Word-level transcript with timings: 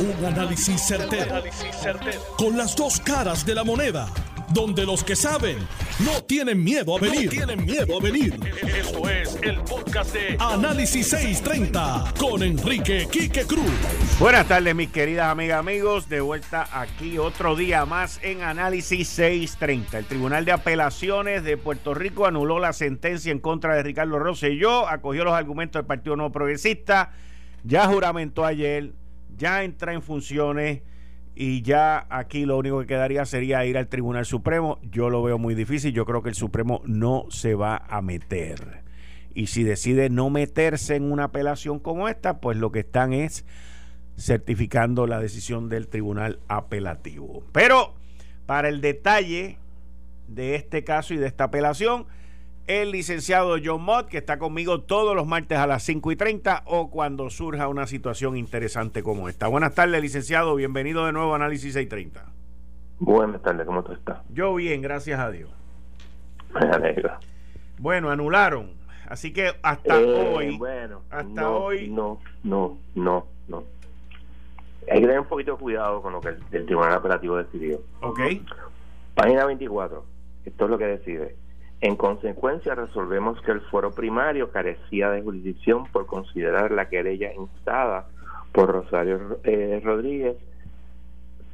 Un 0.00 0.24
análisis 0.24 0.80
certero, 0.80 1.42
Con 2.36 2.56
las 2.56 2.76
dos 2.76 3.00
caras 3.00 3.44
de 3.44 3.52
la 3.52 3.64
moneda. 3.64 4.06
Donde 4.54 4.86
los 4.86 5.02
que 5.02 5.16
saben 5.16 5.58
no 6.04 6.22
tienen 6.22 6.62
miedo 6.62 6.96
a 6.96 7.00
venir. 7.00 7.24
No 7.24 7.30
tienen 7.30 7.66
miedo 7.66 7.98
a 7.98 8.00
venir. 8.00 8.38
Esto 8.62 9.10
es 9.10 9.36
el 9.42 9.56
podcast 9.62 10.14
de 10.14 10.36
Análisis 10.38 11.08
630 11.08 12.14
con 12.16 12.44
Enrique 12.44 13.08
Quique 13.10 13.42
Cruz. 13.42 13.72
Buenas 14.20 14.46
tardes, 14.46 14.72
mis 14.72 14.90
queridas 14.90 15.32
amigas, 15.32 15.58
amigos. 15.58 16.08
De 16.08 16.20
vuelta 16.20 16.68
aquí 16.72 17.18
otro 17.18 17.56
día 17.56 17.84
más 17.84 18.20
en 18.22 18.42
Análisis 18.42 19.08
630. 19.08 19.98
El 19.98 20.04
Tribunal 20.04 20.44
de 20.44 20.52
Apelaciones 20.52 21.42
de 21.42 21.56
Puerto 21.56 21.92
Rico 21.92 22.24
anuló 22.24 22.60
la 22.60 22.72
sentencia 22.72 23.32
en 23.32 23.40
contra 23.40 23.74
de 23.74 23.82
Ricardo 23.82 24.20
Rosselló, 24.20 24.88
acogió 24.88 25.24
los 25.24 25.34
argumentos 25.34 25.80
del 25.80 25.86
Partido 25.86 26.14
No 26.14 26.30
Progresista, 26.30 27.10
ya 27.64 27.86
juramentó 27.86 28.44
ayer 28.44 28.92
ya 29.38 29.64
entra 29.64 29.94
en 29.94 30.02
funciones 30.02 30.82
y 31.34 31.62
ya 31.62 32.06
aquí 32.10 32.44
lo 32.44 32.58
único 32.58 32.80
que 32.80 32.86
quedaría 32.86 33.24
sería 33.24 33.64
ir 33.64 33.78
al 33.78 33.88
Tribunal 33.88 34.26
Supremo. 34.26 34.80
Yo 34.82 35.08
lo 35.08 35.22
veo 35.22 35.38
muy 35.38 35.54
difícil, 35.54 35.92
yo 35.92 36.04
creo 36.04 36.22
que 36.22 36.30
el 36.30 36.34
Supremo 36.34 36.82
no 36.84 37.26
se 37.30 37.54
va 37.54 37.76
a 37.76 38.02
meter. 38.02 38.82
Y 39.34 39.46
si 39.46 39.62
decide 39.62 40.10
no 40.10 40.30
meterse 40.30 40.96
en 40.96 41.10
una 41.10 41.24
apelación 41.24 41.78
como 41.78 42.08
esta, 42.08 42.40
pues 42.40 42.58
lo 42.58 42.72
que 42.72 42.80
están 42.80 43.12
es 43.12 43.44
certificando 44.16 45.06
la 45.06 45.20
decisión 45.20 45.68
del 45.68 45.86
Tribunal 45.86 46.40
Apelativo. 46.48 47.44
Pero 47.52 47.94
para 48.46 48.68
el 48.68 48.80
detalle 48.80 49.58
de 50.26 50.56
este 50.56 50.82
caso 50.82 51.14
y 51.14 51.18
de 51.18 51.28
esta 51.28 51.44
apelación, 51.44 52.06
el 52.68 52.92
licenciado 52.92 53.56
John 53.64 53.82
Mott, 53.82 54.08
que 54.08 54.18
está 54.18 54.38
conmigo 54.38 54.82
todos 54.82 55.16
los 55.16 55.26
martes 55.26 55.58
a 55.58 55.66
las 55.66 55.82
5 55.84 56.12
y 56.12 56.16
30 56.16 56.64
o 56.66 56.90
cuando 56.90 57.30
surja 57.30 57.66
una 57.66 57.86
situación 57.86 58.36
interesante 58.36 59.02
como 59.02 59.30
esta. 59.30 59.48
Buenas 59.48 59.74
tardes, 59.74 60.02
licenciado. 60.02 60.54
Bienvenido 60.54 61.06
de 61.06 61.12
nuevo 61.12 61.32
a 61.32 61.36
Análisis 61.36 61.72
630. 61.72 62.30
Buenas 63.00 63.40
tardes, 63.40 63.66
¿cómo 63.66 63.82
tú 63.82 63.92
estás? 63.92 64.18
Yo 64.28 64.54
bien, 64.54 64.82
gracias 64.82 65.18
a 65.18 65.30
Dios. 65.30 65.50
Me 66.52 66.60
alegro. 66.68 67.12
Bueno, 67.78 68.10
anularon. 68.10 68.74
Así 69.08 69.32
que 69.32 69.50
hasta 69.62 69.98
eh, 69.98 70.34
hoy. 70.34 70.58
Bueno, 70.58 71.00
hasta 71.08 71.50
hoy. 71.50 71.88
No, 71.88 72.20
no, 72.44 72.76
no, 72.94 73.26
no. 73.48 73.64
Hay 74.90 75.00
que 75.00 75.06
tener 75.06 75.20
un 75.20 75.26
poquito 75.26 75.52
de 75.52 75.58
cuidado 75.58 76.02
con 76.02 76.12
lo 76.12 76.20
que 76.20 76.28
el, 76.28 76.38
el 76.52 76.66
Tribunal 76.66 76.92
Apelativo 76.92 77.38
decidió. 77.38 77.80
Ok. 78.02 78.20
Página 79.14 79.46
24. 79.46 80.04
Esto 80.44 80.64
es 80.64 80.70
lo 80.70 80.76
que 80.76 80.84
decide 80.84 81.47
en 81.80 81.96
consecuencia, 81.96 82.74
resolvemos 82.74 83.40
que 83.42 83.52
el 83.52 83.60
foro 83.62 83.92
primario 83.92 84.50
carecía 84.50 85.10
de 85.10 85.22
jurisdicción 85.22 85.86
por 85.92 86.06
considerar 86.06 86.72
la 86.72 86.88
querella 86.88 87.32
instada 87.32 88.08
por 88.52 88.70
Rosario 88.72 89.38
eh, 89.44 89.80
Rodríguez 89.84 90.36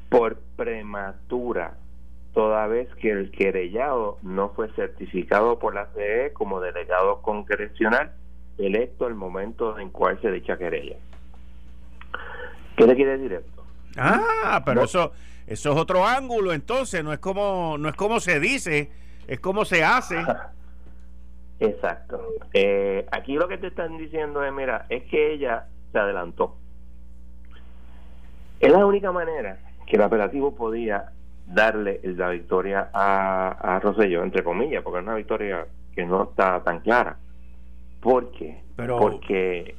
por 0.09 0.39
prematura, 0.57 1.77
toda 2.33 2.67
vez 2.69 2.89
que 2.97 3.11
el 3.11 3.31
querellado 3.33 4.19
no 4.23 4.51
fue 4.51 4.71
certificado 4.75 5.59
por 5.59 5.75
la 5.75 5.89
CE 5.95 6.33
como 6.33 6.61
delegado 6.61 7.21
congresional 7.21 8.13
electo 8.57 9.07
al 9.07 9.15
momento 9.15 9.79
en 9.79 9.91
cual 9.91 10.21
se 10.23 10.31
dicha 10.31 10.57
querella. 10.57 10.97
¿Qué 12.77 12.87
le 12.87 12.95
quiere 12.95 13.19
decir 13.19 13.33
esto? 13.33 13.65
Ah, 13.97 14.63
pero 14.65 14.85
eso 14.85 15.13
eso 15.47 15.73
es 15.73 15.77
otro 15.79 16.07
ángulo, 16.07 16.53
entonces 16.53 17.05
no 17.05 17.13
es 17.13 17.19
como 17.19 17.77
no 17.79 17.89
es 17.89 17.95
como 17.95 18.21
se 18.21 18.41
dice 18.41 18.91
es 19.27 19.41
como 19.41 19.65
se 19.65 19.85
hace. 19.85 20.17
Exacto. 21.61 22.21
Eh, 22.53 23.07
aquí 23.13 23.35
lo 23.35 23.49
que 23.49 23.59
te 23.59 23.69
están 23.69 23.97
diciendo 23.97 24.45
es, 24.45 24.53
mira, 24.53 24.87
es 24.89 25.05
que 25.05 25.33
ella 25.33 25.67
se 25.93 25.99
adelantó. 25.99 26.57
Es 28.61 28.73
la 28.73 28.85
única 28.87 29.13
manera 29.13 29.59
que 29.87 29.97
el 29.97 30.03
apelativo 30.03 30.55
podía 30.55 31.13
darle 31.47 32.01
la 32.03 32.31
victoria 32.31 32.91
a, 32.93 33.77
a 33.77 33.81
Rosselló, 33.81 34.23
entre 34.23 34.43
comillas, 34.43 34.83
porque 34.83 35.01
es 35.01 35.05
una 35.05 35.15
victoria 35.15 35.67
que 35.95 36.07
no 36.07 36.25
está 36.25 36.63
tan 36.63 36.81
clara. 36.81 37.19
¿Por 38.01 38.33
qué? 38.33 38.63
Pero, 38.77 38.99
porque 38.99 39.77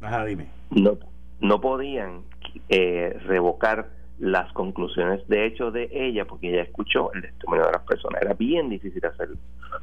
ajá, 0.00 0.24
dime. 0.24 0.48
No, 0.70 0.98
no 1.40 1.60
podían 1.60 2.22
eh, 2.68 3.18
revocar 3.26 3.88
las 4.18 4.52
conclusiones 4.52 5.26
de 5.28 5.46
hecho 5.46 5.70
de 5.70 5.88
ella, 5.92 6.24
porque 6.24 6.50
ella 6.50 6.62
escuchó 6.62 7.12
el 7.12 7.22
testimonio 7.22 7.66
de 7.66 7.72
las 7.72 7.82
personas. 7.82 8.22
Era 8.22 8.34
bien 8.34 8.68
difícil 8.68 9.04
hacerlo. 9.04 9.36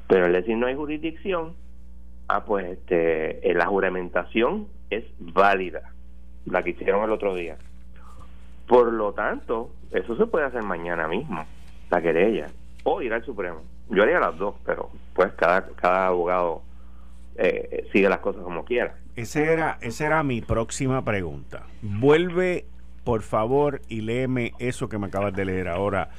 Pero 0.07 0.25
al 0.25 0.34
decir 0.34 0.57
no 0.57 0.68
hay 0.68 0.75
jurisdicción, 0.75 1.53
ah, 2.28 2.44
pues 2.44 2.66
este, 2.66 3.50
eh, 3.50 3.53
la 3.53 3.66
juramentación 3.66 4.68
es 4.90 5.06
válida, 5.19 5.94
la 6.46 6.63
que 6.63 6.72
hicieron 6.72 7.03
el 7.03 7.12
otro 7.12 7.35
día. 7.35 7.57
Por 8.68 8.91
lo 8.91 9.13
tanto, 9.13 9.72
eso 9.91 10.18
se 10.18 10.25
puede 10.25 10.46
hacer 10.46 10.63
mañana 10.63 11.07
mismo, 11.07 11.46
la 11.90 12.02
querella, 12.02 12.50
o 12.84 13.02
ir 13.02 13.13
al 13.13 13.23
Supremo. 13.23 13.62
Yo 13.90 14.03
haría 14.03 14.19
las 14.19 14.38
dos, 14.38 14.56
pero 14.66 14.90
pues 15.13 15.31
cada, 15.34 15.67
cada 15.75 16.07
abogado 16.07 16.63
eh, 17.38 17.88
sigue 17.91 18.09
las 18.09 18.19
cosas 18.19 18.44
como 18.44 18.66
quiera. 18.66 18.96
Ese 19.16 19.53
era, 19.53 19.78
esa 19.81 20.07
era 20.07 20.23
mi 20.23 20.41
próxima 20.41 21.06
pregunta. 21.06 21.63
¿Vuelve 21.81 22.66
por 23.05 23.21
favor, 23.21 23.81
y 23.88 24.01
léeme 24.01 24.53
eso 24.59 24.89
que 24.89 24.97
me 24.97 25.07
acabas 25.07 25.33
de 25.33 25.45
leer 25.45 25.69
ahora, 25.69 26.09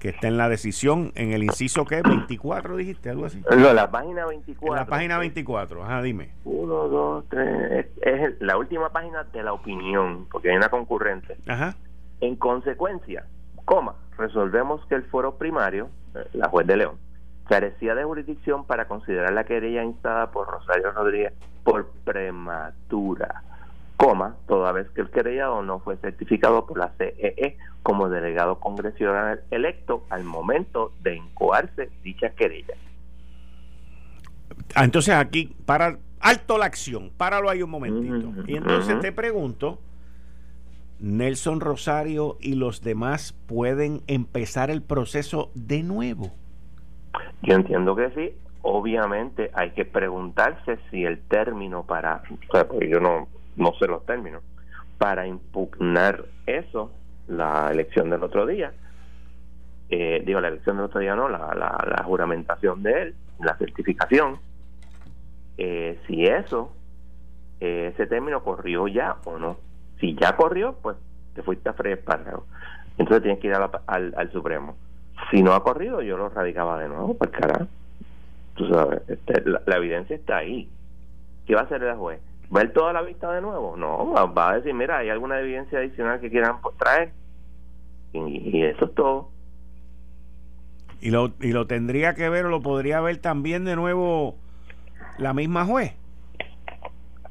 que 0.00 0.08
está 0.08 0.26
en 0.26 0.38
la 0.38 0.48
decisión, 0.48 1.12
en 1.14 1.32
el 1.32 1.44
inciso 1.44 1.84
que 1.84 2.00
24, 2.02 2.76
dijiste, 2.76 3.10
algo 3.10 3.26
así. 3.26 3.42
No, 3.56 3.72
la 3.74 3.90
página 3.90 4.26
24. 4.26 4.74
la 4.74 4.86
página 4.86 5.18
24, 5.18 5.84
ajá, 5.84 6.02
dime. 6.02 6.30
Uno, 6.44 6.88
dos, 6.88 7.26
tres, 7.28 7.86
es, 8.00 8.40
la 8.40 8.56
última 8.56 8.88
página 8.88 9.24
de 9.24 9.42
la 9.42 9.52
opinión, 9.52 10.26
porque 10.32 10.50
hay 10.50 10.56
una 10.56 10.70
concurrente. 10.70 11.36
Ajá. 11.46 11.76
En 12.22 12.36
consecuencia, 12.36 13.26
coma, 13.66 13.94
resolvemos 14.16 14.84
que 14.86 14.94
el 14.94 15.04
foro 15.04 15.36
primario, 15.36 15.90
eh, 16.14 16.26
la 16.32 16.48
juez 16.48 16.66
de 16.66 16.78
León, 16.78 16.96
carecía 17.46 17.94
de 17.94 18.04
jurisdicción 18.04 18.64
para 18.64 18.88
considerar 18.88 19.32
la 19.32 19.44
querella 19.44 19.84
instada 19.84 20.30
por 20.30 20.48
Rosario 20.48 20.92
Rodríguez 20.92 21.34
por 21.64 21.90
prematura 22.04 23.42
coma, 24.00 24.36
toda 24.48 24.72
vez 24.72 24.88
que 24.92 25.02
el 25.02 25.10
querellado 25.10 25.62
no 25.62 25.80
fue 25.80 25.98
certificado 25.98 26.64
por 26.64 26.78
la 26.78 26.88
CEE 26.96 27.34
e 27.36 27.58
como 27.82 28.08
delegado 28.08 28.58
congresional 28.58 29.42
electo 29.50 30.06
al 30.08 30.24
momento 30.24 30.92
de 31.02 31.16
incoarse 31.16 31.90
dicha 32.02 32.30
querella. 32.30 32.72
Ah, 34.74 34.84
entonces 34.84 35.14
aquí, 35.14 35.54
para 35.66 35.98
alto 36.18 36.56
la 36.56 36.64
acción, 36.64 37.10
páralo 37.14 37.50
ahí 37.50 37.62
un 37.62 37.68
momentito. 37.68 38.32
y 38.46 38.56
entonces 38.56 38.98
te 39.00 39.12
pregunto, 39.12 39.78
Nelson 40.98 41.60
Rosario 41.60 42.38
y 42.40 42.54
los 42.54 42.80
demás 42.80 43.34
pueden 43.46 44.00
empezar 44.06 44.70
el 44.70 44.80
proceso 44.80 45.50
de 45.54 45.82
nuevo. 45.82 46.32
Yo 47.42 47.54
entiendo 47.54 47.94
que 47.94 48.10
sí. 48.12 48.34
Obviamente 48.62 49.50
hay 49.52 49.72
que 49.72 49.84
preguntarse 49.84 50.78
si 50.90 51.04
el 51.04 51.20
término 51.20 51.84
para, 51.84 52.22
o 52.48 52.52
sea, 52.52 52.66
porque 52.66 52.88
yo 52.88 53.00
no 53.00 53.28
no 53.60 53.72
sé 53.78 53.86
los 53.86 54.04
términos, 54.06 54.42
para 54.98 55.26
impugnar 55.26 56.24
eso, 56.46 56.90
la 57.28 57.70
elección 57.70 58.10
del 58.10 58.22
otro 58.24 58.46
día, 58.46 58.72
eh, 59.90 60.22
digo, 60.24 60.40
la 60.40 60.48
elección 60.48 60.76
del 60.76 60.86
otro 60.86 61.00
día 61.00 61.16
no, 61.16 61.28
la, 61.28 61.52
la, 61.54 62.02
juramentación 62.04 62.82
de 62.82 63.02
él, 63.02 63.14
la 63.40 63.56
certificación, 63.56 64.38
eh, 65.58 65.98
si 66.06 66.26
eso, 66.26 66.72
eh, 67.60 67.90
ese 67.92 68.06
término 68.06 68.42
corrió 68.42 68.86
ya 68.88 69.16
o 69.24 69.38
no. 69.38 69.58
Si 69.98 70.14
ya 70.14 70.36
corrió, 70.36 70.76
pues 70.80 70.96
te 71.34 71.42
fuiste 71.42 71.68
a 71.68 71.72
freír 71.72 72.02
Entonces 72.98 73.22
tienes 73.22 73.40
que 73.40 73.48
ir 73.48 73.54
al, 73.54 74.14
al, 74.16 74.32
Supremo. 74.32 74.76
Si 75.30 75.42
no 75.42 75.54
ha 75.54 75.62
corrido, 75.62 76.00
yo 76.02 76.16
lo 76.16 76.28
radicaba 76.28 76.78
de 76.78 76.88
nuevo, 76.88 77.16
pues 77.16 77.30
cara. 77.30 77.66
Tú 78.54 78.68
sabes, 78.68 79.02
este, 79.08 79.42
la, 79.44 79.60
la, 79.66 79.76
evidencia 79.76 80.14
está 80.14 80.38
ahí. 80.38 80.68
¿Qué 81.46 81.54
va 81.54 81.62
a 81.62 81.64
hacer 81.64 81.82
el 81.82 81.96
juez? 81.96 82.20
Ver 82.50 82.72
toda 82.72 82.92
la 82.92 83.02
vista 83.02 83.32
de 83.32 83.40
nuevo. 83.40 83.76
No, 83.76 84.12
va 84.34 84.50
a 84.50 84.56
decir, 84.56 84.74
mira, 84.74 84.98
hay 84.98 85.08
alguna 85.08 85.40
evidencia 85.40 85.78
adicional 85.78 86.20
que 86.20 86.30
quieran 86.30 86.60
pues, 86.60 86.76
traer. 86.76 87.12
Y, 88.12 88.64
eso 88.64 88.86
es 88.86 88.94
todo. 88.94 89.30
¿Y 91.00 91.10
lo, 91.10 91.32
¿Y 91.40 91.52
lo 91.52 91.66
tendría 91.66 92.14
que 92.14 92.28
ver 92.28 92.46
o 92.46 92.50
lo 92.50 92.60
podría 92.60 93.00
ver 93.00 93.18
también 93.18 93.64
de 93.64 93.76
nuevo 93.76 94.34
la 95.18 95.32
misma 95.32 95.64
juez? 95.64 95.94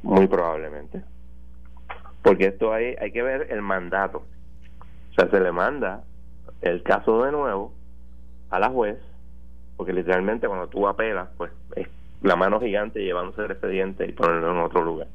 Muy 0.02 0.28
probablemente. 0.28 1.04
Porque 2.24 2.48
esto 2.48 2.74
hay, 2.74 2.96
hay 3.00 3.12
que 3.12 3.22
ver 3.22 3.48
el 3.52 3.62
mandato. 3.62 4.26
O 5.12 5.14
sea, 5.14 5.30
se 5.30 5.40
le 5.40 5.52
manda 5.52 6.04
el 6.62 6.82
caso 6.84 7.24
de 7.24 7.32
nuevo 7.32 7.74
a 8.50 8.60
la 8.60 8.70
juez, 8.70 8.98
porque 9.78 9.94
literalmente 9.94 10.48
cuando 10.48 10.68
tú 10.68 10.88
apelas, 10.88 11.30
pues 11.38 11.52
es 11.76 11.88
la 12.22 12.36
mano 12.36 12.60
gigante 12.60 13.04
llevándose 13.04 13.44
el 13.46 13.52
expediente 13.52 14.06
y 14.06 14.12
ponerlo 14.12 14.52
en 14.52 14.58
otro 14.58 14.84
lugar. 14.84 15.08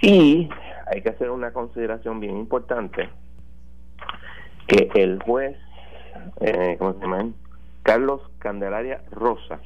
Y 0.00 0.48
hay 0.86 1.02
que 1.02 1.08
hacer 1.08 1.30
una 1.30 1.52
consideración 1.52 2.20
bien 2.20 2.36
importante, 2.36 3.08
que 4.66 4.90
el 4.94 5.22
juez, 5.22 5.56
eh, 6.40 6.76
¿cómo 6.78 6.94
se 6.94 7.00
llama? 7.00 7.30
Carlos 7.82 8.20
Candelaria 8.38 9.02
Rosa, 9.10 9.60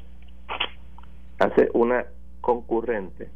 hace 1.38 1.68
una 1.72 2.06
concurrente 2.40 3.28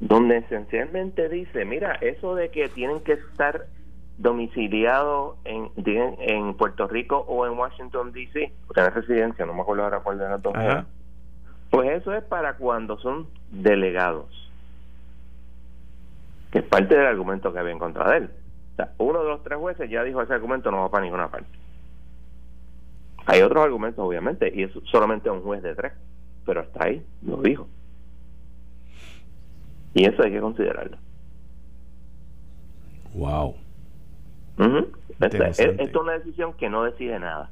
donde 0.00 0.38
esencialmente 0.38 1.28
dice, 1.28 1.64
mira, 1.64 1.92
eso 2.00 2.34
de 2.34 2.50
que 2.50 2.68
tienen 2.68 3.00
que 3.00 3.12
estar 3.12 3.66
domiciliados 4.18 5.36
en, 5.44 5.70
en 5.76 6.54
Puerto 6.54 6.86
Rico 6.86 7.18
o 7.28 7.46
en 7.46 7.58
Washington, 7.58 8.12
D.C., 8.12 8.52
tener 8.74 8.94
residencia, 8.94 9.46
no 9.46 9.54
me 9.54 9.62
acuerdo 9.62 9.84
ahora 9.84 10.00
cuál 10.00 10.18
de 10.18 10.28
las 10.28 10.42
dos. 10.42 10.54
Pues 11.70 11.90
eso 11.90 12.12
es 12.14 12.22
para 12.24 12.56
cuando 12.56 12.98
son 12.98 13.28
delegados, 13.50 14.26
que 16.50 16.58
es 16.58 16.64
parte 16.64 16.96
del 16.96 17.06
argumento 17.06 17.52
que 17.52 17.58
había 17.58 17.72
en 17.72 17.78
contra 17.78 18.10
de 18.10 18.16
él. 18.18 18.30
O 18.72 18.76
sea, 18.76 18.92
uno 18.98 19.22
de 19.22 19.28
los 19.28 19.42
tres 19.42 19.58
jueces 19.58 19.90
ya 19.90 20.02
dijo 20.02 20.22
ese 20.22 20.34
argumento 20.34 20.70
no 20.70 20.82
va 20.82 20.90
para 20.90 21.04
ninguna 21.04 21.28
parte. 21.28 21.48
Hay 23.26 23.40
otros 23.40 23.64
argumentos, 23.64 24.04
obviamente, 24.04 24.52
y 24.54 24.64
es 24.64 24.72
solamente 24.90 25.30
un 25.30 25.42
juez 25.42 25.62
de 25.62 25.74
tres, 25.74 25.92
pero 26.44 26.60
hasta 26.60 26.84
ahí 26.84 27.02
lo 27.24 27.36
dijo. 27.38 27.68
Y 29.94 30.04
eso 30.06 30.22
hay 30.22 30.32
que 30.32 30.40
considerarlo. 30.40 30.96
Wow. 33.14 33.54
Esto 34.58 35.82
es 35.82 35.96
una 35.96 36.12
decisión 36.12 36.54
que 36.54 36.68
no 36.68 36.84
decide 36.84 37.18
nada. 37.18 37.50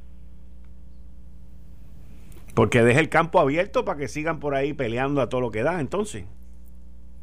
Porque 2.55 2.82
deja 2.82 3.00
el 3.00 3.08
campo 3.08 3.41
abierto 3.41 3.85
para 3.85 3.99
que 3.99 4.08
sigan 4.08 4.41
por 4.41 4.55
ahí 4.55 4.73
peleando 4.73 5.20
a 5.20 5.29
todo 5.29 5.41
lo 5.41 5.50
que 5.50 5.62
da, 5.62 5.81
entonces. 5.81 6.25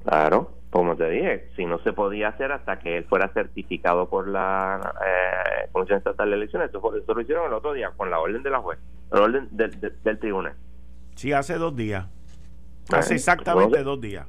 Claro, 0.03 0.51
como 0.69 0.95
te 0.95 1.09
dije, 1.09 1.49
si 1.55 1.65
no 1.65 1.79
se 1.79 1.91
podía 1.91 2.29
hacer 2.29 2.51
hasta 2.51 2.79
que 2.79 2.97
él 2.97 3.05
fuera 3.05 3.27
certificado 3.33 4.09
por 4.09 4.27
la 4.27 4.93
eh, 5.05 5.69
Comisión 5.71 5.97
Estatal 5.97 6.29
de 6.29 6.35
Elecciones, 6.35 6.69
eso, 6.69 7.13
lo 7.13 7.21
hicieron 7.21 7.47
el 7.47 7.53
otro 7.53 7.73
día 7.73 7.91
con 7.95 8.09
la 8.09 8.19
orden 8.19 8.41
de 8.41 8.49
la 8.49 8.59
juez, 8.59 8.79
la 9.11 9.21
orden 9.21 9.49
del, 9.51 10.19
tribunal. 10.19 10.53
Sí, 11.15 11.33
hace 11.33 11.55
dos 11.55 11.75
días. 11.75 12.05
Hace 12.89 13.15
exactamente 13.15 13.83
dos 13.83 13.99
días. 13.99 14.27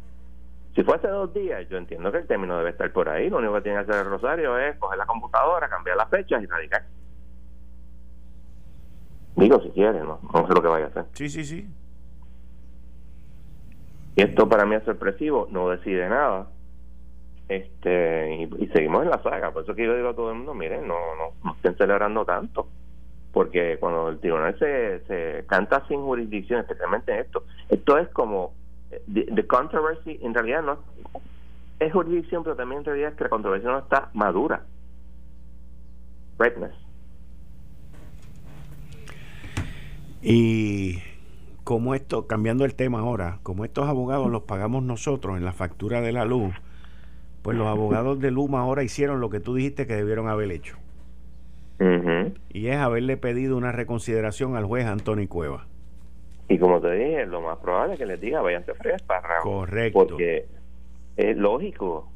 Si 0.79 0.85
fue 0.85 0.95
hace 0.95 1.09
dos 1.09 1.35
días, 1.35 1.69
yo 1.69 1.77
entiendo 1.77 2.13
que 2.13 2.19
el 2.19 2.29
término 2.29 2.57
debe 2.57 2.71
estar 2.71 2.93
por 2.93 3.09
ahí. 3.09 3.29
Lo 3.29 3.39
único 3.39 3.55
que 3.55 3.63
tiene 3.63 3.79
que 3.79 3.91
hacer 3.91 4.07
el 4.07 4.13
Rosario 4.13 4.57
es 4.57 4.77
coger 4.79 4.97
la 4.97 5.07
computadora, 5.07 5.69
cambiar 5.69 5.97
las 5.97 6.09
fechas 6.09 6.41
y 6.41 6.47
radicar. 6.47 6.85
Digo, 9.35 9.61
si 9.61 9.71
quiere, 9.71 9.99
no, 10.05 10.21
no 10.33 10.47
sé 10.47 10.55
lo 10.55 10.63
que 10.63 10.69
vaya 10.69 10.85
a 10.85 10.89
hacer. 10.91 11.07
Sí, 11.15 11.29
sí, 11.29 11.45
sí. 11.45 11.69
Y 14.15 14.23
esto 14.23 14.49
para 14.49 14.67
mí 14.67 14.77
es 14.77 14.85
sorpresivo, 14.85 15.49
no 15.51 15.69
decide 15.69 16.09
nada. 16.09 16.47
Este 17.49 18.37
y, 18.37 18.69
seguimos 18.69 19.03
en 19.03 19.11
la 19.11 19.21
saga. 19.21 19.51
Por 19.51 19.65
eso 19.65 19.75
que 19.75 19.85
yo 19.85 19.97
digo 19.97 20.11
a 20.11 20.15
todo 20.15 20.31
el 20.31 20.37
mundo, 20.37 20.55
miren, 20.55 20.87
no, 20.87 20.95
no, 21.17 21.33
no 21.43 21.55
estén 21.55 21.77
celebrando 21.77 22.25
tanto. 22.25 22.69
Porque 23.33 23.79
cuando 23.81 24.11
el 24.11 24.21
tribunal 24.21 24.57
se, 24.61 25.01
se 25.09 25.45
canta 25.49 25.85
sin 25.89 26.03
jurisdicción, 26.03 26.61
especialmente 26.61 27.13
en 27.13 27.19
esto, 27.23 27.43
esto 27.69 27.99
es 27.99 28.09
como 28.11 28.55
the, 29.13 29.47
controversy 29.47 30.19
en 30.23 30.35
realidad 30.35 30.63
no 30.63 30.79
es 31.79 31.93
jurisdicción, 31.93 32.43
pero 32.43 32.57
también 32.57 32.81
en 32.81 32.85
realidad 32.85 33.11
es 33.11 33.17
que 33.17 33.25
la 33.25 33.31
controversia 33.31 33.71
no 33.71 33.79
está 33.79 34.11
madura. 34.13 34.65
Ripeness. 36.39 36.75
Y 40.23 40.99
como 41.65 41.95
esto, 41.95 42.27
cambiando 42.27 42.65
el 42.65 42.75
tema 42.75 43.01
ahora, 43.01 43.39
como 43.43 43.65
estos 43.65 43.87
abogados 43.87 44.31
los 44.31 44.43
pagamos 44.43 44.83
nosotros 44.83 45.37
en 45.37 45.45
la 45.45 45.53
factura 45.53 46.01
de 46.01 46.13
la 46.13 46.25
luz, 46.25 46.55
pues 47.43 47.57
los 47.57 47.67
abogados 47.67 48.19
de 48.19 48.31
Luma 48.31 48.61
ahora 48.61 48.83
hicieron 48.83 49.21
lo 49.21 49.31
que 49.31 49.41
tú 49.41 49.55
dijiste 49.55 49.87
que 49.87 49.95
debieron 49.95 50.29
haber 50.29 50.51
hecho. 50.51 50.77
Y 52.51 52.67
es 52.67 52.77
haberle 52.77 53.17
pedido 53.17 53.57
una 53.57 53.71
reconsideración 53.71 54.57
al 54.57 54.65
juez 54.65 54.87
Antonio 54.87 55.29
Cueva. 55.29 55.67
Y 56.49 56.59
como 56.59 56.81
te 56.81 56.91
dije, 56.93 57.27
lo 57.27 57.43
más 57.43 57.59
probable 57.59 57.95
es 57.95 57.99
que 57.99 58.07
les 58.07 58.21
diga, 58.21 58.41
váyanse 58.41 58.75
fresca, 58.75 59.23
Correcto. 59.43 59.99
Porque 59.99 60.47
es 61.17 61.37
lógico. 61.37 62.09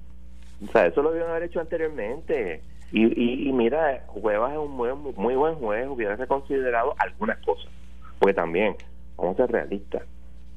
O 0.62 0.72
sea, 0.72 0.86
eso 0.86 1.02
lo 1.02 1.10
debieron 1.10 1.32
haber 1.32 1.44
hecho 1.44 1.60
anteriormente. 1.60 2.62
Y, 2.92 3.48
y, 3.48 3.52
mira, 3.52 4.04
Cuevas 4.06 4.52
es 4.52 4.58
un 4.58 4.70
muy, 4.70 4.90
muy 5.16 5.34
buen 5.34 5.54
juez, 5.56 5.86
hubiera 5.88 6.16
reconsiderado 6.16 6.94
algunas 6.98 7.38
cosas. 7.38 7.70
Porque 8.18 8.34
también, 8.34 8.76
vamos 9.16 9.38
a 9.38 9.46
ser 9.46 9.52
realistas, 9.52 10.02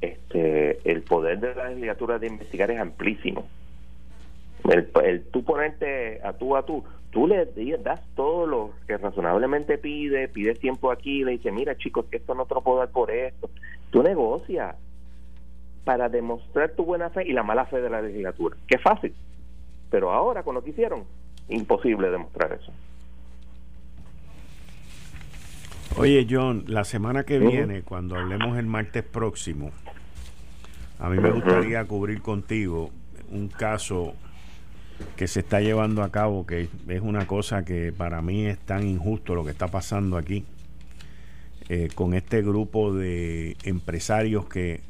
este, 0.01 0.79
el 0.89 1.01
poder 1.03 1.39
de 1.39 1.55
la 1.55 1.69
legislatura 1.69 2.19
de 2.19 2.27
investigar 2.27 2.71
es 2.71 2.79
amplísimo. 2.79 3.47
El, 4.69 4.89
el 5.03 5.23
tú 5.25 5.43
ponerte 5.43 6.21
a 6.23 6.33
tú 6.33 6.55
a 6.55 6.65
tú, 6.65 6.83
tú 7.11 7.27
le 7.27 7.45
das 7.77 8.01
todo 8.15 8.47
lo 8.47 8.71
que 8.87 8.97
razonablemente 8.97 9.77
pide, 9.77 10.27
pides 10.27 10.59
tiempo 10.59 10.91
aquí, 10.91 11.23
le 11.23 11.33
dices, 11.33 11.53
mira 11.53 11.77
chicos, 11.77 12.05
esto 12.11 12.33
no 12.35 12.45
te 12.45 12.55
lo 12.55 12.61
puedo 12.61 12.79
dar 12.79 12.89
por 12.89 13.11
esto. 13.11 13.49
Tú 13.91 14.03
negocias 14.03 14.75
para 15.85 16.09
demostrar 16.09 16.71
tu 16.71 16.83
buena 16.83 17.09
fe 17.11 17.27
y 17.27 17.33
la 17.33 17.43
mala 17.43 17.65
fe 17.67 17.79
de 17.79 17.89
la 17.89 18.01
legislatura. 18.01 18.57
Qué 18.67 18.79
fácil. 18.79 19.13
Pero 19.89 20.11
ahora, 20.11 20.43
con 20.43 20.55
lo 20.55 20.63
que 20.63 20.71
hicieron, 20.71 21.03
imposible 21.47 22.09
demostrar 22.09 22.51
eso. 22.53 22.73
Oye, 25.97 26.27
John, 26.29 26.65
la 26.67 26.83
semana 26.83 27.23
que 27.23 27.39
viene, 27.39 27.83
cuando 27.83 28.17
hablemos 28.17 28.57
el 28.57 28.65
martes 28.65 29.03
próximo, 29.03 29.71
a 30.99 31.09
mí 31.09 31.17
me 31.19 31.31
gustaría 31.31 31.85
cubrir 31.85 32.21
contigo 32.21 32.89
un 33.31 33.47
caso 33.47 34.15
que 35.15 35.27
se 35.27 35.41
está 35.41 35.61
llevando 35.61 36.03
a 36.03 36.11
cabo, 36.11 36.45
que 36.45 36.69
es 36.87 37.01
una 37.01 37.27
cosa 37.27 37.63
que 37.63 37.93
para 37.95 38.21
mí 38.21 38.45
es 38.45 38.57
tan 38.59 38.85
injusto 38.87 39.35
lo 39.35 39.43
que 39.43 39.51
está 39.51 39.67
pasando 39.67 40.17
aquí, 40.17 40.45
eh, 41.69 41.89
con 41.95 42.13
este 42.13 42.41
grupo 42.41 42.93
de 42.93 43.57
empresarios 43.63 44.45
que 44.45 44.81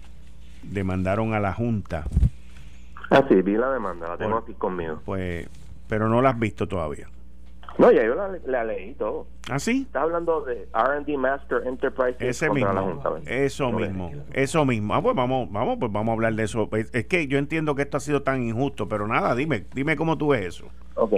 demandaron 0.64 1.34
a 1.34 1.40
la 1.40 1.54
Junta. 1.54 2.06
Ah, 3.10 3.24
sí, 3.30 3.42
vi 3.42 3.56
la 3.56 3.72
demanda, 3.72 4.08
la 4.08 4.18
tengo 4.18 4.38
aquí 4.38 4.54
conmigo. 4.54 5.02
Pues, 5.06 5.48
pero 5.88 6.10
no 6.10 6.22
la 6.22 6.32
has 6.32 6.40
visto 6.40 6.68
todavía. 6.68 7.08
No, 7.78 7.92
ya 7.92 8.04
yo 8.06 8.16
la, 8.46 8.64
leí 8.64 8.94
todo. 8.94 9.28
¿Ah, 9.50 9.60
sí? 9.60 9.84
Está 9.86 10.04
hablando 10.04 10.42
de 10.42 10.68
R&D 10.74 11.18
Master 11.18 11.64
Enterprise 11.66 12.16
Ese 12.20 12.50
mismo, 12.50 13.02
eso 13.26 13.72
mismo, 13.72 14.12
eso 14.34 14.66
mismo. 14.66 14.94
Ah, 14.94 15.02
pues 15.02 15.16
vamos, 15.16 15.52
vamos, 15.52 15.78
pues 15.80 15.92
vamos 15.92 16.10
a 16.10 16.14
hablar 16.14 16.34
de 16.36 16.44
eso. 16.44 16.70
Es, 16.72 17.06
que 17.06 17.28
yo 17.28 17.38
entiendo 17.38 17.76
que 17.76 17.82
esto 17.82 17.98
ha 17.98 18.00
sido 18.00 18.22
tan 18.22 18.44
injusto, 18.44 18.88
pero 18.88 19.08
nada, 19.08 19.36
dime, 19.36 19.66
dime 19.74 19.96
cómo 19.98 20.18
tú 20.18 20.30
ves 20.30 20.46
eso. 20.46 20.68
Ok. 20.96 21.14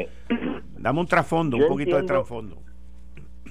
Dame 0.77 0.99
un 0.99 1.07
trasfondo, 1.07 1.57
un 1.57 1.67
poquito 1.67 1.95
de 1.95 2.03
trasfondo. 2.03 2.57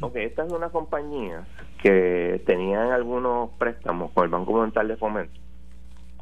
Ok, 0.00 0.16
esta 0.16 0.44
es 0.44 0.52
una 0.52 0.68
compañía 0.70 1.46
que 1.82 2.42
tenían 2.44 2.90
algunos 2.90 3.50
préstamos 3.52 4.10
con 4.12 4.24
el 4.24 4.30
Banco 4.30 4.52
Monetal 4.52 4.88
de 4.88 4.96
Fomento, 4.96 5.40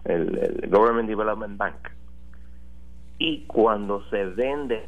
el, 0.04 0.38
el 0.38 0.70
Government 0.70 1.08
Development 1.08 1.56
Bank. 1.56 1.88
Y 3.18 3.46
cuando 3.46 4.04
se 4.10 4.24
vende 4.26 4.86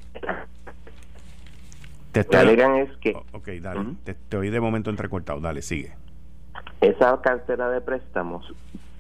te 2.25 2.37
alegan 2.37 2.77
es 2.77 2.97
que... 2.99 3.15
Ok, 3.33 3.49
dale. 3.61 3.95
te, 4.05 4.37
oí 4.37 4.51
de 4.51 4.61
momento 4.61 4.91
entrecortado. 4.91 5.41
Dale, 5.41 5.63
sigue. 5.63 5.93
Esa 6.81 7.21
cartera 7.21 7.71
de 7.71 7.81
préstamos, 7.81 8.53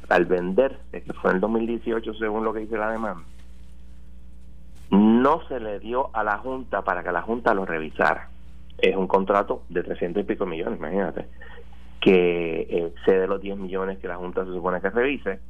al 0.08 0.26
venderse, 0.26 1.02
que 1.02 1.12
fue 1.14 1.30
en 1.30 1.37
el 1.37 1.40
2018 1.40 2.14
según 2.14 2.44
lo 2.44 2.52
que 2.52 2.61
dice 2.61 2.76
la 2.76 2.90
demanda, 2.90 3.25
no 4.90 5.46
se 5.49 5.61
le 5.61 5.78
dio 5.80 6.14
a 6.14 6.23
la 6.23 6.38
Junta 6.38 6.82
para 6.82 7.02
que 7.02 7.12
la 7.12 7.23
Junta 7.23 7.54
lo 7.54 7.64
revisara. 7.64 8.30
Es 8.78 8.94
un 8.94 9.06
contrato 9.06 9.62
de 9.68 9.82
300 9.82 10.23
y 10.23 10.26
pico 10.26 10.46
millones, 10.46 10.78
imagínate, 10.78 11.26
que 12.00 12.66
excede 12.70 13.26
los 13.26 13.40
10 13.40 13.56
millones 13.56 13.99
que 13.99 14.08
la 14.08 14.16
Junta 14.16 14.44
se 14.44 14.52
supone 14.52 14.80
que 14.80 14.90
revise 14.90 15.40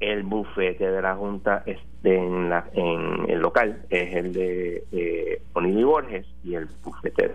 el 0.00 0.22
bufete 0.22 0.90
de 0.90 1.02
la 1.02 1.16
Junta 1.16 1.64
en, 2.04 2.50
la, 2.50 2.64
en 2.72 3.28
el 3.28 3.40
local 3.40 3.82
es 3.90 4.14
el 4.14 4.32
de 4.32 4.84
eh, 4.92 5.42
Borges 5.54 6.26
y 6.44 6.54
el 6.54 6.66
bufete 6.82 7.32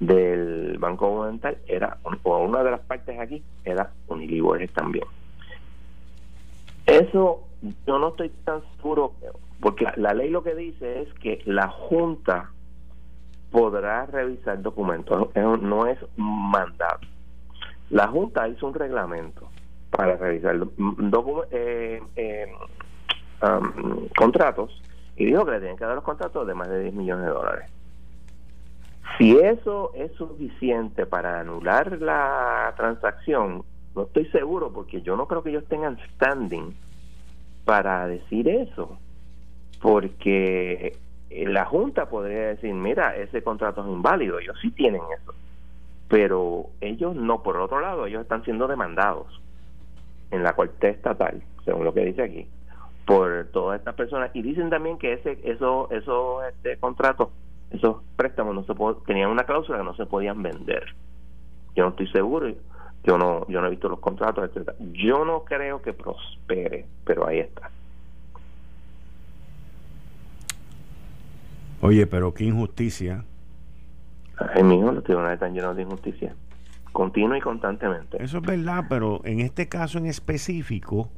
del 0.00 0.78
Banco 0.78 1.10
Monumental 1.10 1.58
era, 1.66 1.98
o 2.22 2.38
una 2.38 2.62
de 2.62 2.70
las 2.70 2.80
partes 2.80 3.18
aquí, 3.18 3.42
era 3.64 3.90
Onili 4.06 4.40
Borges 4.40 4.72
también. 4.72 5.04
Eso 6.86 7.44
yo 7.86 7.98
no 7.98 8.08
estoy 8.08 8.30
tan 8.44 8.62
seguro, 8.76 9.14
porque 9.60 9.86
la, 9.96 10.14
ley 10.14 10.30
lo 10.30 10.42
que 10.42 10.54
dice 10.54 11.02
es 11.02 11.12
que 11.14 11.40
la 11.46 11.68
Junta 11.68 12.50
podrá 13.50 14.06
revisar 14.06 14.60
documentos, 14.60 15.28
no 15.34 15.86
es 15.86 15.98
mandato. 16.16 17.06
La 17.90 18.08
Junta 18.08 18.48
hizo 18.48 18.66
un 18.66 18.74
reglamento 18.74 19.48
para 19.96 20.16
revisar 20.16 20.56
eh, 21.50 22.02
eh, 22.16 22.46
contratos 24.16 24.82
y 25.16 25.26
dijo 25.26 25.44
que 25.44 25.52
le 25.52 25.58
tienen 25.60 25.76
que 25.76 25.84
dar 25.84 25.94
los 25.94 26.04
contratos 26.04 26.46
de 26.46 26.54
más 26.54 26.68
de 26.68 26.82
10 26.82 26.94
millones 26.94 27.26
de 27.26 27.32
dólares. 27.32 27.70
Si 29.16 29.36
eso 29.36 29.92
es 29.94 30.12
suficiente 30.12 31.06
para 31.06 31.40
anular 31.40 32.00
la 32.00 32.72
transacción, 32.76 33.62
no 33.94 34.02
estoy 34.02 34.26
seguro 34.26 34.72
porque 34.72 35.02
yo 35.02 35.16
no 35.16 35.28
creo 35.28 35.42
que 35.42 35.50
ellos 35.50 35.66
tengan 35.68 35.98
standing 36.14 36.74
para 37.64 38.08
decir 38.08 38.48
eso. 38.48 38.98
Porque 39.80 40.96
la 41.30 41.66
Junta 41.66 42.08
podría 42.08 42.48
decir, 42.48 42.74
mira, 42.74 43.14
ese 43.16 43.42
contrato 43.42 43.82
es 43.82 43.88
inválido, 43.88 44.40
ellos 44.40 44.56
sí 44.60 44.70
tienen 44.70 45.02
eso. 45.20 45.34
Pero 46.08 46.70
ellos 46.80 47.14
no, 47.14 47.42
por 47.42 47.58
otro 47.58 47.80
lado, 47.80 48.06
ellos 48.06 48.22
están 48.22 48.42
siendo 48.42 48.66
demandados 48.66 49.43
en 50.34 50.42
la 50.42 50.54
corte 50.54 50.88
estatal, 50.88 51.42
según 51.64 51.84
lo 51.84 51.94
que 51.94 52.04
dice 52.04 52.22
aquí, 52.22 52.48
por 53.06 53.48
todas 53.52 53.78
estas 53.78 53.94
personas. 53.94 54.30
Y 54.34 54.42
dicen 54.42 54.70
también 54.70 54.98
que 54.98 55.14
ese 55.14 55.38
eso 55.44 55.88
esos 55.90 56.44
este, 56.48 56.76
contratos 56.78 57.28
esos 57.70 58.02
préstamos 58.16 58.54
no 58.54 58.64
se 58.64 58.74
tenían 59.06 59.30
una 59.30 59.44
cláusula 59.44 59.78
que 59.78 59.84
no 59.84 59.96
se 59.96 60.06
podían 60.06 60.42
vender. 60.42 60.84
Yo 61.74 61.84
no 61.84 61.90
estoy 61.90 62.08
seguro 62.08 62.48
yo 63.04 63.18
no 63.18 63.46
yo 63.48 63.60
no 63.60 63.66
he 63.66 63.70
visto 63.70 63.88
los 63.88 64.00
contratos 64.00 64.44
etcétera. 64.44 64.76
Yo 64.92 65.24
no 65.24 65.44
creo 65.44 65.82
que 65.82 65.92
prospere 65.92 66.86
pero 67.04 67.26
ahí 67.26 67.38
está. 67.40 67.70
Oye 71.80 72.06
pero 72.06 72.34
qué 72.34 72.44
injusticia. 72.44 73.24
Ay 74.36 74.64
mijo 74.64 74.90
los 74.90 75.04
tribunales 75.04 75.34
están 75.34 75.54
llenos 75.54 75.76
de 75.76 75.82
injusticia 75.82 76.34
continua 76.94 77.36
y 77.36 77.42
constantemente 77.42 78.22
eso 78.22 78.38
es 78.38 78.42
verdad 78.42 78.86
pero 78.88 79.20
en 79.24 79.40
este 79.40 79.68
caso 79.68 79.98
en 79.98 80.06
específico 80.06 81.10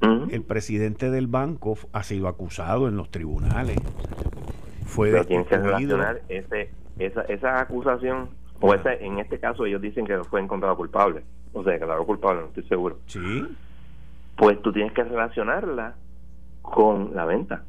el 0.00 0.42
presidente 0.44 1.10
del 1.10 1.26
banco 1.26 1.76
ha 1.92 2.02
sido 2.02 2.28
acusado 2.28 2.88
en 2.88 2.96
los 2.96 3.10
tribunales. 3.10 3.78
Fue 4.86 5.10
Pero 5.10 5.26
que 5.26 5.56
relacionar 5.56 6.22
ese, 6.28 6.70
esa, 6.98 7.22
esa 7.22 7.60
acusación, 7.60 8.28
o 8.60 8.74
esa, 8.74 8.94
en 8.94 9.18
este 9.18 9.38
caso 9.38 9.66
ellos 9.66 9.82
dicen 9.82 10.06
que 10.06 10.16
fue 10.24 10.40
encontrado 10.40 10.76
culpable. 10.76 11.22
O 11.52 11.62
sea, 11.62 11.74
que 11.74 11.80
declaró 11.80 12.06
culpable, 12.06 12.42
no 12.42 12.46
estoy 12.48 12.64
seguro. 12.64 12.98
Sí. 13.06 13.46
Pues 14.36 14.60
tú 14.62 14.72
tienes 14.72 14.92
que 14.92 15.02
relacionarla 15.02 15.94
con 16.62 17.14
la 17.14 17.24
venta. 17.24 17.64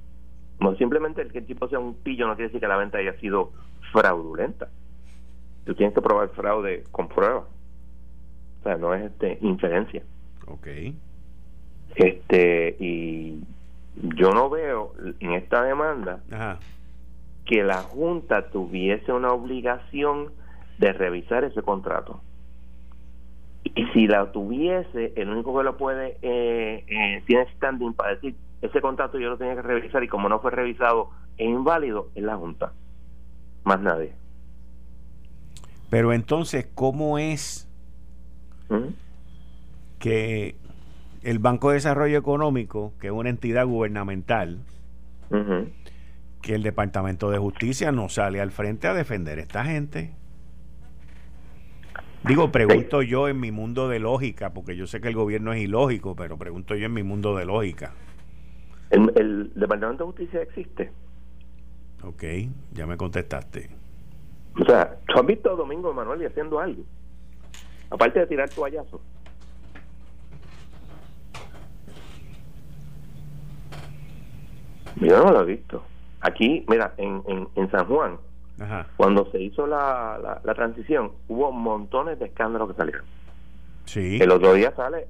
No 0.60 0.76
simplemente 0.76 1.22
el 1.22 1.32
que 1.32 1.40
el 1.40 1.46
tipo 1.46 1.68
sea 1.68 1.80
un 1.80 1.96
pillo 1.96 2.28
no 2.28 2.36
quiere 2.36 2.50
decir 2.50 2.62
que 2.62 2.68
la 2.68 2.78
venta 2.78 3.00
haya 3.00 3.18
sido 3.20 3.52
fraudulenta. 3.92 4.70
Tú 5.66 5.76
tienes 5.76 5.94
que 5.94 6.02
probar 6.02 6.30
fraude 6.30 6.84
con 6.92 7.08
pruebas. 7.08 7.44
O 8.60 8.64
sea, 8.64 8.78
no 8.78 8.94
es 8.94 9.04
este 9.04 9.38
inferencia. 9.42 10.04
Ok. 10.48 10.68
Este, 11.96 12.76
y 12.80 13.44
yo 13.96 14.32
no 14.32 14.50
veo 14.50 14.94
en 15.20 15.34
esta 15.34 15.64
demanda 15.64 16.20
que 17.46 17.64
la 17.64 17.84
Junta 17.84 18.50
tuviese 18.50 19.12
una 19.12 19.32
obligación 19.32 20.32
de 20.78 20.94
revisar 20.94 21.44
ese 21.44 21.62
contrato. 21.62 22.22
Y 23.64 23.86
si 23.88 24.08
la 24.08 24.32
tuviese, 24.32 25.14
el 25.16 25.30
único 25.30 25.58
que 25.58 25.64
lo 25.64 25.78
puede, 25.78 26.18
eh, 26.22 26.86
eh, 26.88 27.24
tiene 27.26 27.48
standing 27.56 27.94
para 27.94 28.16
decir, 28.16 28.36
ese 28.62 28.82
contrato 28.82 29.20
yo 29.20 29.30
lo 29.30 29.38
tenía 29.38 29.56
que 29.56 29.62
revisar 29.62 30.04
y 30.04 30.08
como 30.08 30.30
no 30.30 30.40
fue 30.40 30.52
revisado 30.52 31.10
es 31.38 31.48
inválido, 31.48 32.10
es 32.16 32.24
la 32.24 32.36
Junta. 32.36 32.72
Más 33.64 33.82
nadie. 33.82 34.14
Pero 35.90 36.14
entonces, 36.14 36.68
¿cómo 36.76 37.18
es 37.18 37.68
que 39.98 40.56
el 41.24 41.40
Banco 41.40 41.70
de 41.70 41.76
Desarrollo 41.76 42.18
Económico, 42.18 42.94
que 43.00 43.08
es 43.08 43.14
una 43.14 43.30
entidad 43.30 43.66
gubernamental, 43.66 44.60
que 46.42 46.56
el 46.56 46.64
Departamento 46.64 47.30
de 47.30 47.38
Justicia 47.38 47.92
no 47.92 48.10
sale 48.10 48.42
al 48.42 48.52
frente 48.52 48.88
a 48.88 48.94
defender 48.94 49.40
a 49.40 49.42
esta 49.42 49.66
gente. 49.66 50.12
Digo, 52.26 52.52
pregunto 52.52 53.02
yo 53.02 53.30
en 53.30 53.40
mi 53.40 53.52
mundo 53.52 53.88
de 53.88 54.00
lógica, 54.00 54.54
porque 54.54 54.76
yo 54.76 54.88
sé 54.88 55.00
que 55.00 55.08
el 55.08 55.16
gobierno 55.16 55.54
es 55.54 55.62
ilógico, 55.62 56.16
pero 56.16 56.38
pregunto 56.38 56.76
yo 56.76 56.86
en 56.86 56.94
mi 56.94 57.04
mundo 57.04 57.36
de 57.36 57.46
lógica. 57.46 57.94
¿El, 58.90 59.52
Departamento 59.56 60.04
de 60.04 60.12
Justicia 60.12 60.42
existe? 60.42 60.92
Ok, 62.04 62.24
ya 62.74 62.88
me 62.88 62.98
contestaste. 62.98 63.70
O 64.60 64.66
sea, 64.66 64.98
¿tú 65.08 65.20
has 65.20 65.26
visto 65.26 65.52
a 65.52 65.56
Domingo 65.56 65.94
Manuel 65.94 66.22
y 66.22 66.26
haciendo 66.26 66.60
algo? 66.60 66.84
Aparte 67.90 68.20
de 68.20 68.28
tirar 68.28 68.50
toallazos. 68.50 69.02
Yo 74.98 75.24
no 75.24 75.32
lo 75.32 75.42
he 75.42 75.46
visto. 75.46 75.84
Aquí, 76.22 76.66
mira, 76.68 76.94
en, 76.98 77.24
en, 77.56 77.72
San 77.72 77.86
Juan, 77.86 78.18
cuando 78.98 79.32
se 79.32 79.40
hizo 79.40 79.66
la, 79.66 80.42
la, 80.44 80.54
transición, 80.54 81.14
hubo 81.30 81.52
montones 81.54 82.20
de 82.20 82.26
escándalos 82.26 82.70
que 82.70 82.76
salieron. 82.76 83.06
Sí. 83.86 84.20
El 84.22 84.32
otro 84.32 84.54
día 84.54 84.74
sale 84.76 85.08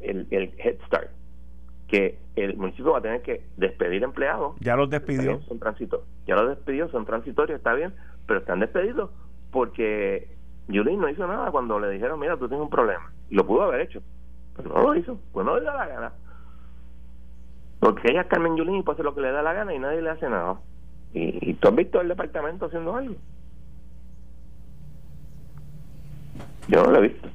el, 0.00 0.26
el 0.32 0.52
Head 0.58 0.78
Start, 0.86 1.10
que 1.86 2.18
el 2.34 2.56
municipio 2.56 2.92
va 2.92 2.98
a 2.98 3.02
tener 3.02 3.22
que 3.22 3.44
despedir 3.56 4.02
empleados. 4.02 4.56
Ya 4.58 4.74
los 4.74 4.90
despidió. 4.90 5.40
Son 5.42 5.60
transitorios. 5.60 6.08
Ya 6.26 6.34
los 6.34 6.48
despidió, 6.48 6.88
son 6.90 7.06
transitorios, 7.06 7.58
está 7.58 7.74
bien, 7.74 7.94
pero 8.28 8.40
están 8.40 8.60
despedidos 8.60 9.10
porque 9.50 10.36
Yulín 10.68 11.00
no 11.00 11.08
hizo 11.08 11.26
nada 11.26 11.50
cuando 11.50 11.80
le 11.80 11.88
dijeron, 11.90 12.20
mira, 12.20 12.36
tú 12.36 12.46
tienes 12.46 12.62
un 12.62 12.70
problema. 12.70 13.10
Y 13.30 13.34
lo 13.34 13.46
pudo 13.46 13.62
haber 13.62 13.80
hecho, 13.80 14.02
pero 14.54 14.68
no 14.68 14.82
lo 14.82 14.94
hizo, 14.94 15.18
pues 15.32 15.46
no 15.46 15.58
le 15.58 15.64
da 15.64 15.74
la 15.74 15.86
gana. 15.86 16.12
Porque 17.80 18.10
ella 18.10 18.20
es 18.20 18.26
Carmen 18.26 18.56
Yulín 18.56 18.76
y 18.76 18.82
puede 18.82 18.96
hacer 18.96 19.06
lo 19.06 19.14
que 19.14 19.22
le 19.22 19.32
da 19.32 19.40
la 19.40 19.54
gana 19.54 19.74
y 19.74 19.78
nadie 19.78 20.02
le 20.02 20.10
hace 20.10 20.28
nada. 20.28 20.60
¿Y, 21.14 21.54
tú 21.54 21.68
has 21.68 21.74
visto 21.74 22.00
el 22.02 22.08
departamento 22.08 22.66
haciendo 22.66 22.94
algo? 22.94 23.14
Yo 26.68 26.82
no 26.84 26.90
lo 26.90 26.98
he 26.98 27.08
visto. 27.08 27.28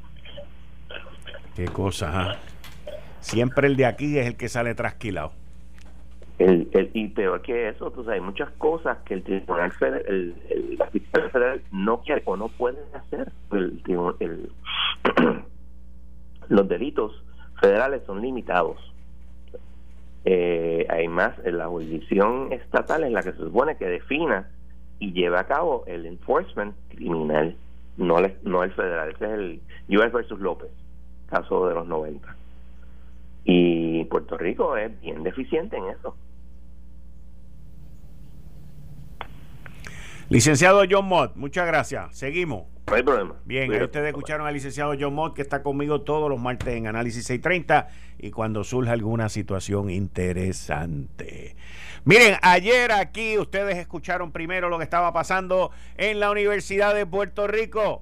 Qué 1.55 1.65
cosa, 1.65 2.11
¿ah? 2.13 2.35
Siempre 3.19 3.65
el 3.65 3.75
de 3.77 3.87
aquí 3.87 4.19
es 4.19 4.27
el 4.27 4.37
que 4.37 4.47
sale 4.47 4.75
trasquilado. 4.75 5.31
El, 6.39 6.67
y 6.93 7.07
peor 7.09 7.41
que 7.41 7.69
eso, 7.69 7.91
sabes, 7.91 8.07
hay 8.09 8.21
muchas 8.21 8.49
cosas 8.57 8.97
que 9.05 9.13
el 9.13 9.23
Tribunal 9.23 9.71
Federal, 9.71 10.03
el, 10.07 10.35
el, 10.49 10.77
la 10.77 11.29
Federal 11.29 11.61
no 11.71 12.01
quiere 12.01 12.21
o 12.25 12.35
no 12.35 12.49
puede 12.49 12.79
hacer. 12.93 13.31
El, 13.51 13.81
el, 14.19 14.51
los 16.49 16.67
delitos 16.67 17.23
federales 17.61 18.01
son 18.05 18.21
limitados 18.21 18.93
eh, 20.25 20.85
hay 20.89 21.07
más, 21.07 21.33
la 21.43 21.67
jurisdicción 21.67 22.53
estatal 22.53 23.03
es 23.03 23.11
la 23.11 23.23
que 23.23 23.33
se 23.33 23.39
supone 23.39 23.75
que 23.75 23.85
defina 23.85 24.49
y 24.99 25.11
lleva 25.11 25.41
a 25.41 25.47
cabo 25.47 25.83
el 25.85 26.05
enforcement 26.05 26.75
criminal, 26.89 27.55
no 27.97 28.19
el, 28.19 28.33
no 28.43 28.63
el 28.63 28.71
federal. 28.71 29.09
Ese 29.09 29.25
es 29.25 29.31
el 29.31 29.61
US 29.97 30.13
versus 30.13 30.39
López, 30.39 30.69
caso 31.29 31.67
de 31.67 31.75
los 31.75 31.87
90. 31.87 32.35
Y 33.45 34.05
Puerto 34.05 34.37
Rico 34.37 34.77
es 34.77 34.99
bien 35.01 35.23
deficiente 35.23 35.77
en 35.77 35.85
eso. 35.89 36.15
Licenciado 40.29 40.83
John 40.89 41.05
Mott, 41.05 41.35
muchas 41.35 41.67
gracias. 41.67 42.17
Seguimos. 42.17 42.63
No 42.87 42.95
hay 42.95 43.03
problema. 43.03 43.35
Bien, 43.45 43.71
ahí 43.71 43.81
ustedes 43.81 44.07
escucharon 44.07 44.47
al 44.47 44.53
licenciado 44.53 44.93
John 44.99 45.13
Mott, 45.13 45.35
que 45.35 45.41
está 45.41 45.63
conmigo 45.63 46.01
todos 46.01 46.29
los 46.29 46.39
martes 46.39 46.75
en 46.75 46.87
Análisis 46.87 47.25
630 47.25 47.87
y 48.19 48.31
cuando 48.31 48.63
surja 48.63 48.91
alguna 48.91 49.29
situación 49.29 49.89
interesante. 49.89 51.55
Miren, 52.05 52.35
ayer 52.41 52.91
aquí 52.91 53.37
ustedes 53.37 53.77
escucharon 53.77 54.31
primero 54.31 54.69
lo 54.69 54.77
que 54.77 54.83
estaba 54.83 55.13
pasando 55.13 55.71
en 55.97 56.19
la 56.19 56.31
Universidad 56.31 56.93
de 56.93 57.05
Puerto 57.05 57.47
Rico. 57.47 58.01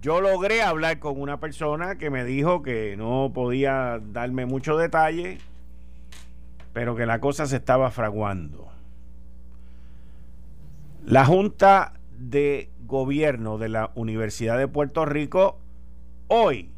Yo 0.00 0.20
logré 0.20 0.62
hablar 0.62 0.98
con 0.98 1.20
una 1.20 1.40
persona 1.40 1.96
que 1.96 2.10
me 2.10 2.24
dijo 2.24 2.62
que 2.62 2.96
no 2.96 3.30
podía 3.34 4.00
darme 4.12 4.46
mucho 4.46 4.76
detalle, 4.76 5.38
pero 6.72 6.94
que 6.94 7.06
la 7.06 7.20
cosa 7.20 7.46
se 7.46 7.56
estaba 7.56 7.90
fraguando. 7.90 8.68
La 11.04 11.24
Junta 11.24 11.94
de 12.18 12.70
gobierno 12.86 13.58
de 13.58 13.68
la 13.68 13.90
Universidad 13.94 14.58
de 14.58 14.68
Puerto 14.68 15.04
Rico 15.04 15.58
hoy 16.28 16.70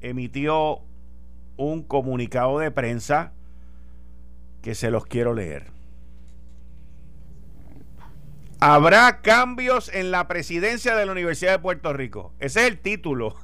emitió 0.00 0.80
un 1.56 1.82
comunicado 1.82 2.58
de 2.58 2.70
prensa 2.70 3.32
que 4.62 4.74
se 4.74 4.90
los 4.90 5.06
quiero 5.06 5.34
leer. 5.34 5.77
Habrá 8.60 9.20
cambios 9.20 9.88
en 9.94 10.10
la 10.10 10.26
presidencia 10.26 10.96
de 10.96 11.06
la 11.06 11.12
Universidad 11.12 11.52
de 11.52 11.58
Puerto 11.60 11.92
Rico. 11.92 12.34
Ese 12.40 12.62
es 12.62 12.66
el 12.66 12.78
título. 12.78 13.36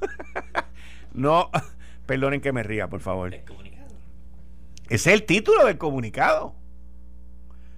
no, 1.13 1.49
perdonen 2.05 2.41
que 2.41 2.51
me 2.51 2.63
ría, 2.63 2.89
por 2.89 2.99
favor. 2.99 3.33
Ese 3.33 3.49
es 4.89 5.07
el 5.07 5.23
título 5.23 5.65
del 5.65 5.77
comunicado. 5.77 6.53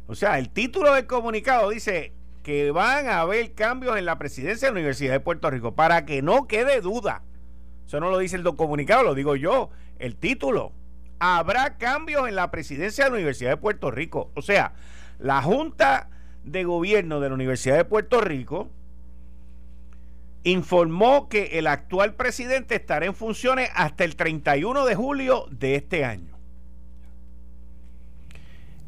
O 0.07 0.15
sea, 0.15 0.39
el 0.39 0.49
título 0.49 0.93
del 0.95 1.05
comunicado 1.05 1.69
dice, 1.69 2.13
que 2.41 2.71
van 2.71 3.07
a 3.07 3.19
haber 3.19 3.53
cambios 3.53 3.97
en 3.97 4.05
la 4.05 4.17
presidencia 4.17 4.69
de 4.69 4.73
la 4.73 4.79
Universidad 4.79 5.11
de 5.11 5.19
Puerto 5.19 5.51
Rico, 5.51 5.75
para 5.75 6.05
que 6.05 6.23
no 6.23 6.47
quede 6.47 6.81
duda. 6.81 7.21
Eso 7.85 7.99
no 7.99 8.09
lo 8.09 8.17
dice 8.17 8.35
el 8.37 8.43
comunicado, 8.55 9.03
lo 9.03 9.13
digo 9.13 9.35
yo, 9.35 9.69
el 9.99 10.15
título. 10.15 10.71
Habrá 11.19 11.77
cambios 11.77 12.27
en 12.27 12.35
la 12.35 12.49
presidencia 12.49 13.03
de 13.03 13.09
la 13.11 13.15
Universidad 13.15 13.51
de 13.51 13.57
Puerto 13.57 13.91
Rico. 13.91 14.31
O 14.33 14.41
sea, 14.41 14.73
la 15.19 15.41
Junta 15.41 16.09
de 16.51 16.63
Gobierno 16.63 17.19
de 17.19 17.29
la 17.29 17.35
Universidad 17.35 17.77
de 17.77 17.85
Puerto 17.85 18.21
Rico 18.21 18.69
informó 20.43 21.27
que 21.29 21.59
el 21.59 21.67
actual 21.67 22.15
presidente 22.15 22.75
estará 22.75 23.05
en 23.05 23.15
funciones 23.15 23.69
hasta 23.75 24.03
el 24.03 24.15
31 24.15 24.85
de 24.85 24.95
julio 24.95 25.45
de 25.51 25.75
este 25.75 26.05
año. 26.05 26.37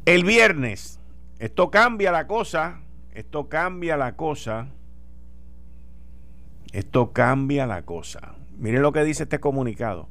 El 0.06 0.24
viernes, 0.24 0.98
esto 1.38 1.70
cambia 1.70 2.12
la 2.12 2.26
cosa 2.26 2.80
esto 3.14 3.48
cambia 3.48 3.96
la 3.96 4.16
cosa. 4.16 4.68
Esto 6.72 7.12
cambia 7.12 7.66
la 7.66 7.82
cosa. 7.82 8.34
Miren 8.56 8.82
lo 8.82 8.92
que 8.92 9.04
dice 9.04 9.24
este 9.24 9.40
comunicado. 9.40 10.08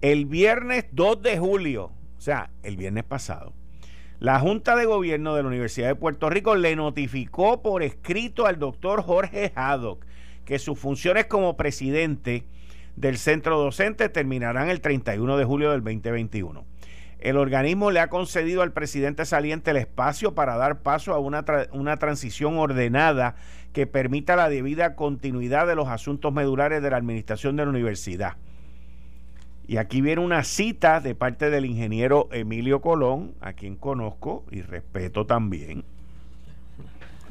El 0.00 0.26
viernes 0.26 0.86
2 0.92 1.22
de 1.22 1.38
julio, 1.38 1.92
o 2.18 2.20
sea, 2.20 2.50
el 2.62 2.76
viernes 2.76 3.04
pasado, 3.04 3.52
la 4.20 4.38
Junta 4.38 4.76
de 4.76 4.84
Gobierno 4.84 5.34
de 5.34 5.42
la 5.42 5.48
Universidad 5.48 5.88
de 5.88 5.94
Puerto 5.94 6.28
Rico 6.28 6.54
le 6.54 6.76
notificó 6.76 7.62
por 7.62 7.82
escrito 7.82 8.46
al 8.46 8.58
doctor 8.58 9.02
Jorge 9.02 9.50
Haddock 9.54 10.04
que 10.44 10.58
sus 10.58 10.78
funciones 10.78 11.24
como 11.24 11.56
presidente 11.56 12.44
del 12.96 13.16
centro 13.16 13.58
docente 13.58 14.10
terminarán 14.10 14.68
el 14.68 14.82
31 14.82 15.38
de 15.38 15.44
julio 15.46 15.70
del 15.70 15.82
2021. 15.82 16.66
El 17.18 17.38
organismo 17.38 17.90
le 17.90 18.00
ha 18.00 18.10
concedido 18.10 18.60
al 18.60 18.72
presidente 18.72 19.24
saliente 19.24 19.70
el 19.70 19.78
espacio 19.78 20.34
para 20.34 20.58
dar 20.58 20.80
paso 20.80 21.14
a 21.14 21.18
una, 21.18 21.42
una 21.72 21.96
transición 21.96 22.58
ordenada 22.58 23.36
que 23.72 23.86
permita 23.86 24.36
la 24.36 24.50
debida 24.50 24.96
continuidad 24.96 25.66
de 25.66 25.76
los 25.76 25.88
asuntos 25.88 26.30
medulares 26.30 26.82
de 26.82 26.90
la 26.90 26.98
administración 26.98 27.56
de 27.56 27.64
la 27.64 27.70
universidad. 27.70 28.36
Y 29.70 29.76
aquí 29.76 30.00
viene 30.00 30.20
una 30.20 30.42
cita 30.42 30.98
de 30.98 31.14
parte 31.14 31.48
del 31.48 31.64
ingeniero 31.64 32.28
Emilio 32.32 32.80
Colón, 32.80 33.34
a 33.40 33.52
quien 33.52 33.76
conozco 33.76 34.44
y 34.50 34.62
respeto 34.62 35.26
también. 35.26 35.84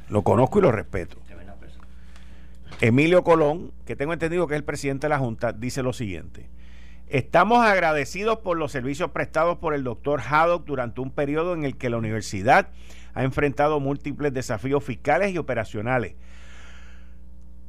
Lo 0.08 0.22
conozco 0.22 0.60
y 0.60 0.62
lo 0.62 0.72
respeto. 0.72 1.17
Emilio 2.79 3.25
Colón, 3.25 3.74
que 3.86 3.98
tengo 3.98 4.13
entendido 4.13 4.48
que 4.48 4.53
es 4.53 4.60
el 4.60 4.63
presidente 4.63 5.08
de 5.08 5.10
la 5.10 5.19
Junta, 5.19 5.51
dice 5.51 5.84
lo 5.84 5.91
siguiente. 5.91 6.48
Estamos 7.10 7.65
agradecidos 7.65 8.39
por 8.39 8.55
los 8.55 8.72
servicios 8.72 9.12
prestados 9.12 9.58
por 9.58 9.74
el 9.74 9.84
doctor 9.84 10.22
Haddock 10.22 10.63
durante 10.63 11.01
un 11.01 11.12
periodo 11.12 11.53
en 11.53 11.65
el 11.65 11.75
que 11.75 11.89
la 11.89 11.98
universidad 11.98 12.69
ha 13.15 13.25
enfrentado 13.25 13.81
múltiples 13.81 14.34
desafíos 14.34 14.81
fiscales 14.81 15.34
y 15.34 15.38
operacionales. 15.38 16.15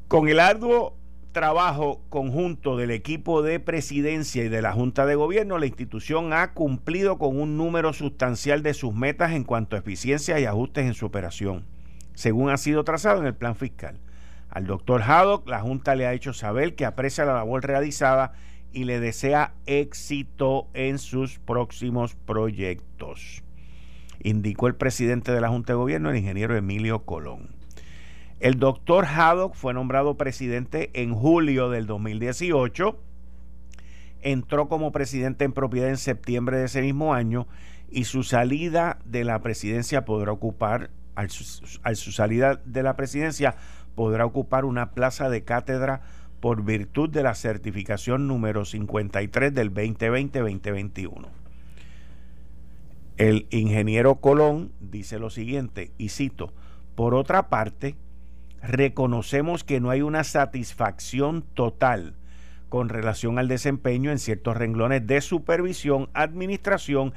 Con 0.07 0.29
el 0.29 0.39
arduo 0.39 0.95
trabajo 1.33 2.03
conjunto 2.09 2.77
del 2.77 2.91
equipo 2.91 3.43
de 3.43 3.61
presidencia 3.61 4.45
y 4.45 4.49
de 4.49 4.63
la 4.63 4.73
Junta 4.73 5.07
de 5.07 5.15
Gobierno, 5.15 5.59
la 5.59 5.67
institución 5.67 6.33
ha 6.33 6.53
cumplido 6.53 7.19
con 7.19 7.41
un 7.41 7.57
número 7.57 7.93
sustancial 7.93 8.63
de 8.63 8.75
sus 8.75 8.95
metas 8.95 9.33
en 9.33 9.45
cuanto 9.45 9.77
a 9.77 9.79
eficiencia 9.79 10.39
y 10.41 10.45
ajustes 10.45 10.87
en 10.87 10.95
su 10.95 11.07
operación, 11.07 11.65
según 12.15 12.51
ha 12.51 12.57
sido 12.57 12.85
trazado 12.85 13.21
en 13.21 13.27
el 13.27 13.35
plan 13.35 13.55
fiscal. 13.55 13.99
Al 14.49 14.67
doctor 14.67 15.03
Haddock, 15.03 15.49
la 15.49 15.61
Junta 15.61 15.95
le 15.95 16.07
ha 16.07 16.13
hecho 16.13 16.33
saber 16.33 16.75
que 16.75 16.85
aprecia 16.85 17.25
la 17.25 17.35
labor 17.35 17.65
realizada 17.65 18.33
y 18.73 18.85
le 18.85 18.99
desea 18.99 19.55
éxito 19.67 20.69
en 20.75 20.99
sus 20.99 21.39
próximos 21.39 22.17
proyectos, 22.17 23.43
indicó 24.23 24.67
el 24.67 24.75
presidente 24.75 25.33
de 25.33 25.41
la 25.41 25.49
Junta 25.49 25.73
de 25.73 25.79
Gobierno, 25.79 26.11
el 26.11 26.17
ingeniero 26.17 26.57
Emilio 26.57 27.05
Colón. 27.05 27.60
El 28.41 28.59
doctor 28.59 29.05
Haddock 29.05 29.55
fue 29.55 29.75
nombrado 29.75 30.17
presidente 30.17 30.91
en 30.95 31.15
julio 31.15 31.69
del 31.69 31.87
2018. 31.87 32.99
Entró 34.23 34.67
como 34.67 34.93
presidente 34.93 35.45
en 35.45 35.53
propiedad 35.53 35.91
en 35.91 35.99
septiembre 35.99 36.57
de 36.57 36.65
ese 36.65 36.81
mismo 36.81 37.13
año 37.13 37.47
y 37.91 38.05
su 38.05 38.23
salida 38.23 38.99
de 39.05 39.25
la 39.25 39.41
presidencia 39.41 40.07
podrá 40.07 40.33
ocupar, 40.33 40.91
al 41.17 41.29
su, 41.29 42.13
salida 42.13 42.63
de 42.65 42.83
la 42.83 42.97
presidencia, 42.97 43.57
podrá 43.95 44.25
ocupar 44.25 44.65
una 44.65 44.93
plaza 44.93 45.29
de 45.29 45.45
cátedra 45.45 46.01
por 46.41 46.65
virtud 46.65 47.11
de 47.11 47.23
la 47.23 47.35
certificación 47.35 48.27
número 48.27 48.65
53 48.65 49.53
del 49.53 49.75
2020-2021. 49.75 51.27
El 53.19 53.47
ingeniero 53.51 54.15
Colón 54.15 54.73
dice 54.81 55.19
lo 55.19 55.29
siguiente, 55.29 55.93
y 55.99 56.09
cito, 56.09 56.55
por 56.95 57.15
otra 57.15 57.51
parte, 57.51 57.97
reconocemos 58.63 59.65
que 59.65 59.81
no 59.81 59.91
hay 59.91 60.03
una 60.03 60.25
satisfacción 60.25 61.43
total 61.55 62.15
con 62.69 62.89
relación 62.89 63.39
al 63.39 63.49
desempeño 63.49 64.11
en 64.11 64.19
ciertos 64.19 64.57
renglones 64.57 65.07
de 65.07 65.21
supervisión, 65.21 66.09
administración 66.15 67.13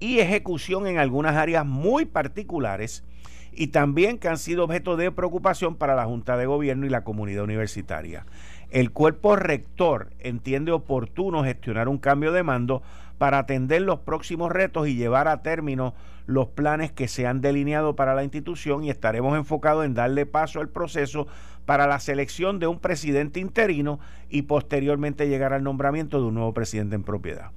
y 0.00 0.18
ejecución 0.18 0.86
en 0.86 0.98
algunas 0.98 1.36
áreas 1.36 1.64
muy 1.64 2.04
particulares 2.04 3.04
y 3.52 3.68
también 3.68 4.18
que 4.18 4.28
han 4.28 4.38
sido 4.38 4.64
objeto 4.64 4.96
de 4.96 5.10
preocupación 5.10 5.74
para 5.74 5.96
la 5.96 6.04
Junta 6.04 6.36
de 6.36 6.46
Gobierno 6.46 6.86
y 6.86 6.90
la 6.90 7.02
comunidad 7.02 7.44
universitaria. 7.44 8.24
El 8.70 8.92
cuerpo 8.92 9.34
rector 9.34 10.10
entiende 10.18 10.72
oportuno 10.72 11.42
gestionar 11.42 11.88
un 11.88 11.98
cambio 11.98 12.32
de 12.32 12.42
mando 12.42 12.82
para 13.18 13.38
atender 13.38 13.82
los 13.82 14.00
próximos 14.00 14.50
retos 14.50 14.88
y 14.88 14.94
llevar 14.94 15.28
a 15.28 15.42
término 15.42 15.94
los 16.26 16.48
planes 16.48 16.92
que 16.92 17.08
se 17.08 17.26
han 17.26 17.40
delineado 17.40 17.96
para 17.96 18.14
la 18.14 18.22
institución 18.22 18.84
y 18.84 18.90
estaremos 18.90 19.36
enfocados 19.36 19.84
en 19.84 19.94
darle 19.94 20.26
paso 20.26 20.60
al 20.60 20.68
proceso 20.68 21.26
para 21.66 21.86
la 21.86 22.00
selección 22.00 22.58
de 22.58 22.66
un 22.66 22.78
presidente 22.78 23.40
interino 23.40 23.98
y 24.28 24.42
posteriormente 24.42 25.28
llegar 25.28 25.52
al 25.52 25.64
nombramiento 25.64 26.20
de 26.20 26.26
un 26.26 26.34
nuevo 26.34 26.54
presidente 26.54 26.96
en 26.96 27.02
propiedad. 27.02 27.50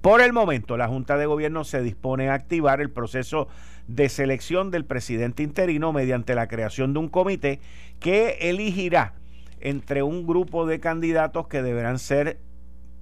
Por 0.00 0.20
el 0.20 0.32
momento, 0.32 0.76
la 0.76 0.88
Junta 0.88 1.16
de 1.16 1.26
Gobierno 1.26 1.62
se 1.62 1.80
dispone 1.80 2.28
a 2.28 2.34
activar 2.34 2.80
el 2.80 2.90
proceso 2.90 3.46
de 3.86 4.08
selección 4.08 4.72
del 4.72 4.84
presidente 4.84 5.44
interino 5.44 5.92
mediante 5.92 6.34
la 6.34 6.48
creación 6.48 6.92
de 6.92 6.98
un 6.98 7.08
comité 7.08 7.60
que 8.00 8.38
elegirá 8.40 9.14
entre 9.60 10.02
un 10.02 10.26
grupo 10.26 10.66
de 10.66 10.80
candidatos 10.80 11.46
que 11.46 11.62
deberán 11.62 12.00
ser 12.00 12.40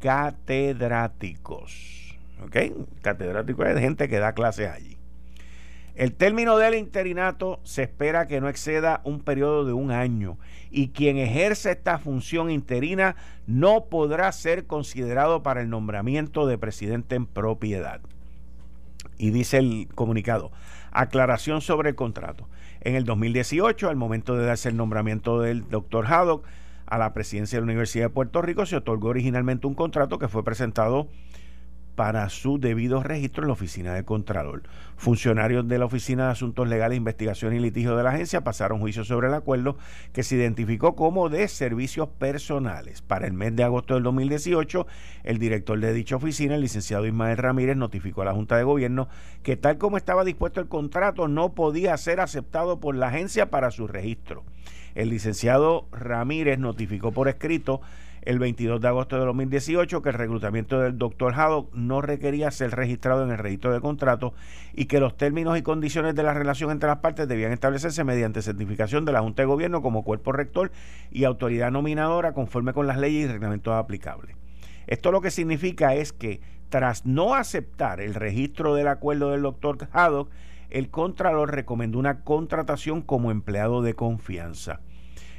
catedráticos. 0.00 1.99
¿Ok? 2.44 2.56
Catedrático 3.02 3.64
es 3.64 3.78
gente 3.78 4.08
que 4.08 4.18
da 4.18 4.32
clases 4.32 4.68
allí. 4.70 5.00
El 5.94 6.14
término 6.14 6.56
del 6.56 6.76
interinato 6.76 7.60
se 7.62 7.82
espera 7.82 8.26
que 8.26 8.40
no 8.40 8.48
exceda 8.48 9.00
un 9.04 9.20
periodo 9.20 9.64
de 9.64 9.72
un 9.72 9.90
año 9.90 10.38
y 10.70 10.88
quien 10.88 11.18
ejerce 11.18 11.72
esta 11.72 11.98
función 11.98 12.50
interina 12.50 13.16
no 13.46 13.86
podrá 13.86 14.30
ser 14.32 14.66
considerado 14.66 15.42
para 15.42 15.60
el 15.60 15.68
nombramiento 15.68 16.46
de 16.46 16.56
presidente 16.58 17.16
en 17.16 17.26
propiedad. 17.26 18.00
Y 19.18 19.30
dice 19.30 19.58
el 19.58 19.88
comunicado, 19.94 20.52
aclaración 20.92 21.60
sobre 21.60 21.90
el 21.90 21.96
contrato. 21.96 22.48
En 22.80 22.94
el 22.94 23.04
2018, 23.04 23.90
al 23.90 23.96
momento 23.96 24.36
de 24.36 24.46
darse 24.46 24.70
el 24.70 24.76
nombramiento 24.76 25.40
del 25.40 25.68
doctor 25.68 26.06
Haddock 26.06 26.46
a 26.86 26.96
la 26.96 27.12
presidencia 27.12 27.56
de 27.58 27.60
la 27.60 27.72
Universidad 27.72 28.06
de 28.06 28.10
Puerto 28.10 28.40
Rico, 28.40 28.64
se 28.64 28.76
otorgó 28.76 29.08
originalmente 29.08 29.66
un 29.66 29.74
contrato 29.74 30.18
que 30.18 30.28
fue 30.28 30.44
presentado 30.44 31.08
para 32.00 32.30
su 32.30 32.58
debido 32.58 33.02
registro 33.02 33.42
en 33.42 33.48
la 33.48 33.52
oficina 33.52 33.92
del 33.92 34.06
Contralor. 34.06 34.62
Funcionarios 34.96 35.68
de 35.68 35.78
la 35.78 35.84
Oficina 35.84 36.24
de 36.24 36.30
Asuntos 36.30 36.66
Legales, 36.66 36.96
Investigación 36.96 37.54
y 37.54 37.58
Litigio 37.58 37.94
de 37.94 38.02
la 38.02 38.08
agencia 38.08 38.40
pasaron 38.40 38.80
juicio 38.80 39.04
sobre 39.04 39.28
el 39.28 39.34
acuerdo 39.34 39.76
que 40.14 40.22
se 40.22 40.36
identificó 40.36 40.96
como 40.96 41.28
de 41.28 41.46
servicios 41.46 42.08
personales. 42.08 43.02
Para 43.02 43.26
el 43.26 43.34
mes 43.34 43.54
de 43.54 43.64
agosto 43.64 43.92
del 43.92 44.02
2018, 44.04 44.86
el 45.24 45.36
director 45.36 45.78
de 45.78 45.92
dicha 45.92 46.16
oficina, 46.16 46.54
el 46.54 46.62
licenciado 46.62 47.04
Ismael 47.04 47.36
Ramírez, 47.36 47.76
notificó 47.76 48.22
a 48.22 48.24
la 48.24 48.32
Junta 48.32 48.56
de 48.56 48.64
Gobierno 48.64 49.10
que 49.42 49.58
tal 49.58 49.76
como 49.76 49.98
estaba 49.98 50.24
dispuesto 50.24 50.58
el 50.62 50.68
contrato 50.68 51.28
no 51.28 51.52
podía 51.52 51.94
ser 51.98 52.20
aceptado 52.20 52.80
por 52.80 52.94
la 52.94 53.08
agencia 53.08 53.50
para 53.50 53.70
su 53.70 53.86
registro. 53.86 54.44
El 54.94 55.10
licenciado 55.10 55.86
Ramírez 55.92 56.58
notificó 56.58 57.12
por 57.12 57.28
escrito 57.28 57.82
el 58.22 58.38
22 58.38 58.80
de 58.80 58.88
agosto 58.88 59.18
de 59.18 59.24
2018 59.24 60.02
que 60.02 60.08
el 60.10 60.14
reclutamiento 60.14 60.80
del 60.80 60.98
doctor 60.98 61.34
Haddock 61.34 61.74
no 61.74 62.00
requería 62.00 62.50
ser 62.50 62.72
registrado 62.72 63.24
en 63.24 63.30
el 63.30 63.38
registro 63.38 63.72
de 63.72 63.80
contrato 63.80 64.34
y 64.74 64.86
que 64.86 65.00
los 65.00 65.16
términos 65.16 65.58
y 65.58 65.62
condiciones 65.62 66.14
de 66.14 66.22
la 66.22 66.34
relación 66.34 66.70
entre 66.70 66.88
las 66.88 66.98
partes 66.98 67.28
debían 67.28 67.52
establecerse 67.52 68.04
mediante 68.04 68.42
certificación 68.42 69.04
de 69.04 69.12
la 69.12 69.20
Junta 69.20 69.42
de 69.42 69.46
Gobierno 69.46 69.82
como 69.82 70.04
cuerpo 70.04 70.32
rector 70.32 70.70
y 71.10 71.24
autoridad 71.24 71.70
nominadora 71.70 72.32
conforme 72.32 72.72
con 72.72 72.86
las 72.86 72.98
leyes 72.98 73.28
y 73.28 73.32
reglamentos 73.32 73.74
aplicables. 73.74 74.36
Esto 74.86 75.12
lo 75.12 75.20
que 75.20 75.30
significa 75.30 75.94
es 75.94 76.12
que 76.12 76.40
tras 76.68 77.06
no 77.06 77.34
aceptar 77.34 78.00
el 78.00 78.14
registro 78.14 78.74
del 78.74 78.88
acuerdo 78.88 79.30
del 79.30 79.42
doctor 79.42 79.88
Haddock, 79.92 80.30
el 80.70 80.88
Contralor 80.88 81.52
recomendó 81.52 81.98
una 81.98 82.20
contratación 82.20 83.02
como 83.02 83.30
empleado 83.30 83.82
de 83.82 83.94
confianza. 83.94 84.80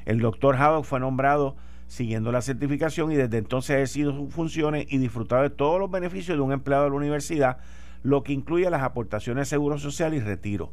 El 0.05 0.19
doctor 0.19 0.57
Haddock 0.57 0.83
fue 0.83 0.99
nombrado 0.99 1.55
siguiendo 1.91 2.31
la 2.31 2.41
certificación 2.41 3.11
y 3.11 3.17
desde 3.17 3.37
entonces 3.37 3.71
ha 3.71 3.75
ejercido 3.75 4.13
sus 4.13 4.33
funciones 4.33 4.85
y 4.89 4.97
disfrutado 4.97 5.43
de 5.43 5.49
todos 5.49 5.77
los 5.77 5.91
beneficios 5.91 6.37
de 6.37 6.41
un 6.41 6.53
empleado 6.53 6.85
de 6.85 6.89
la 6.91 6.95
universidad, 6.95 7.57
lo 8.01 8.23
que 8.23 8.31
incluye 8.31 8.69
las 8.69 8.81
aportaciones 8.81 9.41
de 9.41 9.49
seguro 9.49 9.77
social 9.77 10.13
y 10.13 10.21
retiro. 10.21 10.71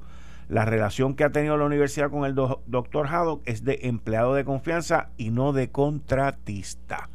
La 0.48 0.64
relación 0.64 1.16
que 1.16 1.24
ha 1.24 1.32
tenido 1.32 1.56
la 1.56 1.64
universidad 1.64 2.12
con 2.12 2.24
el 2.24 2.36
doctor 2.36 3.08
Haddock 3.08 3.42
es 3.46 3.64
de 3.64 3.80
empleado 3.82 4.34
de 4.34 4.44
confianza 4.44 5.08
y 5.16 5.30
no 5.30 5.52
de 5.52 5.70
contratista. 5.70 7.10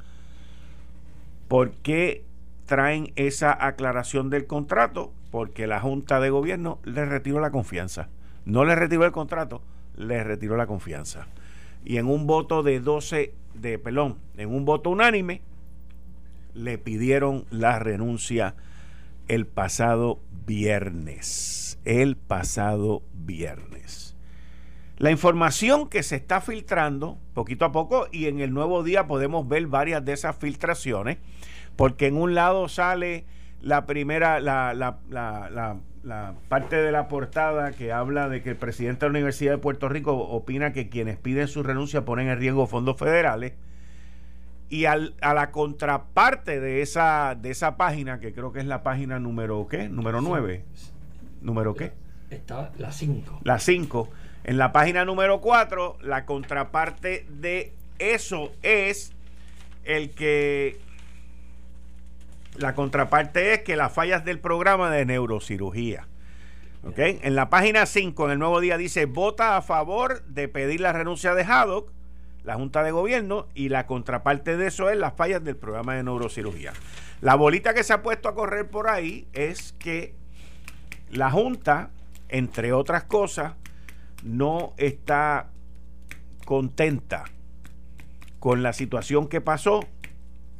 ¿Por 1.47 1.71
qué 1.71 2.25
traen 2.65 3.13
esa 3.15 3.57
aclaración 3.65 4.29
del 4.29 4.47
contrato? 4.47 5.13
Porque 5.31 5.65
la 5.65 5.79
Junta 5.79 6.19
de 6.19 6.29
Gobierno 6.29 6.79
le 6.83 7.05
retiró 7.05 7.39
la 7.39 7.51
confianza. 7.51 8.09
No 8.43 8.65
le 8.65 8.75
retiró 8.75 9.05
el 9.05 9.13
contrato, 9.13 9.61
le 9.95 10.25
retiró 10.25 10.57
la 10.57 10.67
confianza. 10.67 11.27
Y 11.85 11.97
en 11.97 12.07
un 12.07 12.27
voto 12.27 12.63
de 12.63 12.81
12 12.81 13.33
de 13.53 13.79
pelón, 13.79 14.17
en 14.37 14.53
un 14.53 14.65
voto 14.65 14.89
unánime, 14.89 15.41
le 16.53 16.77
pidieron 16.77 17.45
la 17.49 17.79
renuncia 17.79 18.55
el 19.27 19.47
pasado 19.47 20.19
viernes. 20.45 21.79
El 21.85 22.15
pasado 22.15 23.03
viernes. 23.13 24.15
La 24.97 25.11
información 25.11 25.89
que 25.89 26.03
se 26.03 26.15
está 26.15 26.39
filtrando 26.39 27.17
poquito 27.33 27.65
a 27.65 27.71
poco 27.71 28.07
y 28.11 28.27
en 28.27 28.39
el 28.39 28.53
nuevo 28.53 28.83
día 28.83 29.07
podemos 29.07 29.47
ver 29.47 29.67
varias 29.67 30.05
de 30.05 30.13
esas 30.13 30.37
filtraciones, 30.37 31.17
porque 31.75 32.07
en 32.07 32.17
un 32.17 32.35
lado 32.35 32.69
sale 32.69 33.25
la 33.63 33.85
primera, 33.85 34.41
la, 34.41 34.73
la, 34.73 34.99
la, 35.09 35.77
la, 36.03 36.33
parte 36.49 36.75
de 36.75 36.91
la 36.91 37.07
portada 37.07 37.71
que 37.71 37.93
habla 37.93 38.27
de 38.27 38.43
que 38.43 38.49
el 38.51 38.55
presidente 38.57 39.05
de 39.05 39.09
la 39.09 39.11
Universidad 39.11 39.53
de 39.53 39.57
Puerto 39.57 39.87
Rico 39.87 40.13
opina 40.13 40.73
que 40.73 40.89
quienes 40.89 41.17
piden 41.17 41.47
su 41.47 41.63
renuncia 41.63 42.03
ponen 42.03 42.27
en 42.27 42.37
riesgo 42.37 42.67
fondos 42.67 42.97
federales. 42.97 43.53
Y 44.69 44.85
al, 44.85 45.13
a 45.21 45.33
la 45.33 45.51
contraparte 45.51 46.59
de 46.59 46.81
esa, 46.81 47.35
de 47.39 47.51
esa 47.51 47.77
página, 47.77 48.19
que 48.19 48.33
creo 48.33 48.51
que 48.51 48.59
es 48.59 48.65
la 48.65 48.83
página 48.83 49.19
número 49.19 49.67
¿qué? 49.67 49.87
Número 49.87 50.19
9. 50.19 50.65
¿Número 51.41 51.73
qué? 51.73 51.93
Está 52.31 52.71
la 52.77 52.91
5. 52.91 53.41
La 53.43 53.59
5. 53.59 54.09
En 54.43 54.57
la 54.57 54.73
página 54.73 55.05
número 55.05 55.39
4, 55.39 55.99
la 56.01 56.25
contraparte 56.25 57.25
de 57.29 57.71
eso 57.99 58.51
es 58.61 59.13
el 59.85 60.09
que 60.11 60.79
la 62.55 62.75
contraparte 62.75 63.53
es 63.53 63.59
que 63.63 63.75
las 63.75 63.91
fallas 63.91 64.25
del 64.25 64.39
programa 64.39 64.91
de 64.91 65.05
neurocirugía. 65.05 66.07
En 66.97 67.35
la 67.35 67.49
página 67.49 67.85
5, 67.85 68.25
en 68.25 68.31
el 68.31 68.39
nuevo 68.39 68.59
día, 68.59 68.77
dice: 68.77 69.05
vota 69.05 69.55
a 69.55 69.61
favor 69.61 70.23
de 70.25 70.49
pedir 70.49 70.81
la 70.81 70.91
renuncia 70.91 71.33
de 71.33 71.43
Haddock, 71.43 71.91
la 72.43 72.55
Junta 72.55 72.83
de 72.83 72.91
Gobierno, 72.91 73.47
y 73.55 73.69
la 73.69 73.87
contraparte 73.87 74.57
de 74.57 74.67
eso 74.67 74.89
es 74.89 74.97
las 74.97 75.13
fallas 75.13 75.43
del 75.43 75.55
programa 75.55 75.95
de 75.95 76.03
neurocirugía. 76.03 76.73
La 77.21 77.35
bolita 77.35 77.73
que 77.73 77.85
se 77.85 77.93
ha 77.93 78.03
puesto 78.03 78.27
a 78.27 78.35
correr 78.35 78.69
por 78.69 78.89
ahí 78.89 79.27
es 79.31 79.73
que 79.79 80.13
la 81.09 81.31
Junta, 81.31 81.91
entre 82.27 82.73
otras 82.73 83.05
cosas, 83.05 83.53
no 84.23 84.73
está 84.75 85.47
contenta 86.43 87.23
con 88.39 88.61
la 88.61 88.73
situación 88.73 89.29
que 89.29 89.39
pasó 89.39 89.87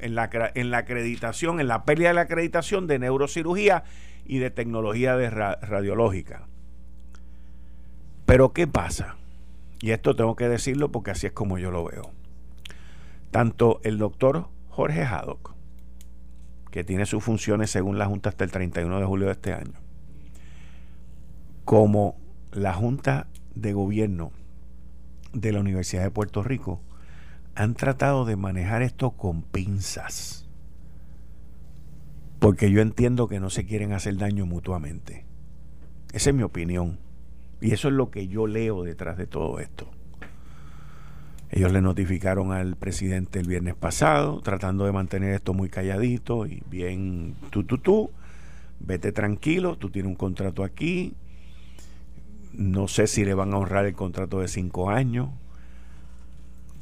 en 0.04 0.16
la, 0.16 0.30
en 0.54 0.72
la 0.72 0.80
acreditación, 0.80 1.60
en 1.60 1.68
la 1.68 1.86
pérdida 1.86 2.10
de 2.10 2.14
la 2.16 2.22
acreditación 2.22 2.88
de 2.88 3.00
neurocirugía 3.00 3.84
y 4.26 4.40
de 4.40 4.52
tecnología 4.52 5.16
de 5.16 5.30
radiológica. 5.30 6.48
Pero 8.26 8.54
¿qué 8.54 8.68
pasa? 8.68 9.18
Y 9.82 9.92
esto 9.92 10.16
tengo 10.16 10.36
que 10.36 10.48
decirlo 10.48 10.92
porque 10.92 11.12
así 11.12 11.28
es 11.28 11.34
como 11.34 11.58
yo 11.58 11.72
lo 11.72 11.84
veo. 11.84 12.12
Tanto 13.32 13.82
el 13.84 13.98
doctor 13.98 14.48
Jorge 14.70 15.04
Haddock, 15.04 15.56
que 16.72 16.84
tiene 16.84 17.06
sus 17.06 17.24
funciones 17.24 17.70
según 17.70 17.98
la 17.98 18.06
Junta 18.06 18.30
hasta 18.30 18.44
el 18.44 18.52
31 18.52 19.00
de 19.00 19.06
julio 19.06 19.26
de 19.28 19.34
este 19.34 19.54
año, 19.54 19.74
como 21.66 22.18
la 22.52 22.74
Junta 22.74 23.28
de 23.56 23.74
Gobierno 23.74 24.32
de 25.34 25.52
la 25.52 25.60
Universidad 25.60 26.04
de 26.04 26.12
Puerto 26.12 26.44
Rico, 26.44 26.82
han 27.56 27.76
tratado 27.76 28.26
de 28.26 28.36
manejar 28.36 28.82
esto 28.82 29.12
con 29.12 29.44
pinzas. 29.44 30.48
Porque 32.40 32.72
yo 32.72 32.82
entiendo 32.82 33.28
que 33.28 33.40
no 33.40 33.50
se 33.50 33.66
quieren 33.66 33.94
hacer 33.94 34.18
daño 34.18 34.46
mutuamente. 34.46 35.26
Esa 36.14 36.32
es 36.32 36.36
mi 36.36 36.44
opinión. 36.44 37.00
Y 37.62 37.72
eso 37.72 37.88
es 37.88 37.94
lo 37.94 38.12
que 38.12 38.28
yo 38.28 38.48
leo 38.48 38.84
detrás 38.84 39.18
de 39.18 39.28
todo 39.28 39.60
esto. 39.60 39.90
Ellos 41.50 41.72
le 41.72 41.82
notificaron 41.82 42.52
al 42.52 42.76
presidente 42.76 43.40
el 43.40 43.48
viernes 43.48 43.76
pasado, 43.76 44.42
tratando 44.42 44.86
de 44.86 44.92
mantener 44.92 45.36
esto 45.36 45.54
muy 45.54 45.70
calladito 45.70 46.48
y 46.48 46.64
bien 46.70 47.36
tú, 47.52 47.64
tú, 47.64 47.78
tú. 47.78 48.12
Vete 48.80 49.12
tranquilo, 49.12 49.78
tú 49.78 49.90
tienes 49.92 50.10
un 50.10 50.16
contrato 50.16 50.64
aquí. 50.64 51.14
No 52.52 52.88
sé 52.88 53.08
si 53.08 53.24
le 53.24 53.36
van 53.36 53.54
a 53.54 53.58
honrar 53.58 53.86
el 53.86 53.94
contrato 53.94 54.40
de 54.40 54.48
cinco 54.48 54.90
años. 54.90 55.30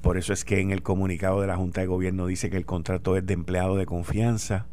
Por 0.02 0.18
eso 0.18 0.34
es 0.34 0.44
que 0.44 0.60
en 0.60 0.72
el 0.72 0.82
comunicado 0.82 1.42
de 1.42 1.48
la 1.48 1.58
Junta 1.58 1.82
de 1.82 1.88
Gobierno 1.88 2.26
dice 2.26 2.50
que 2.50 2.58
el 2.58 2.66
contrato 2.66 3.18
es 3.18 3.26
de 3.26 3.34
empleado 3.34 3.76
de 3.76 3.86
confianza 3.86 4.66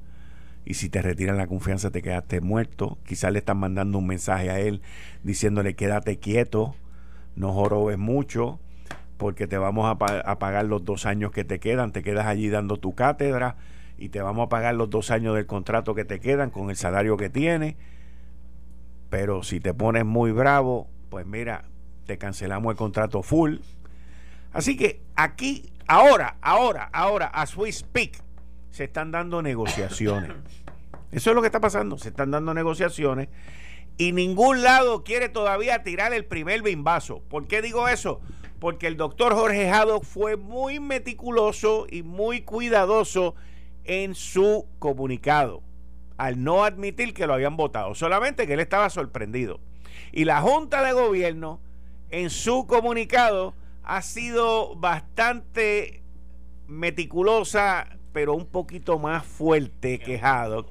y 0.64 0.74
si 0.74 0.88
te 0.88 1.02
retiran 1.02 1.36
la 1.36 1.46
confianza 1.46 1.90
te 1.90 2.02
quedaste 2.02 2.40
muerto. 2.40 2.98
Quizás 3.06 3.32
le 3.32 3.38
están 3.40 3.58
mandando 3.58 3.98
un 3.98 4.06
mensaje 4.06 4.50
a 4.50 4.58
él 4.58 4.80
diciéndole 5.22 5.74
quédate 5.74 6.18
quieto, 6.18 6.74
no 7.36 7.52
jorobes 7.52 7.98
mucho 7.98 8.58
porque 9.18 9.46
te 9.46 9.58
vamos 9.58 9.86
a, 9.86 10.38
pagar 10.38 10.64
los 10.64 10.84
dos 10.84 11.04
años 11.04 11.32
que 11.32 11.44
te 11.44 11.58
quedan, 11.58 11.92
te 11.92 12.02
quedas 12.02 12.26
allí 12.26 12.48
dando 12.48 12.76
tu 12.76 12.94
cátedra 12.94 13.56
y 13.98 14.10
te 14.10 14.22
vamos 14.22 14.46
a 14.46 14.48
pagar 14.48 14.76
los 14.76 14.88
dos 14.90 15.10
años 15.10 15.34
del 15.34 15.46
contrato 15.46 15.94
que 15.94 16.04
te 16.04 16.20
quedan 16.20 16.50
con 16.50 16.70
el 16.70 16.76
salario 16.76 17.16
que 17.16 17.28
tienes. 17.28 17.74
Pero 19.10 19.42
si 19.42 19.60
te 19.60 19.74
pones 19.74 20.04
muy 20.04 20.32
bravo, 20.32 20.86
pues 21.08 21.26
mira, 21.26 21.64
te 22.06 22.16
cancelamos 22.16 22.70
el 22.70 22.76
contrato 22.76 23.22
full 23.22 23.56
Así 24.58 24.76
que 24.76 25.02
aquí, 25.14 25.72
ahora, 25.86 26.36
ahora, 26.42 26.90
ahora, 26.92 27.26
as 27.28 27.56
we 27.56 27.70
speak, 27.70 28.20
se 28.72 28.82
están 28.82 29.12
dando 29.12 29.40
negociaciones. 29.40 30.32
Eso 31.12 31.30
es 31.30 31.36
lo 31.36 31.42
que 31.42 31.46
está 31.46 31.60
pasando, 31.60 31.96
se 31.96 32.08
están 32.08 32.32
dando 32.32 32.52
negociaciones 32.52 33.28
y 33.98 34.10
ningún 34.10 34.64
lado 34.64 35.04
quiere 35.04 35.28
todavía 35.28 35.84
tirar 35.84 36.12
el 36.12 36.24
primer 36.24 36.62
bimbazo. 36.62 37.22
¿Por 37.28 37.46
qué 37.46 37.62
digo 37.62 37.86
eso? 37.86 38.20
Porque 38.58 38.88
el 38.88 38.96
doctor 38.96 39.32
Jorge 39.34 39.70
Jado 39.70 40.00
fue 40.00 40.36
muy 40.36 40.80
meticuloso 40.80 41.86
y 41.88 42.02
muy 42.02 42.40
cuidadoso 42.40 43.36
en 43.84 44.16
su 44.16 44.66
comunicado, 44.80 45.62
al 46.16 46.42
no 46.42 46.64
admitir 46.64 47.14
que 47.14 47.28
lo 47.28 47.34
habían 47.34 47.56
votado, 47.56 47.94
solamente 47.94 48.48
que 48.48 48.54
él 48.54 48.60
estaba 48.60 48.90
sorprendido. 48.90 49.60
Y 50.10 50.24
la 50.24 50.40
Junta 50.40 50.82
de 50.82 50.92
Gobierno, 50.92 51.60
en 52.10 52.28
su 52.28 52.66
comunicado, 52.66 53.54
ha 53.88 54.02
sido 54.02 54.76
bastante 54.76 56.02
meticulosa, 56.66 57.98
pero 58.12 58.34
un 58.34 58.44
poquito 58.44 58.98
más 58.98 59.24
fuerte 59.24 59.98
que 59.98 60.20
Haddock. 60.20 60.68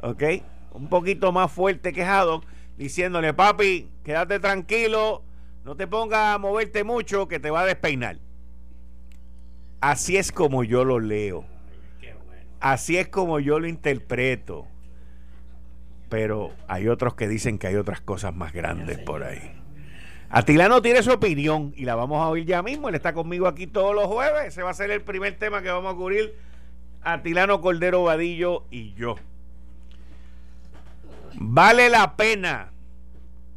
¿Ok? 0.00 0.22
Un 0.70 0.88
poquito 0.88 1.32
más 1.32 1.50
fuerte 1.50 1.92
que 1.92 2.04
Haddock, 2.04 2.46
diciéndole, 2.76 3.34
papi, 3.34 3.90
quédate 4.04 4.38
tranquilo, 4.38 5.24
no 5.64 5.76
te 5.76 5.88
pongas 5.88 6.36
a 6.36 6.38
moverte 6.38 6.84
mucho, 6.84 7.26
que 7.26 7.40
te 7.40 7.50
va 7.50 7.62
a 7.62 7.66
despeinar. 7.66 8.18
Así 9.80 10.16
es 10.16 10.30
como 10.30 10.62
yo 10.62 10.84
lo 10.84 11.00
leo. 11.00 11.44
Así 12.60 12.96
es 12.96 13.08
como 13.08 13.40
yo 13.40 13.58
lo 13.58 13.66
interpreto. 13.66 14.68
Pero 16.08 16.52
hay 16.68 16.86
otros 16.86 17.16
que 17.16 17.26
dicen 17.26 17.58
que 17.58 17.66
hay 17.66 17.74
otras 17.74 18.00
cosas 18.00 18.32
más 18.32 18.52
grandes 18.52 18.98
por 19.00 19.24
ahí. 19.24 19.63
Atilano 20.30 20.82
tiene 20.82 21.02
su 21.02 21.12
opinión 21.12 21.72
y 21.76 21.84
la 21.84 21.94
vamos 21.94 22.22
a 22.22 22.28
oír 22.28 22.44
ya 22.44 22.62
mismo. 22.62 22.88
Él 22.88 22.94
está 22.94 23.12
conmigo 23.12 23.46
aquí 23.46 23.66
todos 23.66 23.94
los 23.94 24.06
jueves. 24.06 24.48
Ese 24.48 24.62
va 24.62 24.70
a 24.70 24.74
ser 24.74 24.90
el 24.90 25.02
primer 25.02 25.38
tema 25.38 25.62
que 25.62 25.70
vamos 25.70 25.94
a 25.94 25.96
cubrir. 25.96 26.34
Atilano 27.02 27.60
Cordero 27.60 28.02
Vadillo 28.02 28.64
y 28.70 28.94
yo. 28.94 29.16
¿Vale 31.34 31.90
la 31.90 32.16
pena 32.16 32.72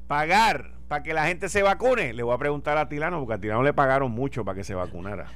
pagar 0.07 0.71
para 0.87 1.03
que 1.03 1.13
la 1.13 1.25
gente 1.25 1.49
se 1.49 1.63
vacune? 1.63 2.13
Le 2.13 2.23
voy 2.23 2.35
a 2.35 2.37
preguntar 2.37 2.77
a 2.77 2.81
Atilano, 2.81 3.19
porque 3.19 3.33
a 3.33 3.35
Atilano 3.37 3.63
le 3.63 3.73
pagaron 3.73 4.11
mucho 4.11 4.43
para 4.43 4.55
que 4.55 4.63
se 4.63 4.75
vacunara. 4.75 5.27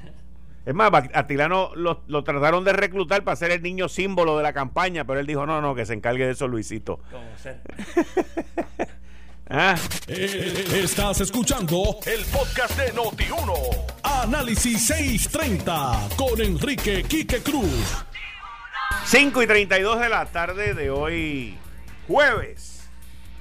Es 0.65 0.75
más, 0.75 0.91
a 0.93 1.19
Atilano 1.19 1.71
lo, 1.75 2.03
lo, 2.07 2.23
trataron 2.23 2.63
de 2.63 2.73
reclutar 2.73 3.23
para 3.23 3.35
ser 3.35 3.51
el 3.51 3.63
niño 3.63 3.89
símbolo 3.89 4.37
de 4.37 4.43
la 4.43 4.53
campaña, 4.53 5.05
pero 5.05 5.19
él 5.19 5.25
dijo, 5.25 5.45
no, 5.45 5.59
no, 5.61 5.73
que 5.73 5.85
se 5.85 5.93
encargue 5.93 6.25
de 6.25 6.31
eso 6.31 6.47
Luisito. 6.47 6.99
Ah. 9.53 9.75
Eh, 10.07 10.81
estás 10.81 11.19
escuchando 11.19 11.97
el 12.05 12.23
podcast 12.27 12.77
de 12.77 12.93
Noti1. 12.93 13.53
Análisis 14.01 14.87
630 14.87 16.07
con 16.15 16.39
Enrique 16.39 17.03
Quique 17.03 17.41
Cruz. 17.41 18.05
5 19.03 19.43
y 19.43 19.47
32 19.47 19.99
de 19.99 20.07
la 20.07 20.25
tarde 20.27 20.73
de 20.73 20.89
hoy, 20.89 21.57
jueves 22.07 22.89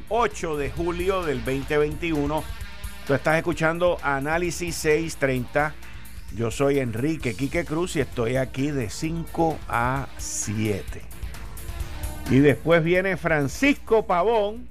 8 0.09 0.57
de 0.57 0.70
julio 0.73 1.23
del 1.23 1.44
2021. 1.44 2.42
Tú 3.07 3.14
estás 3.14 3.37
escuchando 3.37 3.96
Análisis 4.03 4.75
630. 4.75 5.77
Yo 6.35 6.51
soy 6.51 6.81
Enrique 6.81 7.37
Quique 7.37 7.64
Cruz 7.64 7.94
y 7.94 8.01
estoy 8.01 8.35
aquí 8.35 8.73
de 8.73 8.90
5 8.90 9.61
a 9.68 10.09
7. 10.18 11.03
Y 12.31 12.40
después 12.40 12.83
viene 12.83 13.16
Francisco 13.16 14.09
Pavón 14.09 14.70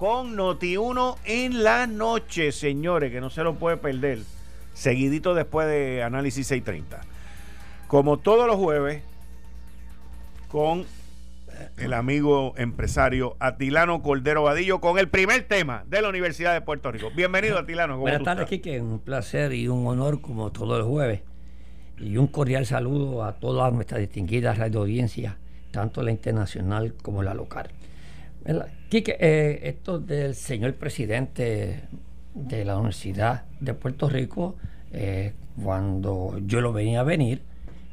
con 0.00 0.34
Noti1 0.34 1.16
en 1.26 1.62
la 1.62 1.86
noche, 1.86 2.52
señores, 2.52 3.12
que 3.12 3.20
no 3.20 3.28
se 3.28 3.42
lo 3.42 3.56
puede 3.56 3.76
perder. 3.76 4.20
Seguidito 4.72 5.34
después 5.34 5.68
de 5.68 6.02
Análisis 6.02 6.46
630. 6.46 7.02
Como 7.86 8.16
todos 8.16 8.46
los 8.46 8.56
jueves, 8.56 9.02
con 10.48 10.86
el 11.76 11.92
amigo 11.92 12.54
empresario 12.56 13.36
Atilano 13.40 14.02
Cordero 14.02 14.44
Vadillo 14.44 14.80
con 14.80 14.98
el 14.98 15.10
primer 15.10 15.46
tema 15.46 15.84
de 15.86 16.00
la 16.00 16.08
Universidad 16.08 16.54
de 16.54 16.62
Puerto 16.62 16.90
Rico. 16.90 17.10
Bienvenido, 17.14 17.58
Atilano. 17.58 17.98
Buenas 17.98 18.22
tardes, 18.22 18.48
Kike. 18.48 18.80
Un 18.80 19.00
placer 19.00 19.52
y 19.52 19.68
un 19.68 19.86
honor 19.86 20.22
como 20.22 20.50
todos 20.50 20.78
los 20.78 20.88
jueves. 20.88 21.20
Y 21.98 22.16
un 22.16 22.28
cordial 22.28 22.64
saludo 22.64 23.22
a 23.22 23.34
todas 23.34 23.70
nuestras 23.74 24.00
distinguidas 24.00 24.56
radio 24.56 24.80
audiencias, 24.80 25.34
tanto 25.72 26.02
la 26.02 26.10
internacional 26.10 26.94
como 27.02 27.22
la 27.22 27.34
local. 27.34 27.68
Eh, 28.44 29.60
esto 29.62 29.98
del 29.98 30.34
señor 30.34 30.74
presidente 30.74 31.82
de 32.34 32.64
la 32.64 32.76
Universidad 32.76 33.44
de 33.60 33.74
Puerto 33.74 34.08
Rico, 34.08 34.56
eh, 34.92 35.34
cuando 35.62 36.38
yo 36.46 36.60
lo 36.60 36.72
venía 36.72 37.00
a 37.00 37.04
venir, 37.04 37.42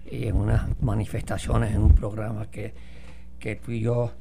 en 0.09 0.35
unas 0.37 0.67
manifestaciones 0.81 1.75
en 1.75 1.81
un 1.81 1.93
programa 1.93 2.49
que, 2.49 2.73
que 3.39 3.59
yo, 3.67 4.13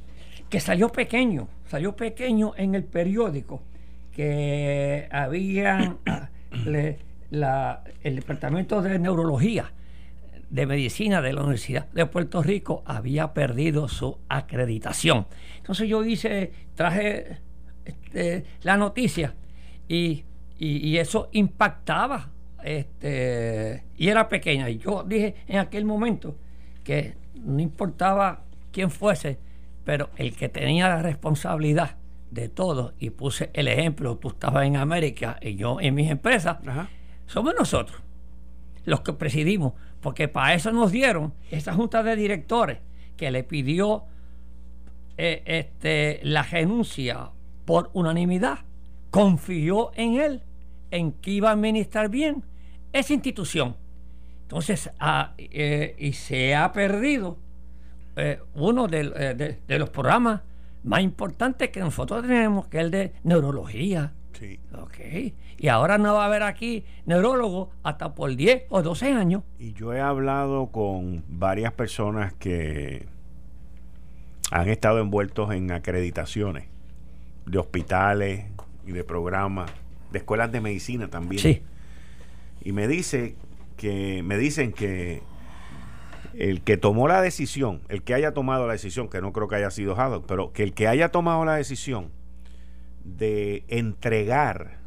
que 0.50 0.58
salió 0.58 0.90
pequeño, 0.90 1.48
salió 1.68 1.94
pequeño 1.94 2.52
en 2.56 2.74
el 2.74 2.82
periódico, 2.84 3.62
que 4.12 5.08
había 5.12 5.96
la, 7.30 7.84
el 8.02 8.16
departamento 8.16 8.82
de 8.82 8.98
neurología 8.98 9.70
de 10.50 10.66
medicina 10.66 11.20
de 11.20 11.32
la 11.32 11.42
Universidad 11.42 11.88
de 11.92 12.06
Puerto 12.06 12.42
Rico 12.42 12.82
había 12.86 13.32
perdido 13.32 13.88
su 13.88 14.18
acreditación. 14.28 15.26
Entonces 15.56 15.88
yo 15.88 16.04
hice, 16.04 16.52
traje 16.74 17.38
este, 17.84 18.44
la 18.62 18.76
noticia 18.76 19.34
y, 19.88 20.24
y, 20.58 20.96
eso 20.96 21.28
impactaba 21.32 22.30
este, 22.62 23.84
y 23.96 24.08
era 24.08 24.28
pequeña. 24.28 24.70
Y 24.70 24.78
yo 24.78 25.02
dije 25.02 25.34
en 25.46 25.58
aquel 25.58 25.84
momento 25.84 26.36
que 26.84 27.14
no 27.34 27.60
importaba 27.60 28.44
quién 28.72 28.90
fuese, 28.90 29.38
pero 29.84 30.10
el 30.16 30.36
que 30.36 30.48
tenía 30.48 30.88
la 30.88 31.02
responsabilidad 31.02 31.96
de 32.30 32.48
todo, 32.48 32.92
y 32.98 33.10
puse 33.10 33.50
el 33.54 33.68
ejemplo, 33.68 34.16
tú 34.16 34.28
estabas 34.28 34.66
en 34.66 34.76
América 34.76 35.38
y 35.40 35.54
yo 35.54 35.80
en 35.80 35.94
mis 35.94 36.10
empresas, 36.10 36.58
somos 37.26 37.54
nosotros 37.56 38.02
los 38.86 39.00
que 39.00 39.12
presidimos, 39.12 39.74
porque 40.00 40.28
para 40.28 40.54
eso 40.54 40.72
nos 40.72 40.92
dieron 40.92 41.34
esa 41.50 41.72
junta 41.74 42.02
de 42.02 42.16
directores 42.16 42.78
que 43.16 43.30
le 43.30 43.44
pidió 43.44 44.04
eh, 45.18 45.42
este, 45.46 46.20
la 46.22 46.42
renuncia 46.42 47.30
por 47.64 47.90
unanimidad, 47.94 48.58
confió 49.10 49.90
en 49.94 50.20
él, 50.20 50.42
en 50.90 51.12
que 51.12 51.30
iba 51.30 51.48
a 51.48 51.52
administrar 51.52 52.10
bien 52.10 52.44
esa 52.92 53.14
institución. 53.14 53.76
Entonces, 54.42 54.90
ah, 55.00 55.32
eh, 55.38 55.96
y 55.98 56.12
se 56.12 56.54
ha 56.54 56.70
perdido 56.72 57.38
eh, 58.16 58.40
uno 58.54 58.86
de, 58.86 59.58
de, 59.66 59.78
los 59.78 59.90
programas 59.90 60.42
más 60.84 61.00
importantes 61.00 61.70
que 61.70 61.80
nosotros 61.80 62.22
tenemos, 62.22 62.68
que 62.68 62.78
es 62.78 62.84
el 62.84 62.90
de 62.90 63.12
neurología. 63.24 64.12
Sí. 64.38 64.60
Okay. 64.72 65.34
Y 65.58 65.68
ahora 65.68 65.98
no 65.98 66.14
va 66.14 66.24
a 66.24 66.26
haber 66.26 66.42
aquí 66.42 66.84
neurólogo 67.06 67.70
hasta 67.82 68.14
por 68.14 68.34
10 68.34 68.64
o 68.68 68.82
12 68.82 69.12
años. 69.12 69.42
Y 69.58 69.72
yo 69.72 69.94
he 69.94 70.00
hablado 70.00 70.66
con 70.68 71.24
varias 71.28 71.72
personas 71.72 72.34
que 72.34 73.06
han 74.50 74.68
estado 74.68 75.00
envueltos 75.00 75.52
en 75.52 75.70
acreditaciones 75.72 76.64
de 77.46 77.58
hospitales 77.58 78.46
y 78.86 78.92
de 78.92 79.04
programas, 79.04 79.70
de 80.12 80.18
escuelas 80.18 80.52
de 80.52 80.60
medicina 80.60 81.08
también. 81.08 81.40
Sí. 81.40 81.62
Y 82.62 82.72
me 82.72 82.88
dice 82.88 83.36
que 83.76 84.22
me 84.22 84.38
dicen 84.38 84.72
que 84.72 85.22
el 86.34 86.62
que 86.62 86.76
tomó 86.76 87.08
la 87.08 87.22
decisión, 87.22 87.80
el 87.88 88.02
que 88.02 88.14
haya 88.14 88.34
tomado 88.34 88.66
la 88.66 88.74
decisión, 88.74 89.08
que 89.08 89.20
no 89.20 89.32
creo 89.32 89.48
que 89.48 89.56
haya 89.56 89.70
sido 89.70 89.98
Haddock, 89.98 90.26
pero 90.26 90.52
que 90.52 90.62
el 90.62 90.74
que 90.74 90.88
haya 90.88 91.10
tomado 91.10 91.44
la 91.44 91.54
decisión 91.54 92.10
de 93.06 93.64
entregar 93.68 94.78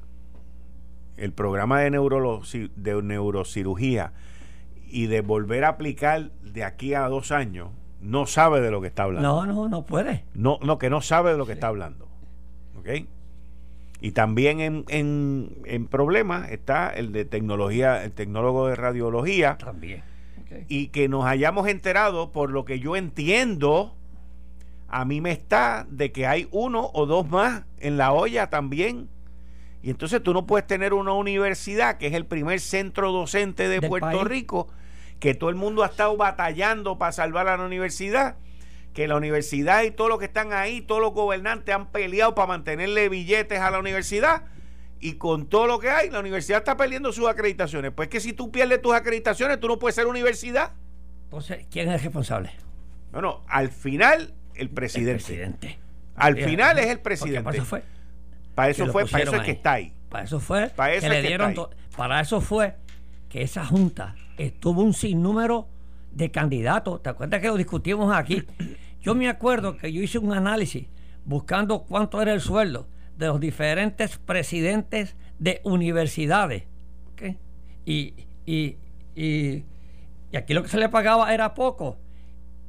el 1.17 1.33
programa 1.33 1.81
de, 1.81 1.89
de 2.75 3.01
neurocirugía 3.01 4.13
y 4.87 5.07
de 5.07 5.21
volver 5.21 5.65
a 5.65 5.69
aplicar 5.69 6.31
de 6.41 6.63
aquí 6.63 6.93
a 6.93 7.07
dos 7.07 7.31
años, 7.31 7.69
no 8.01 8.25
sabe 8.25 8.61
de 8.61 8.71
lo 8.71 8.81
que 8.81 8.87
está 8.87 9.03
hablando. 9.03 9.27
No, 9.27 9.45
no, 9.45 9.69
no 9.69 9.85
puede. 9.85 10.25
No, 10.33 10.59
no 10.61 10.77
que 10.77 10.89
no 10.89 11.01
sabe 11.01 11.31
de 11.31 11.37
lo 11.37 11.45
que 11.45 11.53
está 11.53 11.67
hablando. 11.67 12.07
¿Ok? 12.77 13.05
Y 14.01 14.11
también 14.11 14.61
en, 14.61 14.85
en, 14.87 15.57
en 15.65 15.87
problemas 15.87 16.49
está 16.51 16.89
el 16.89 17.11
de 17.11 17.25
tecnología, 17.25 18.03
el 18.03 18.13
tecnólogo 18.13 18.67
de 18.67 18.75
radiología. 18.75 19.57
También. 19.57 20.03
Y 20.67 20.87
que 20.87 21.09
nos 21.09 21.25
hayamos 21.25 21.67
enterado, 21.67 22.31
por 22.31 22.49
lo 22.49 22.65
que 22.65 22.79
yo 22.79 22.95
entiendo, 22.95 23.95
a 24.89 25.05
mí 25.05 25.21
me 25.21 25.31
está 25.31 25.85
de 25.89 26.11
que 26.11 26.27
hay 26.27 26.47
uno 26.51 26.89
o 26.93 27.05
dos 27.05 27.29
más 27.29 27.63
en 27.79 27.97
la 27.97 28.11
olla 28.11 28.49
también 28.49 29.09
y 29.81 29.89
entonces 29.89 30.21
tú 30.21 30.33
no 30.33 30.45
puedes 30.45 30.67
tener 30.67 30.93
una 30.93 31.13
universidad 31.13 31.97
que 31.97 32.07
es 32.07 32.13
el 32.13 32.25
primer 32.25 32.59
centro 32.59 33.11
docente 33.11 33.69
de 33.69 33.81
Puerto 33.81 34.23
Rico, 34.25 34.67
que 35.19 35.33
todo 35.33 35.49
el 35.49 35.55
mundo 35.55 35.83
ha 35.83 35.87
estado 35.87 36.17
batallando 36.17 36.97
para 36.97 37.11
salvar 37.11 37.47
a 37.47 37.57
la 37.57 37.65
universidad, 37.65 38.35
que 38.93 39.07
la 39.07 39.15
universidad 39.15 39.83
y 39.83 39.91
todos 39.91 40.09
los 40.09 40.19
que 40.19 40.25
están 40.25 40.51
ahí, 40.51 40.81
todos 40.81 41.01
los 41.01 41.13
gobernantes 41.13 41.73
han 41.73 41.91
peleado 41.91 42.35
para 42.35 42.47
mantenerle 42.47 43.07
billetes 43.07 43.59
a 43.59 43.71
la 43.71 43.79
universidad. 43.79 44.43
Y 45.01 45.13
con 45.13 45.45
todo 45.45 45.65
lo 45.65 45.79
que 45.79 45.89
hay, 45.89 46.09
la 46.09 46.19
universidad 46.19 46.59
está 46.59 46.75
perdiendo 46.75 47.13
sus 47.13 47.29
acreditaciones. 47.29 47.93
Pues 47.93 48.09
que 48.09 48.19
si 48.19 48.33
tú 48.33 48.51
pierdes 48.51 48.81
tus 48.81 48.93
acreditaciones, 48.93 49.57
tú 49.61 49.69
no 49.69 49.79
puedes 49.79 49.95
ser 49.95 50.07
universidad. 50.07 50.73
Entonces, 51.23 51.65
¿quién 51.71 51.87
es 51.87 51.95
el 51.95 52.01
responsable? 52.01 52.51
Bueno, 53.13 53.41
al 53.47 53.69
final, 53.69 54.33
el 54.59 54.69
presidente. 54.69 55.11
El 55.11 55.17
presidente. 55.17 55.79
Al 56.15 56.37
final 56.37 56.79
es 56.79 56.87
el 56.87 56.99
presidente. 56.99 57.61
fue 57.61 57.83
para 58.55 58.71
eso 58.71 58.87
fue, 58.87 59.05
para 59.05 59.23
eso 59.23 59.35
es 59.35 59.41
que 59.43 59.51
está 59.51 59.73
ahí. 59.73 59.93
Para 60.09 60.25
eso 60.25 60.39
fue 60.39 60.69
para 60.69 60.93
eso 60.93 61.07
que 61.07 61.13
le 61.13 61.21
dieron 61.21 61.55
para 61.95 62.19
eso 62.19 62.41
fue 62.41 62.75
que 63.29 63.41
esa 63.41 63.65
junta 63.65 64.15
estuvo 64.37 64.81
un 64.81 64.93
sinnúmero 64.93 65.67
de 66.11 66.31
candidatos. 66.31 67.01
¿Te 67.01 67.09
acuerdas 67.09 67.41
que 67.41 67.47
lo 67.47 67.55
discutimos 67.55 68.15
aquí? 68.15 68.43
Yo 69.01 69.15
me 69.15 69.29
acuerdo 69.29 69.77
que 69.77 69.93
yo 69.93 70.01
hice 70.01 70.17
un 70.17 70.33
análisis 70.33 70.87
buscando 71.23 71.83
cuánto 71.83 72.21
era 72.21 72.33
el 72.33 72.41
sueldo 72.41 72.89
de 73.17 73.27
los 73.27 73.39
diferentes 73.39 74.17
presidentes 74.17 75.15
de 75.37 75.61
universidades. 75.63 76.63
Y, 77.85 78.13
y, 78.45 78.77
y, 79.15 79.63
y, 80.31 80.37
aquí 80.37 80.53
lo 80.53 80.63
que 80.63 80.69
se 80.69 80.77
le 80.77 80.89
pagaba 80.89 81.33
era 81.33 81.53
poco. 81.53 81.97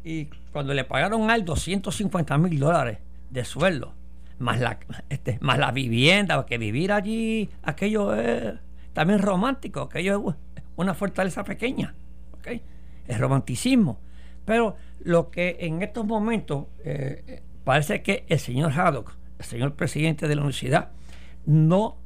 Y 0.04 0.26
cuando 0.52 0.74
le 0.74 0.84
pagaron 0.84 1.30
al 1.30 1.44
250 1.44 2.38
mil 2.38 2.58
dólares 2.58 2.98
de 3.30 3.44
sueldo, 3.44 3.94
más 4.38 4.60
la, 4.60 4.78
este, 5.08 5.38
más 5.40 5.58
la 5.58 5.70
vivienda, 5.70 6.44
que 6.46 6.58
vivir 6.58 6.92
allí, 6.92 7.48
aquello 7.62 8.14
es 8.14 8.54
también 8.92 9.20
romántico, 9.20 9.82
aquello 9.82 10.30
es 10.30 10.36
una 10.76 10.94
fortaleza 10.94 11.44
pequeña, 11.44 11.94
¿okay? 12.32 12.62
es 13.06 13.18
romanticismo. 13.18 14.00
Pero 14.44 14.76
lo 15.00 15.30
que 15.30 15.58
en 15.60 15.82
estos 15.82 16.06
momentos 16.06 16.66
eh, 16.84 17.42
parece 17.64 18.02
que 18.02 18.24
el 18.28 18.38
señor 18.38 18.72
Haddock, 18.72 19.14
el 19.38 19.44
señor 19.44 19.74
presidente 19.74 20.26
de 20.26 20.34
la 20.34 20.40
universidad, 20.40 20.90
no 21.46 21.96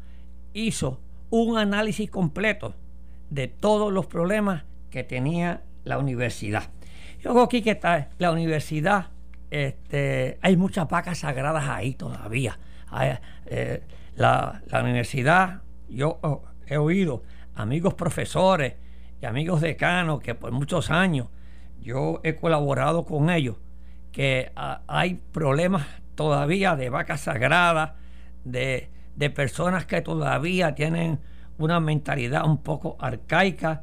hizo 0.52 1.00
un 1.30 1.56
análisis 1.58 2.10
completo 2.10 2.74
de 3.30 3.48
todos 3.48 3.92
los 3.92 4.06
problemas 4.06 4.64
que 4.90 5.04
tenía 5.04 5.62
la 5.84 5.98
universidad. 5.98 6.70
Yo 7.24 7.42
aquí 7.42 7.62
que 7.62 7.70
está 7.70 8.10
la 8.18 8.32
universidad 8.32 9.06
este, 9.50 10.36
hay 10.42 10.58
muchas 10.58 10.86
vacas 10.86 11.18
sagradas 11.18 11.66
ahí 11.66 11.94
todavía. 11.94 12.58
Eh, 13.46 13.82
la, 14.16 14.60
universidad, 14.82 15.62
yo 15.88 16.18
oh, 16.22 16.42
he 16.66 16.76
oído 16.76 17.22
amigos 17.54 17.94
profesores 17.94 18.74
y 19.22 19.24
amigos 19.24 19.62
decanos 19.62 20.20
que 20.20 20.34
por 20.34 20.52
muchos 20.52 20.90
años 20.90 21.28
yo 21.80 22.20
he 22.24 22.34
colaborado 22.34 23.06
con 23.06 23.30
ellos, 23.30 23.56
que 24.12 24.52
ah, 24.54 24.82
hay 24.86 25.14
problemas 25.32 25.86
todavía 26.16 26.76
de 26.76 26.90
vacas 26.90 27.22
sagradas, 27.22 27.92
de, 28.44 28.90
de 29.16 29.30
personas 29.30 29.86
que 29.86 30.02
todavía 30.02 30.74
tienen 30.74 31.20
una 31.56 31.80
mentalidad 31.80 32.44
un 32.44 32.58
poco 32.58 32.98
arcaica 33.00 33.82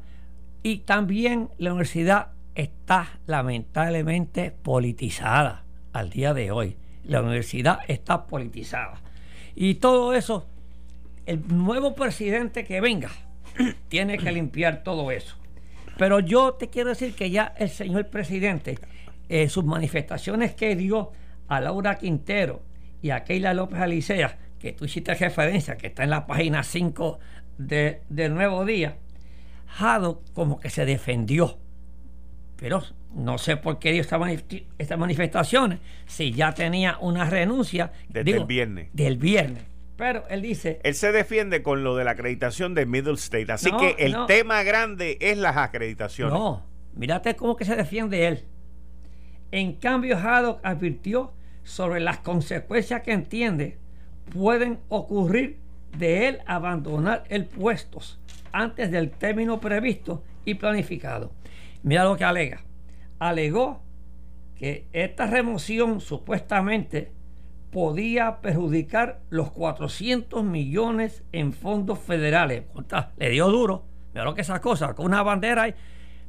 y 0.62 0.78
también 0.78 1.48
la 1.58 1.72
universidad 1.72 2.31
está 2.54 3.18
lamentablemente 3.26 4.50
politizada 4.50 5.64
al 5.92 6.10
día 6.10 6.34
de 6.34 6.50
hoy. 6.50 6.76
La 7.04 7.20
universidad 7.20 7.80
está 7.88 8.26
politizada. 8.26 9.00
Y 9.54 9.74
todo 9.74 10.14
eso, 10.14 10.46
el 11.26 11.46
nuevo 11.48 11.94
presidente 11.94 12.64
que 12.64 12.80
venga 12.80 13.10
tiene 13.88 14.18
que 14.18 14.32
limpiar 14.32 14.82
todo 14.82 15.10
eso. 15.10 15.36
Pero 15.98 16.20
yo 16.20 16.54
te 16.54 16.68
quiero 16.68 16.90
decir 16.90 17.14
que 17.14 17.30
ya 17.30 17.54
el 17.58 17.68
señor 17.68 18.08
presidente, 18.08 18.78
en 19.28 19.50
sus 19.50 19.64
manifestaciones 19.64 20.54
que 20.54 20.74
dio 20.76 21.12
a 21.48 21.60
Laura 21.60 21.98
Quintero 21.98 22.62
y 23.02 23.10
a 23.10 23.24
Keila 23.24 23.52
López 23.54 23.80
Alicea, 23.80 24.38
que 24.58 24.72
tú 24.72 24.84
hiciste 24.84 25.14
referencia, 25.14 25.76
que 25.76 25.88
está 25.88 26.04
en 26.04 26.10
la 26.10 26.26
página 26.26 26.62
5 26.62 27.18
de, 27.58 28.02
del 28.08 28.34
Nuevo 28.34 28.64
Día, 28.64 28.96
Jado 29.66 30.20
como 30.34 30.60
que 30.60 30.68
se 30.68 30.84
defendió 30.84 31.58
pero 32.62 32.80
no 33.12 33.38
sé 33.38 33.56
por 33.56 33.80
qué 33.80 33.90
dio 33.90 34.02
estas 34.02 34.98
manifestaciones 34.98 35.80
si 36.06 36.30
ya 36.30 36.54
tenía 36.54 36.96
una 37.00 37.28
renuncia. 37.28 37.90
Desde 38.08 38.36
el 38.36 38.44
viernes. 38.44 38.88
Del 38.92 39.16
viernes. 39.16 39.64
Pero 39.96 40.22
él 40.30 40.42
dice. 40.42 40.78
Él 40.84 40.94
se 40.94 41.10
defiende 41.10 41.64
con 41.64 41.82
lo 41.82 41.96
de 41.96 42.04
la 42.04 42.12
acreditación 42.12 42.74
de 42.74 42.86
Middle 42.86 43.14
State. 43.14 43.50
Así 43.50 43.72
que 43.72 43.96
el 43.98 44.14
tema 44.28 44.62
grande 44.62 45.18
es 45.20 45.38
las 45.38 45.56
acreditaciones. 45.56 46.32
No, 46.32 46.64
mírate 46.94 47.34
cómo 47.34 47.56
que 47.56 47.64
se 47.64 47.74
defiende 47.74 48.28
él. 48.28 48.44
En 49.50 49.72
cambio, 49.72 50.16
Haddock 50.16 50.60
advirtió 50.62 51.32
sobre 51.64 51.98
las 51.98 52.18
consecuencias 52.18 53.02
que 53.02 53.10
entiende 53.10 53.76
pueden 54.32 54.78
ocurrir 54.88 55.58
de 55.98 56.28
él 56.28 56.38
abandonar 56.46 57.24
el 57.28 57.44
puesto 57.44 57.98
antes 58.52 58.92
del 58.92 59.10
término 59.10 59.60
previsto 59.60 60.22
y 60.44 60.54
planificado. 60.54 61.32
Mira 61.82 62.04
lo 62.04 62.16
que 62.16 62.24
alega. 62.24 62.62
Alegó 63.18 63.82
que 64.56 64.86
esta 64.92 65.26
remoción 65.26 66.00
supuestamente 66.00 67.12
podía 67.72 68.40
perjudicar 68.40 69.20
los 69.30 69.50
400 69.50 70.44
millones 70.44 71.24
en 71.32 71.52
fondos 71.52 71.98
federales. 71.98 72.64
Le 73.16 73.30
dio 73.30 73.48
duro. 73.48 73.84
Mira 74.12 74.24
lo 74.24 74.34
que 74.34 74.42
esa 74.42 74.60
cosa, 74.60 74.94
con 74.94 75.06
una 75.06 75.22
bandera 75.22 75.68
y, 75.68 75.74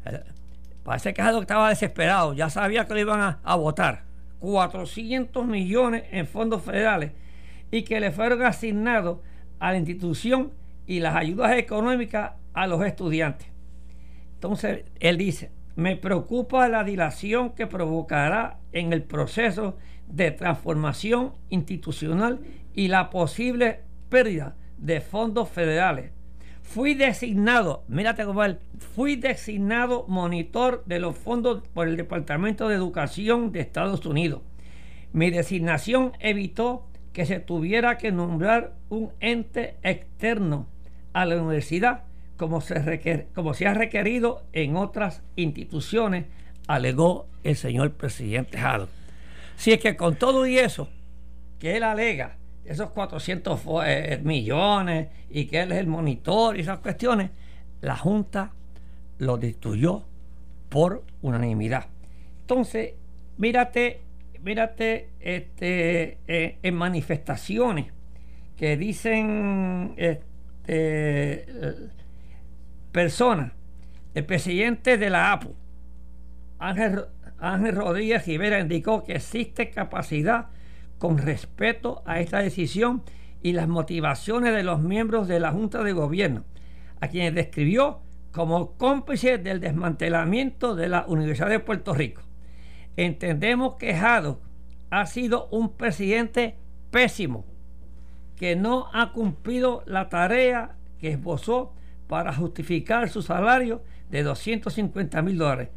eh, 0.06 0.24
parece 0.84 1.14
que 1.14 1.22
estaba 1.22 1.70
desesperado, 1.70 2.34
ya 2.34 2.50
sabía 2.50 2.88
que 2.88 2.94
lo 2.94 3.00
iban 3.00 3.22
a, 3.22 3.40
a 3.44 3.56
votar. 3.56 4.04
400 4.40 5.46
millones 5.46 6.04
en 6.12 6.28
fondos 6.28 6.64
federales 6.64 7.12
y 7.72 7.84
que 7.84 8.00
le 8.00 8.12
fueron 8.12 8.44
asignados 8.44 9.20
a 9.60 9.72
la 9.72 9.78
institución 9.78 10.52
y 10.86 11.00
las 11.00 11.16
ayudas 11.16 11.54
económicas 11.54 12.34
a 12.54 12.68
los 12.68 12.86
estudiantes. 12.86 13.53
Entonces, 14.44 14.84
él 15.00 15.18
dice, 15.18 15.52
me 15.78 15.96
preocupa 15.96 16.68
la 16.68 16.84
dilación 16.84 17.52
que 17.52 17.66
provocará 17.66 18.60
en 18.74 18.92
el 18.92 19.02
proceso 19.02 19.78
de 20.10 20.32
transformación 20.32 21.32
institucional 21.48 22.42
y 22.74 22.90
la 22.90 23.10
posible 23.10 23.80
pérdida 24.10 24.58
de 24.78 25.00
fondos 25.00 25.48
federales. 25.48 26.12
Fui 26.62 26.94
designado, 26.94 27.86
mírate 27.88 28.26
cómo 28.26 28.42
fui 28.94 29.16
designado 29.16 30.04
monitor 30.10 30.84
de 30.88 31.00
los 31.00 31.18
fondos 31.18 31.64
por 31.74 31.88
el 31.88 31.96
Departamento 31.96 32.68
de 32.68 32.76
Educación 32.76 33.54
de 33.54 33.62
Estados 33.62 34.06
Unidos. 34.06 34.42
Mi 35.14 35.32
designación 35.32 36.12
evitó 36.20 36.86
que 37.14 37.26
se 37.26 37.40
tuviera 37.40 37.98
que 37.98 38.12
nombrar 38.12 38.74
un 38.90 39.14
ente 39.22 39.78
externo 39.84 40.68
a 41.14 41.26
la 41.26 41.38
universidad 41.38 42.04
como 42.38 42.62
se, 42.62 43.28
como 43.34 43.54
se 43.54 43.68
ha 43.68 43.74
requerido 43.74 44.44
en 44.54 44.76
otras 44.76 45.22
instituciones, 45.36 46.26
alegó 46.68 47.28
el 47.44 47.56
señor 47.56 47.92
presidente 47.94 48.58
Jado. 48.58 48.88
Si 49.56 49.72
es 49.72 49.80
que 49.80 49.96
con 49.96 50.16
todo 50.16 50.48
y 50.48 50.58
eso, 50.58 50.90
que 51.60 51.78
él 51.78 51.84
alega, 51.84 52.38
esos 52.66 52.90
400 52.92 53.62
eh, 53.86 54.20
millones 54.24 55.10
y 55.30 55.46
que 55.46 55.62
él 55.62 55.72
es 55.72 55.80
el 55.80 55.88
monitor 55.88 56.58
y 56.58 56.62
esas 56.62 56.80
cuestiones, 56.80 57.32
la 57.82 57.98
Junta 57.98 58.52
lo 59.20 59.38
destruyó 59.38 60.04
por 60.70 61.04
unanimidad. 61.22 61.88
Entonces, 62.42 62.94
mírate, 63.38 64.02
mírate 64.42 65.10
este, 65.20 66.18
eh, 66.28 66.58
en 66.64 66.76
manifestaciones 66.76 67.88
que 68.58 68.78
dicen 68.78 69.94
este, 69.98 71.46
personas, 72.94 73.52
el 74.14 74.24
presidente 74.24 74.98
de 74.98 75.10
la 75.10 75.34
APU, 75.34 75.54
Ángel, 76.60 77.06
Ángel 77.40 77.76
Rodríguez 77.76 78.26
Rivera, 78.26 78.60
indicó 78.60 79.04
que 79.04 79.16
existe 79.16 79.72
capacidad 79.72 80.48
con 81.00 81.18
respeto 81.18 82.02
a 82.06 82.22
esta 82.22 82.40
decisión 82.40 83.04
y 83.42 83.52
las 83.52 83.68
motivaciones 83.68 84.54
de 84.56 84.64
los 84.64 84.80
miembros 84.80 85.28
de 85.28 85.42
la 85.42 85.52
Junta 85.52 85.84
de 85.84 85.92
Gobierno, 85.92 86.46
a 87.02 87.10
quienes 87.10 87.36
describió 87.36 88.00
como 88.32 88.78
cómplices 88.78 89.44
del 89.44 89.60
desmantelamiento 89.60 90.76
de 90.76 90.88
la 90.88 91.06
Universidad 91.08 91.50
de 91.50 91.60
Puerto 91.60 91.94
Rico. 91.94 92.22
Entendemos 92.96 93.76
que 93.76 93.96
Jado 93.96 94.40
ha 94.92 95.06
sido 95.08 95.48
un 95.50 95.76
presidente 95.76 96.56
pésimo, 96.92 97.44
que 98.38 98.56
no 98.56 98.88
ha 98.94 99.12
cumplido 99.12 99.84
la 99.88 100.10
tarea 100.10 100.76
que 101.00 101.10
esbozó 101.10 101.74
para 102.14 102.32
justificar 102.32 103.10
su 103.10 103.24
salario 103.24 103.82
de 104.12 104.22
250 104.22 105.20
mil 105.24 105.36
dólares. 105.36 105.70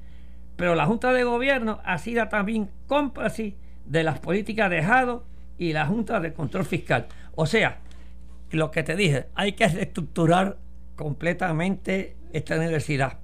Pero 0.56 0.74
la 0.74 0.84
Junta 0.84 1.14
de 1.14 1.24
Gobierno 1.24 1.80
ha 1.82 1.96
sido 1.96 2.28
también 2.28 2.68
cómplice 2.86 3.56
de 3.86 4.02
las 4.02 4.18
políticas 4.18 4.68
de 4.68 4.82
Jado 4.82 5.24
y 5.56 5.72
la 5.72 5.86
Junta 5.86 6.20
de 6.20 6.34
Control 6.34 6.66
Fiscal. 6.66 7.06
O 7.36 7.46
sea, 7.46 7.78
lo 8.50 8.70
que 8.70 8.82
te 8.82 8.96
dije, 8.96 9.28
hay 9.34 9.52
que 9.52 9.66
reestructurar 9.66 10.58
completamente 10.94 12.16
esta 12.34 12.56
universidad. 12.56 13.18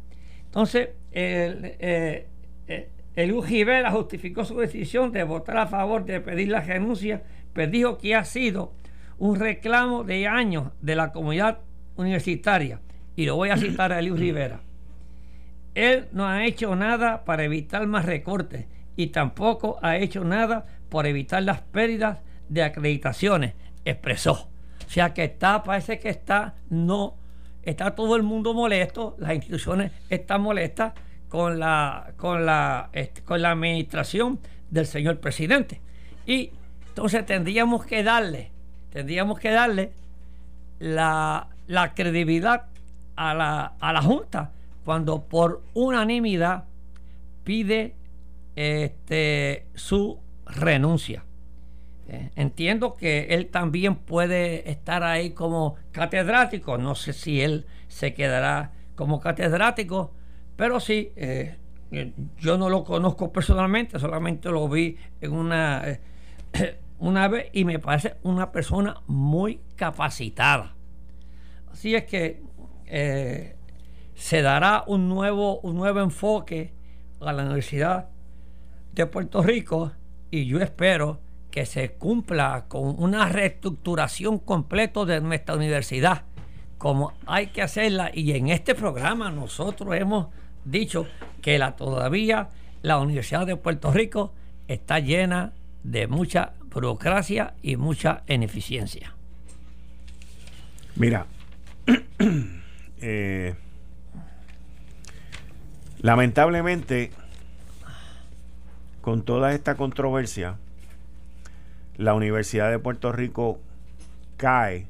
Entonces, 0.46 0.88
el, 1.10 1.66
eh, 1.80 2.28
eh, 2.66 2.88
el 3.14 3.32
UGB 3.34 3.90
justificó 3.90 4.46
su 4.46 4.56
decisión 4.56 5.12
de 5.12 5.22
votar 5.24 5.58
a 5.58 5.66
favor 5.66 6.06
de 6.06 6.18
pedir 6.22 6.48
la 6.48 6.62
renuncia, 6.62 7.24
pero 7.52 7.70
dijo 7.70 7.98
que 7.98 8.14
ha 8.14 8.24
sido 8.24 8.72
un 9.18 9.38
reclamo 9.38 10.02
de 10.02 10.26
años 10.26 10.72
de 10.80 10.96
la 10.96 11.12
comunidad 11.12 11.58
universitaria 11.96 12.80
y 13.16 13.26
lo 13.26 13.36
voy 13.36 13.50
a 13.50 13.56
citar 13.56 13.92
a 13.92 13.98
Eliu 13.98 14.16
Rivera. 14.16 14.60
Él 15.74 16.08
no 16.12 16.26
ha 16.26 16.44
hecho 16.44 16.74
nada 16.76 17.24
para 17.24 17.44
evitar 17.44 17.86
más 17.86 18.04
recortes 18.04 18.66
y 18.96 19.08
tampoco 19.08 19.78
ha 19.82 19.96
hecho 19.96 20.24
nada 20.24 20.66
por 20.88 21.06
evitar 21.06 21.42
las 21.42 21.62
pérdidas 21.62 22.18
de 22.48 22.62
acreditaciones, 22.62 23.54
expresó. 23.84 24.48
O 24.86 24.90
sea 24.90 25.14
que 25.14 25.24
está, 25.24 25.62
parece 25.62 25.98
que 25.98 26.10
está, 26.10 26.54
no, 26.68 27.14
está 27.62 27.94
todo 27.94 28.16
el 28.16 28.22
mundo 28.22 28.52
molesto, 28.52 29.16
las 29.18 29.34
instituciones 29.34 29.92
están 30.10 30.42
molestas 30.42 30.92
con 31.28 31.58
la, 31.58 32.12
con 32.18 32.44
la, 32.44 32.90
este, 32.92 33.22
con 33.22 33.40
la 33.40 33.52
administración 33.52 34.38
del 34.70 34.86
señor 34.86 35.18
presidente. 35.20 35.80
Y 36.26 36.50
entonces 36.88 37.24
tendríamos 37.24 37.86
que 37.86 38.02
darle, 38.02 38.50
tendríamos 38.92 39.38
que 39.38 39.50
darle 39.50 39.92
la, 40.78 41.48
la 41.66 41.94
credibilidad 41.94 42.66
a 43.30 43.34
la, 43.34 43.74
a 43.78 43.92
la 43.92 44.02
Junta 44.02 44.52
cuando 44.84 45.24
por 45.24 45.62
unanimidad 45.74 46.64
pide 47.44 47.94
este, 48.56 49.66
su 49.74 50.18
renuncia. 50.46 51.24
Eh, 52.08 52.30
entiendo 52.36 52.94
que 52.94 53.28
él 53.30 53.48
también 53.48 53.94
puede 53.96 54.70
estar 54.70 55.02
ahí 55.02 55.30
como 55.30 55.76
catedrático, 55.92 56.76
no 56.78 56.94
sé 56.94 57.12
si 57.12 57.40
él 57.40 57.66
se 57.88 58.12
quedará 58.12 58.72
como 58.96 59.20
catedrático, 59.20 60.12
pero 60.56 60.80
sí, 60.80 61.12
eh, 61.16 61.56
yo 62.38 62.58
no 62.58 62.68
lo 62.68 62.84
conozco 62.84 63.32
personalmente, 63.32 63.98
solamente 63.98 64.50
lo 64.50 64.68
vi 64.68 64.96
en 65.20 65.32
una, 65.32 65.82
eh, 65.88 66.00
una 66.98 67.28
vez 67.28 67.48
y 67.52 67.64
me 67.64 67.78
parece 67.78 68.16
una 68.22 68.50
persona 68.50 69.00
muy 69.06 69.60
capacitada. 69.76 70.74
Así 71.70 71.94
es 71.94 72.04
que 72.04 72.42
eh, 72.94 73.56
se 74.14 74.42
dará 74.42 74.84
un 74.86 75.08
nuevo, 75.08 75.60
un 75.60 75.76
nuevo 75.76 76.00
enfoque 76.00 76.74
a 77.22 77.32
la 77.32 77.42
Universidad 77.42 78.10
de 78.92 79.06
Puerto 79.06 79.42
Rico 79.42 79.92
y 80.30 80.44
yo 80.44 80.60
espero 80.60 81.18
que 81.50 81.64
se 81.64 81.92
cumpla 81.92 82.66
con 82.68 83.02
una 83.02 83.30
reestructuración 83.30 84.38
completa 84.38 85.06
de 85.06 85.22
nuestra 85.22 85.54
universidad, 85.56 86.24
como 86.76 87.14
hay 87.24 87.46
que 87.46 87.62
hacerla. 87.62 88.10
Y 88.12 88.32
en 88.32 88.48
este 88.48 88.74
programa 88.74 89.30
nosotros 89.30 89.96
hemos 89.96 90.26
dicho 90.66 91.06
que 91.40 91.58
la, 91.58 91.74
todavía 91.76 92.50
la 92.82 92.98
Universidad 92.98 93.46
de 93.46 93.56
Puerto 93.56 93.90
Rico 93.90 94.34
está 94.68 94.98
llena 94.98 95.54
de 95.82 96.08
mucha 96.08 96.52
burocracia 96.66 97.54
y 97.62 97.76
mucha 97.76 98.22
ineficiencia. 98.28 99.14
Mira, 100.96 101.26
Eh, 103.04 103.56
lamentablemente, 105.98 107.10
con 109.00 109.24
toda 109.24 109.52
esta 109.52 109.74
controversia, 109.74 110.56
la 111.96 112.14
Universidad 112.14 112.70
de 112.70 112.78
Puerto 112.78 113.10
Rico 113.10 113.58
cae 114.36 114.86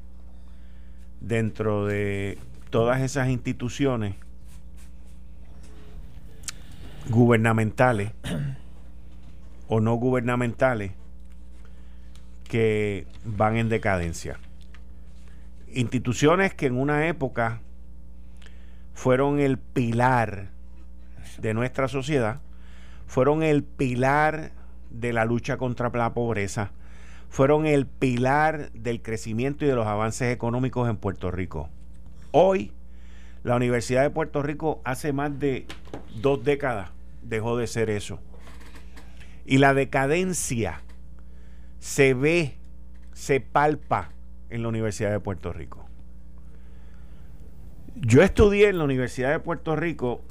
dentro 1.21 1.87
de 1.87 2.37
todas 2.69 3.01
esas 3.01 3.29
instituciones 3.29 4.15
gubernamentales 7.09 8.11
o 9.67 9.79
no 9.79 9.95
gubernamentales 9.95 10.91
que 12.47 13.07
van 13.25 13.57
en 13.57 13.69
decadencia. 13.69 14.39
Instituciones 15.73 16.53
que 16.53 16.67
en 16.67 16.77
una 16.77 17.07
época 17.07 17.61
fueron 18.93 19.39
el 19.39 19.57
pilar 19.57 20.49
de 21.39 21.53
nuestra 21.53 21.87
sociedad, 21.87 22.41
fueron 23.07 23.43
el 23.43 23.63
pilar 23.63 24.51
de 24.89 25.13
la 25.13 25.25
lucha 25.25 25.57
contra 25.57 25.89
la 25.89 26.13
pobreza, 26.13 26.71
fueron 27.29 27.65
el 27.65 27.87
pilar 27.87 28.71
del 28.73 29.01
crecimiento 29.01 29.65
y 29.65 29.67
de 29.67 29.75
los 29.75 29.87
avances 29.87 30.31
económicos 30.33 30.89
en 30.89 30.97
Puerto 30.97 31.31
Rico. 31.31 31.69
Hoy, 32.31 32.71
la 33.43 33.55
Universidad 33.55 34.03
de 34.03 34.09
Puerto 34.09 34.41
Rico 34.41 34.81
hace 34.85 35.13
más 35.13 35.37
de 35.39 35.65
dos 36.21 36.43
décadas 36.43 36.91
dejó 37.23 37.57
de 37.57 37.67
ser 37.67 37.89
eso. 37.89 38.19
Y 39.45 39.57
la 39.57 39.73
decadencia 39.73 40.81
se 41.79 42.13
ve, 42.13 42.55
se 43.13 43.41
palpa 43.41 44.11
en 44.49 44.61
la 44.61 44.69
Universidad 44.69 45.11
de 45.11 45.19
Puerto 45.19 45.51
Rico. 45.51 45.82
Yo 47.95 48.23
estudié 48.23 48.69
en 48.69 48.79
la 48.79 48.85
Universidad 48.85 49.31
de 49.31 49.39
Puerto 49.39 49.75
Rico 49.75 50.21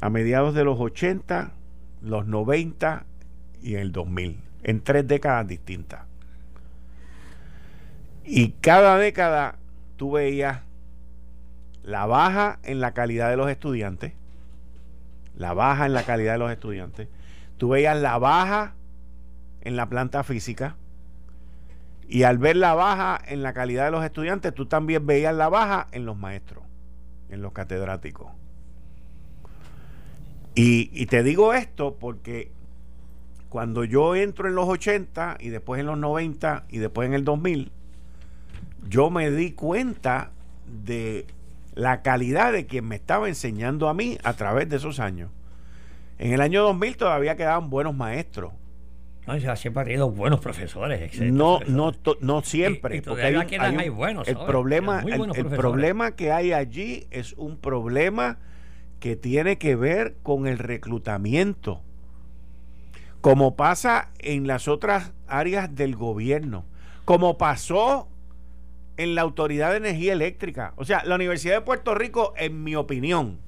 a 0.00 0.10
mediados 0.10 0.54
de 0.54 0.64
los 0.64 0.78
80, 0.78 1.52
los 2.02 2.26
90 2.26 3.04
y 3.62 3.74
el 3.74 3.90
2000, 3.90 4.38
en 4.62 4.80
tres 4.80 5.08
décadas 5.08 5.48
distintas. 5.48 6.02
Y 8.24 8.50
cada 8.60 8.96
década 8.96 9.56
tú 9.96 10.12
veías 10.12 10.60
la 11.82 12.06
baja 12.06 12.60
en 12.62 12.80
la 12.80 12.92
calidad 12.92 13.30
de 13.30 13.36
los 13.36 13.50
estudiantes, 13.50 14.12
la 15.36 15.52
baja 15.52 15.86
en 15.86 15.94
la 15.94 16.04
calidad 16.04 16.34
de 16.34 16.38
los 16.38 16.52
estudiantes, 16.52 17.08
tú 17.56 17.70
veías 17.70 17.96
la 17.96 18.18
baja 18.18 18.74
en 19.62 19.74
la 19.74 19.88
planta 19.88 20.22
física, 20.22 20.76
y 22.08 22.22
al 22.22 22.38
ver 22.38 22.56
la 22.56 22.74
baja 22.74 23.20
en 23.26 23.42
la 23.42 23.52
calidad 23.52 23.84
de 23.84 23.90
los 23.90 24.02
estudiantes, 24.02 24.54
tú 24.54 24.64
también 24.64 25.06
veías 25.06 25.34
la 25.34 25.50
baja 25.50 25.88
en 25.92 26.06
los 26.06 26.16
maestros, 26.16 26.64
en 27.28 27.42
los 27.42 27.52
catedráticos. 27.52 28.32
Y, 30.54 31.06
te 31.06 31.22
digo 31.22 31.54
esto 31.54 31.98
porque 32.00 32.50
cuando 33.48 33.84
yo 33.84 34.16
entro 34.16 34.48
en 34.48 34.56
los 34.56 34.66
80 34.68 35.36
y 35.38 35.50
después 35.50 35.78
en 35.78 35.86
los 35.86 35.98
90 35.98 36.64
y 36.68 36.78
después 36.78 37.06
en 37.06 37.14
el 37.14 37.24
2000, 37.24 37.70
yo 38.88 39.08
me 39.10 39.30
di 39.30 39.52
cuenta 39.52 40.32
de 40.66 41.26
la 41.74 42.02
calidad 42.02 42.52
de 42.52 42.66
quien 42.66 42.88
me 42.88 42.96
estaba 42.96 43.28
enseñando 43.28 43.88
a 43.88 43.94
mí 43.94 44.18
a 44.24 44.32
través 44.32 44.68
de 44.68 44.76
esos 44.78 44.98
años. 44.98 45.30
En 46.18 46.32
el 46.32 46.40
año 46.40 46.62
2000 46.64 46.96
todavía 46.96 47.36
quedaban 47.36 47.70
buenos 47.70 47.94
maestros. 47.94 48.52
No, 49.28 49.56
siempre 49.56 49.80
ha 49.80 49.84
habido 49.84 50.10
buenos 50.10 50.40
profesores. 50.40 51.20
No, 51.20 51.60
no, 51.66 51.92
no 52.20 52.42
siempre. 52.42 53.02
porque 53.02 53.22
hay, 53.22 53.88
buenos. 53.90 54.26
El 54.26 54.38
problema, 54.38 55.02
el 55.06 55.46
problema 55.46 56.12
que 56.12 56.32
hay 56.32 56.52
allí 56.52 57.06
es 57.10 57.34
un 57.34 57.58
problema 57.58 58.38
que 59.00 59.16
tiene 59.16 59.58
que 59.58 59.76
ver 59.76 60.16
con 60.22 60.46
el 60.46 60.58
reclutamiento, 60.58 61.82
como 63.20 63.54
pasa 63.54 64.10
en 64.18 64.46
las 64.46 64.66
otras 64.66 65.12
áreas 65.26 65.74
del 65.74 65.94
gobierno, 65.94 66.64
como 67.04 67.36
pasó 67.38 68.08
en 68.96 69.14
la 69.14 69.22
Autoridad 69.22 69.72
de 69.72 69.76
Energía 69.76 70.14
Eléctrica. 70.14 70.72
O 70.76 70.84
sea, 70.84 71.04
la 71.04 71.14
Universidad 71.14 71.54
de 71.54 71.60
Puerto 71.60 71.94
Rico, 71.94 72.32
en 72.36 72.64
mi 72.64 72.74
opinión, 72.74 73.38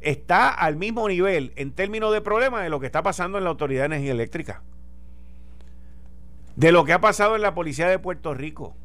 está 0.00 0.48
al 0.48 0.76
mismo 0.76 1.08
nivel 1.08 1.52
en 1.56 1.72
términos 1.72 2.12
de 2.12 2.20
problemas 2.20 2.62
de 2.62 2.70
lo 2.70 2.80
que 2.80 2.86
está 2.86 3.02
pasando 3.02 3.38
en 3.38 3.44
la 3.44 3.50
Autoridad 3.50 3.82
de 3.82 3.86
Energía 3.86 4.12
Eléctrica, 4.12 4.62
de 6.56 6.72
lo 6.72 6.84
que 6.84 6.92
ha 6.92 7.00
pasado 7.00 7.36
en 7.36 7.42
la 7.42 7.54
Policía 7.54 7.88
de 7.88 7.98
Puerto 7.98 8.34
Rico 8.34 8.76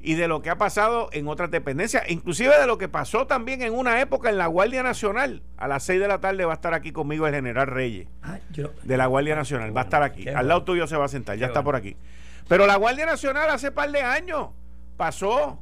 y 0.00 0.14
de 0.14 0.28
lo 0.28 0.42
que 0.42 0.50
ha 0.50 0.58
pasado 0.58 1.08
en 1.12 1.26
otras 1.26 1.50
dependencias, 1.50 2.04
inclusive 2.08 2.58
de 2.58 2.66
lo 2.66 2.78
que 2.78 2.88
pasó 2.88 3.26
también 3.26 3.62
en 3.62 3.74
una 3.74 4.00
época 4.00 4.30
en 4.30 4.38
la 4.38 4.46
Guardia 4.46 4.82
Nacional. 4.82 5.42
A 5.56 5.66
las 5.66 5.82
6 5.84 6.00
de 6.00 6.08
la 6.08 6.20
tarde 6.20 6.44
va 6.44 6.52
a 6.52 6.54
estar 6.54 6.72
aquí 6.72 6.92
conmigo 6.92 7.26
el 7.26 7.34
general 7.34 7.66
Reyes 7.66 8.06
ah, 8.22 8.38
de 8.84 8.96
la 8.96 9.06
Guardia 9.06 9.34
Nacional. 9.34 9.76
Va 9.76 9.82
a 9.82 9.84
estar 9.84 10.02
aquí. 10.02 10.28
Al 10.28 10.46
lado 10.46 10.62
tuyo 10.62 10.86
se 10.86 10.96
va 10.96 11.06
a 11.06 11.08
sentar, 11.08 11.36
ya 11.36 11.46
está 11.46 11.62
por 11.62 11.74
aquí. 11.74 11.96
Pero 12.48 12.66
la 12.66 12.76
Guardia 12.76 13.06
Nacional 13.06 13.50
hace 13.50 13.72
par 13.72 13.90
de 13.90 14.02
años 14.02 14.48
pasó 14.96 15.60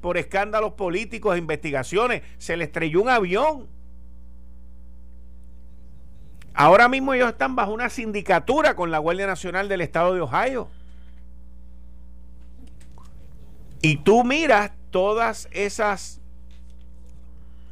por 0.00 0.18
escándalos 0.18 0.72
políticos 0.74 1.34
e 1.34 1.38
investigaciones. 1.38 2.22
Se 2.36 2.56
le 2.56 2.64
estrelló 2.64 3.02
un 3.02 3.08
avión. 3.08 3.66
Ahora 6.54 6.88
mismo 6.88 7.14
ellos 7.14 7.30
están 7.30 7.54
bajo 7.54 7.72
una 7.72 7.88
sindicatura 7.88 8.74
con 8.74 8.90
la 8.90 8.98
Guardia 8.98 9.26
Nacional 9.26 9.68
del 9.68 9.80
Estado 9.80 10.14
de 10.14 10.20
Ohio. 10.20 10.68
Y 13.80 13.98
tú 13.98 14.24
miras 14.24 14.72
todas 14.90 15.48
esas 15.52 16.20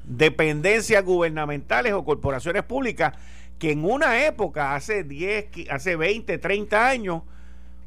dependencias 0.04 1.04
gubernamentales 1.04 1.92
o 1.92 2.04
corporaciones 2.04 2.62
públicas 2.62 3.14
que 3.58 3.72
en 3.72 3.84
una 3.84 4.24
época, 4.26 4.74
hace 4.74 5.02
10, 5.02 5.70
hace 5.70 5.96
20, 5.96 6.38
30 6.38 6.88
años, 6.88 7.22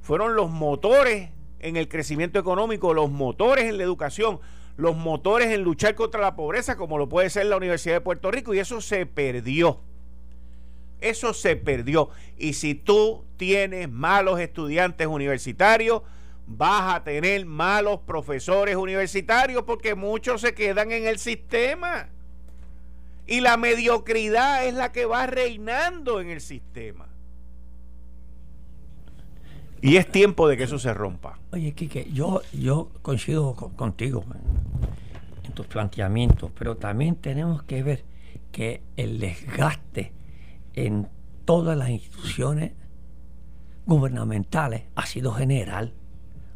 fueron 0.02 0.36
los 0.36 0.50
motores 0.50 1.30
en 1.60 1.78
el 1.78 1.88
crecimiento 1.88 2.40
económico, 2.40 2.94
los 2.94 3.12
motores 3.12 3.66
en 3.66 3.78
la 3.78 3.84
educación, 3.84 4.40
los 4.78 4.96
motores 4.96 5.50
en 5.50 5.62
luchar 5.62 5.96
contra 5.96 6.22
la 6.22 6.36
pobreza, 6.36 6.76
como 6.76 6.98
lo 6.98 7.08
puede 7.08 7.30
ser 7.30 7.46
la 7.46 7.58
Universidad 7.58 7.96
de 7.96 8.02
Puerto 8.02 8.32
Rico, 8.32 8.54
y 8.54 8.60
eso 8.60 8.82
se 8.82 9.06
perdió. 9.06 9.82
Eso 11.02 11.34
se 11.34 11.56
perdió. 11.56 12.10
Y 12.38 12.54
si 12.54 12.76
tú 12.76 13.24
tienes 13.38 13.90
malos 13.90 14.40
estudiantes 14.40 15.08
universitarios, 15.08 16.02
vas 16.46 16.96
a 16.96 17.04
tener 17.04 17.46
malos 17.46 18.00
profesores 18.06 18.76
universitarios 18.76 19.64
porque 19.64 19.96
muchos 19.96 20.42
se 20.42 20.54
quedan 20.54 20.92
en 20.92 21.08
el 21.08 21.20
sistema. 21.20 22.10
Y 23.28 23.42
la 23.42 23.58
mediocridad 23.58 24.66
es 24.66 24.74
la 24.74 24.92
que 24.92 25.06
va 25.06 25.28
reinando 25.28 26.20
en 26.20 26.30
el 26.30 26.42
sistema. 26.42 27.08
Y 29.82 29.96
es 29.98 30.12
tiempo 30.12 30.48
de 30.48 30.58
que 30.58 30.64
eso 30.64 30.80
se 30.80 30.94
rompa. 30.94 31.40
Oye, 31.52 31.74
Quique, 31.74 32.10
yo, 32.12 32.42
yo 32.52 32.90
coincido 33.02 33.54
contigo 33.54 34.26
en 35.44 35.54
tus 35.54 35.68
planteamientos, 35.68 36.52
pero 36.58 36.76
también 36.76 37.16
tenemos 37.16 37.64
que 37.64 37.84
ver 37.84 38.04
que 38.52 38.82
el 38.98 39.20
desgaste 39.20 40.12
en 40.86 41.10
todas 41.46 41.78
las 41.78 41.90
instituciones 41.90 42.74
gubernamentales 43.86 44.84
ha 44.96 45.06
sido 45.06 45.34
general. 45.34 45.94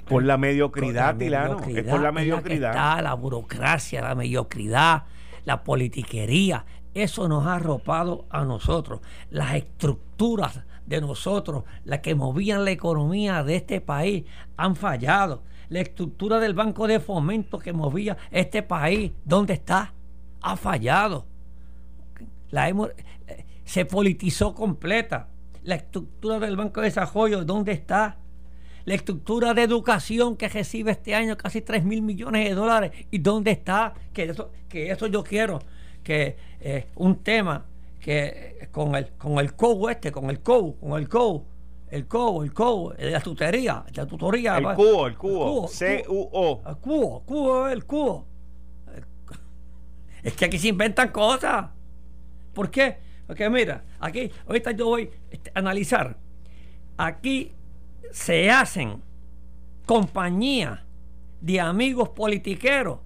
Por 0.05 0.23
la 0.23 0.37
mediocridad, 0.37 1.17
Tilano. 1.17 1.59
Es 1.61 1.83
por 1.83 2.01
la 2.01 2.11
mediocridad. 2.11 2.73
La, 2.73 3.01
la 3.01 3.13
burocracia, 3.13 4.01
la 4.01 4.15
mediocridad, 4.15 5.03
la 5.45 5.63
politiquería. 5.63 6.65
Eso 6.93 7.27
nos 7.27 7.47
ha 7.47 7.55
arropado 7.55 8.25
a 8.29 8.43
nosotros. 8.43 9.01
Las 9.29 9.55
estructuras 9.55 10.61
de 10.85 11.01
nosotros, 11.01 11.63
las 11.85 11.99
que 11.99 12.15
movían 12.15 12.65
la 12.65 12.71
economía 12.71 13.43
de 13.43 13.55
este 13.55 13.81
país, 13.81 14.25
han 14.57 14.75
fallado. 14.75 15.43
La 15.69 15.79
estructura 15.79 16.39
del 16.39 16.53
Banco 16.53 16.87
de 16.87 16.99
Fomento 16.99 17.57
que 17.57 17.73
movía 17.73 18.17
este 18.29 18.61
país, 18.61 19.11
¿dónde 19.25 19.53
está? 19.53 19.93
Ha 20.41 20.55
fallado. 20.55 21.25
La 22.51 22.69
hemos, 22.69 22.89
eh, 23.27 23.45
se 23.65 23.85
politizó 23.85 24.53
completa. 24.53 25.29
La 25.63 25.75
estructura 25.75 26.39
del 26.39 26.57
Banco 26.57 26.81
de 26.81 26.87
Desarrollo, 26.87 27.45
¿dónde 27.45 27.71
está? 27.71 28.17
La 28.85 28.95
estructura 28.95 29.53
de 29.53 29.63
educación 29.63 30.35
que 30.35 30.49
recibe 30.49 30.91
este 30.91 31.15
año 31.15 31.37
casi 31.37 31.61
3 31.61 31.85
mil 31.85 32.01
millones 32.01 32.49
de 32.49 32.53
dólares. 32.53 32.91
¿Y 33.11 33.19
dónde 33.19 33.51
está? 33.51 33.93
Que 34.11 34.23
eso, 34.25 34.51
que 34.67 34.91
eso 34.91 35.07
yo 35.07 35.23
quiero. 35.23 35.59
Que 36.03 36.35
eh, 36.59 36.87
un 36.95 37.23
tema 37.23 37.65
que 38.01 38.67
con 38.71 38.95
el 38.95 39.11
con 39.13 39.39
el 39.39 39.53
COU 39.53 39.87
este, 39.87 40.11
con 40.11 40.29
el 40.29 40.41
COU, 40.41 40.75
con 40.77 40.99
el 40.99 41.07
COU, 41.07 41.45
el 41.89 42.07
COU, 42.07 42.43
el 42.43 42.53
COU, 42.53 42.93
de 42.97 43.11
la 43.11 43.21
tutoría, 43.21 43.85
la 43.93 44.05
tutoría. 44.05 44.57
El 44.57 44.75
cubo, 44.75 45.07
el 45.07 45.15
cubo, 45.15 45.67
C-U-O. 45.69 46.61
El 46.67 46.77
cubo, 46.77 47.21
cubo, 47.21 47.67
el 47.69 47.85
cubo. 47.85 48.25
Es 50.23 50.33
que 50.33 50.45
aquí 50.45 50.57
se 50.57 50.69
inventan 50.69 51.09
cosas. 51.09 51.67
¿Por 52.53 52.71
qué? 52.71 52.97
Porque 53.33 53.49
mira, 53.49 53.83
aquí, 53.99 54.29
ahorita 54.45 54.73
yo 54.73 54.85
voy 54.85 55.09
a 55.55 55.57
analizar. 55.57 56.15
Aquí 56.97 57.51
se 58.11 58.51
hacen 58.51 59.01
compañías 59.87 60.81
de 61.41 61.59
amigos 61.59 62.09
politiqueros 62.09 62.99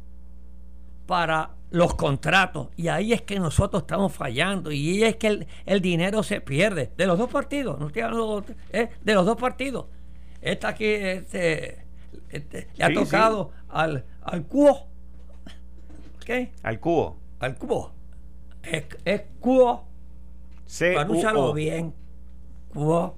para 1.05 1.51
los 1.71 1.95
contratos. 1.95 2.67
Y 2.75 2.89
ahí 2.89 3.13
es 3.13 3.21
que 3.21 3.39
nosotros 3.39 3.83
estamos 3.83 4.11
fallando. 4.11 4.69
Y 4.69 4.95
ahí 4.95 5.03
es 5.03 5.15
que 5.15 5.47
el, 5.65 5.81
dinero 5.81 6.21
se 6.23 6.41
pierde. 6.41 6.91
De 6.97 7.07
los 7.07 7.17
dos 7.17 7.29
partidos. 7.29 7.79
No 7.79 7.87
estoy 7.87 8.01
hablando 8.01 8.43
¿eh? 8.73 8.89
de 9.01 9.13
los 9.13 9.25
dos 9.25 9.37
partidos. 9.37 9.85
Esta 10.41 10.67
aquí 10.67 10.87
este, 10.87 11.85
este, 12.27 12.67
le 12.75 12.83
ha 12.83 12.93
tocado 12.93 13.51
al, 13.69 14.03
al 14.23 14.43
cubo. 14.43 14.87
¿Qué? 16.25 16.51
Al 16.63 16.81
cubo. 16.81 17.17
Al 17.39 17.55
cubo. 17.55 17.93
Es, 18.61 18.83
es 19.05 19.21
cubo. 19.39 19.87
Pronúncialo 20.93 21.53
bien. 21.53 21.93
Cubo. 22.73 23.17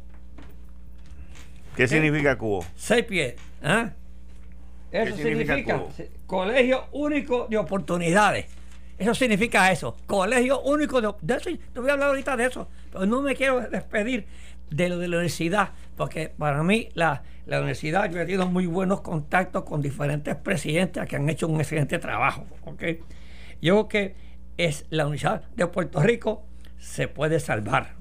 ¿Qué 1.75 1.87
significa 1.87 2.37
cubo? 2.37 2.65
Seis 2.75 3.05
pies. 3.05 3.35
¿eh? 3.63 3.89
Eso 4.91 5.15
significa, 5.17 5.83
colegio 6.25 6.85
único 6.91 7.47
de 7.49 7.57
oportunidades. 7.57 8.45
Eso 8.97 9.13
significa 9.13 9.71
eso, 9.71 9.95
colegio 10.05 10.61
único 10.61 10.99
de, 10.99 11.13
de 11.21 11.35
eso. 11.35 11.49
Te 11.73 11.79
voy 11.79 11.89
a 11.89 11.93
hablar 11.93 12.09
ahorita 12.09 12.35
de 12.35 12.45
eso, 12.47 12.67
pero 12.91 13.05
no 13.05 13.21
me 13.21 13.33
quiero 13.35 13.61
despedir 13.61 14.27
de 14.69 14.89
lo 14.89 14.97
de 14.97 15.07
la 15.07 15.17
universidad, 15.17 15.71
porque 15.95 16.29
para 16.29 16.63
mí 16.63 16.89
la, 16.95 17.23
la 17.45 17.59
universidad, 17.59 18.11
yo 18.11 18.19
he 18.19 18.25
tenido 18.25 18.47
muy 18.47 18.65
buenos 18.65 19.01
contactos 19.01 19.63
con 19.63 19.81
diferentes 19.81 20.35
presidentes 20.35 21.07
que 21.07 21.15
han 21.15 21.29
hecho 21.29 21.47
un 21.47 21.59
excelente 21.59 21.97
trabajo. 21.97 22.45
¿okay? 22.65 22.99
Yo 23.61 23.87
creo 23.87 23.87
que 23.87 24.15
es 24.57 24.85
la 24.89 25.05
Universidad 25.05 25.43
de 25.55 25.67
Puerto 25.67 26.01
Rico 26.01 26.45
se 26.79 27.07
puede 27.07 27.39
salvar. 27.39 27.99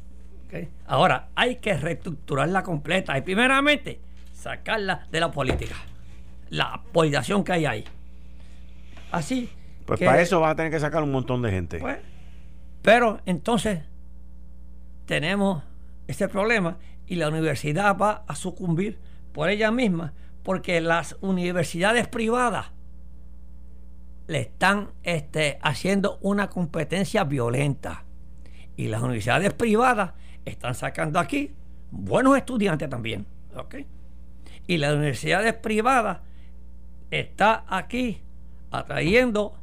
Ahora, 0.87 1.29
hay 1.35 1.57
que 1.57 1.77
reestructurarla 1.77 2.63
completa 2.63 3.19
y 3.19 3.21
primeramente 3.21 4.01
sacarla 4.33 5.07
de 5.11 5.21
la 5.21 5.31
política 5.31 5.77
la 6.51 6.83
politización 6.93 7.45
que 7.45 7.53
hay 7.53 7.67
ahí. 7.67 7.85
Así. 9.11 9.51
Pues 9.87 10.01
para 10.01 10.21
eso 10.21 10.41
vas 10.41 10.53
a 10.53 10.57
tener 10.57 10.71
que 10.71 10.81
sacar 10.81 11.03
un 11.03 11.11
montón 11.11 11.41
de 11.43 11.51
gente. 11.51 11.79
Pues, 11.79 11.99
Pero 12.83 13.21
entonces 13.25 13.81
tenemos 15.07 15.63
este 16.07 16.29
problema 16.29 16.77
y 17.07 17.17
la 17.17 17.29
universidad 17.29 17.97
va 17.97 18.25
a 18.27 18.35
sucumbir 18.35 18.99
por 19.33 19.49
ella 19.49 19.71
misma 19.71 20.13
porque 20.43 20.81
las 20.81 21.17
universidades 21.21 22.07
privadas 22.07 22.67
le 24.27 24.41
están 24.41 24.91
este, 25.05 25.59
haciendo 25.63 26.19
una 26.21 26.51
competencia 26.51 27.25
violenta 27.25 28.05
y 28.79 28.87
las 28.87 29.03
universidades 29.03 29.53
privadas 29.53 30.13
están 30.45 30.75
sacando 30.75 31.19
aquí 31.19 31.51
buenos 31.91 32.37
estudiantes 32.37 32.89
también. 32.89 33.27
Y 34.69 34.79
las 34.79 34.95
universidades 34.95 35.53
privadas 35.55 36.21
está 37.11 37.65
aquí 37.67 38.23
atrayendo 38.71 39.59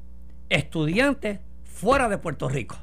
estudiantes 0.49 1.39
fuera 1.63 2.09
de 2.09 2.17
Puerto 2.17 2.49
Rico, 2.49 2.75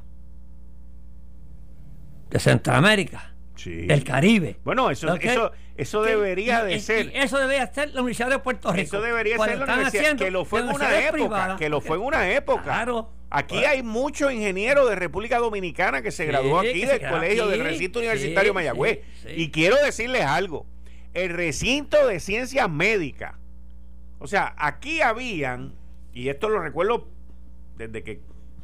de 2.31 2.39
Centroamérica, 2.39 3.35
del 3.63 4.03
Caribe. 4.03 4.57
Bueno, 4.63 4.89
eso, 4.89 5.13
eso, 5.13 5.51
eso 5.75 6.03
debería 6.03 6.63
de 6.63 6.79
ser. 6.79 7.11
eso 7.15 7.37
debería 7.37 7.65
ser 7.73 7.93
la 7.93 8.01
Universidad 8.01 8.29
de 8.29 8.39
Puerto 8.39 8.71
Rico. 8.71 8.83
Eso 8.83 9.01
debería 9.01 9.37
ser 9.37 9.57
la 9.57 9.73
universidad 9.73 10.15
que 10.17 10.31
lo 10.31 10.45
fue 10.45 10.61
en 10.61 10.69
una 10.69 11.07
época. 11.07 11.55
que 11.57 11.69
lo 11.69 11.81
fue 11.81 11.97
en 11.97 12.03
una 12.03 12.31
época. 12.31 12.63
Claro. 12.63 13.09
Aquí 13.29 13.65
hay 13.65 13.81
muchos 13.81 14.31
ingenieros 14.31 14.87
de 14.87 14.95
República 14.95 15.39
Dominicana 15.39 16.03
que 16.03 16.11
se 16.11 16.25
graduó 16.25 16.59
aquí 16.59 16.85
del 16.85 17.01
colegio 17.01 17.47
del 17.47 17.63
recinto 17.63 17.99
universitario 17.99 18.53
Mayagüez. 18.53 18.99
y 19.35 19.49
quiero 19.49 19.75
decirles 19.83 20.23
algo. 20.23 20.67
El 21.13 21.29
recinto 21.29 22.07
de 22.07 22.19
ciencias 22.19 22.69
médicas. 22.69 23.35
O 24.19 24.27
sea, 24.27 24.53
aquí 24.57 25.01
habían, 25.01 25.73
y 26.13 26.29
esto 26.29 26.47
lo 26.49 26.59
recuerdo 26.61 27.07
desde 27.75 28.03
que 28.03 28.21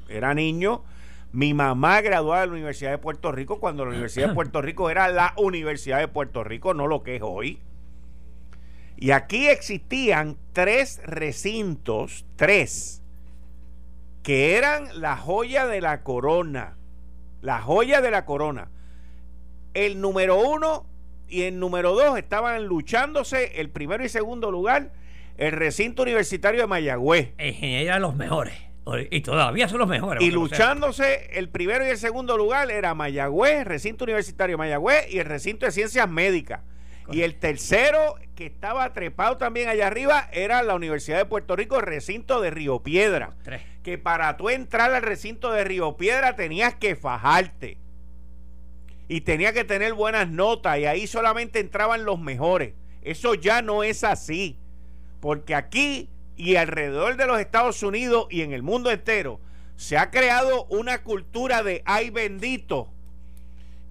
era 0.07 0.33
niño, 0.33 0.83
mi 1.31 1.53
mamá 1.53 2.01
graduada 2.01 2.41
de 2.41 2.47
la 2.47 2.53
Universidad 2.53 2.91
de 2.91 2.97
Puerto 2.97 3.31
Rico 3.31 3.59
cuando 3.59 3.85
la 3.85 3.91
Universidad 3.91 4.29
de 4.29 4.33
Puerto 4.35 4.61
Rico 4.61 4.89
era 4.89 5.07
la 5.09 5.33
Universidad 5.37 5.99
de 5.99 6.07
Puerto 6.07 6.43
Rico, 6.43 6.73
no 6.73 6.87
lo 6.87 7.03
que 7.03 7.17
es 7.17 7.21
hoy. 7.23 7.59
Y 8.97 9.11
aquí 9.11 9.47
existían 9.47 10.37
tres 10.51 11.01
recintos, 11.05 12.25
tres, 12.35 13.01
que 14.23 14.57
eran 14.57 14.99
la 14.99 15.15
joya 15.15 15.67
de 15.67 15.79
la 15.79 16.03
corona. 16.03 16.75
La 17.41 17.61
joya 17.61 18.01
de 18.01 18.11
la 18.11 18.25
corona. 18.25 18.69
El 19.73 20.01
número 20.01 20.37
uno 20.37 20.85
y 21.29 21.43
el 21.43 21.59
número 21.59 21.93
dos 21.93 22.17
estaban 22.17 22.65
luchándose 22.65 23.61
el 23.61 23.69
primero 23.69 24.03
y 24.03 24.09
segundo 24.09 24.51
lugar, 24.51 24.91
el 25.37 25.53
recinto 25.53 26.01
universitario 26.01 26.59
de 26.59 26.67
Mayagüez. 26.67 27.33
Ingeniería 27.39 27.93
de 27.93 27.99
los 28.01 28.15
mejores. 28.15 28.68
Y 29.09 29.21
todavía 29.21 29.67
son 29.67 29.79
los 29.79 29.87
mejores. 29.87 30.23
Y 30.23 30.31
luchándose, 30.31 31.29
el 31.33 31.49
primero 31.49 31.85
y 31.85 31.89
el 31.89 31.97
segundo 31.97 32.37
lugar 32.37 32.71
era 32.71 32.93
Mayagüez, 32.93 33.65
recinto 33.65 34.05
universitario 34.05 34.57
Mayagüez 34.57 35.11
y 35.11 35.19
el 35.19 35.25
recinto 35.25 35.65
de 35.65 35.71
ciencias 35.71 36.09
médicas. 36.09 36.61
Y 37.11 37.23
el 37.23 37.35
tercero, 37.35 38.15
que 38.35 38.45
estaba 38.45 38.93
trepado 38.93 39.37
también 39.37 39.67
allá 39.67 39.87
arriba, 39.87 40.29
era 40.31 40.61
la 40.61 40.75
Universidad 40.75 41.17
de 41.17 41.25
Puerto 41.25 41.55
Rico, 41.55 41.77
el 41.77 41.85
recinto 41.85 42.39
de 42.39 42.51
Río 42.51 42.83
Piedra. 42.83 43.35
Que 43.83 43.97
para 43.97 44.37
tú 44.37 44.49
entrar 44.49 44.93
al 44.93 45.01
recinto 45.01 45.51
de 45.51 45.63
Río 45.63 45.97
Piedra 45.97 46.35
tenías 46.35 46.75
que 46.75 46.95
fajarte. 46.95 47.77
Y 49.07 49.21
tenía 49.21 49.53
que 49.53 49.63
tener 49.63 49.93
buenas 49.93 50.29
notas. 50.29 50.77
Y 50.77 50.85
ahí 50.85 51.07
solamente 51.07 51.59
entraban 51.59 52.05
los 52.05 52.19
mejores. 52.19 52.75
Eso 53.01 53.33
ya 53.33 53.63
no 53.63 53.83
es 53.83 54.03
así. 54.03 54.59
Porque 55.19 55.55
aquí 55.55 56.09
y 56.39 56.55
alrededor 56.55 57.17
de 57.17 57.27
los 57.27 57.37
Estados 57.37 57.83
Unidos 57.83 58.27
y 58.29 58.43
en 58.43 58.53
el 58.53 58.63
mundo 58.63 58.89
entero 58.89 59.41
se 59.75 59.97
ha 59.97 60.09
creado 60.09 60.63
una 60.69 61.03
cultura 61.03 61.63
de 61.63 61.83
ay 61.85 62.11
bendito 62.11 62.87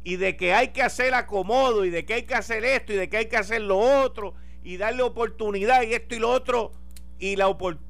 y 0.02 0.16
de 0.16 0.34
que 0.38 0.54
hay 0.54 0.68
que 0.68 0.80
hacer 0.80 1.12
acomodo 1.12 1.84
y 1.84 1.90
de 1.90 2.06
que 2.06 2.14
hay 2.14 2.22
que 2.22 2.34
hacer 2.34 2.64
esto 2.64 2.94
y 2.94 2.96
de 2.96 3.10
que 3.10 3.18
hay 3.18 3.26
que 3.26 3.36
hacer 3.36 3.60
lo 3.60 3.76
otro 3.76 4.32
y 4.64 4.78
darle 4.78 5.02
oportunidad 5.02 5.82
y 5.82 5.92
esto 5.92 6.14
y 6.14 6.20
lo 6.20 6.30
otro 6.30 6.72
y 7.18 7.36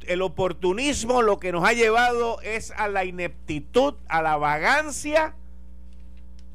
el 0.08 0.22
oportunismo 0.22 1.22
lo 1.22 1.38
que 1.38 1.52
nos 1.52 1.64
ha 1.64 1.72
llevado 1.72 2.40
es 2.40 2.72
a 2.72 2.88
la 2.88 3.04
ineptitud, 3.04 3.94
a 4.08 4.22
la 4.22 4.38
vagancia 4.38 5.36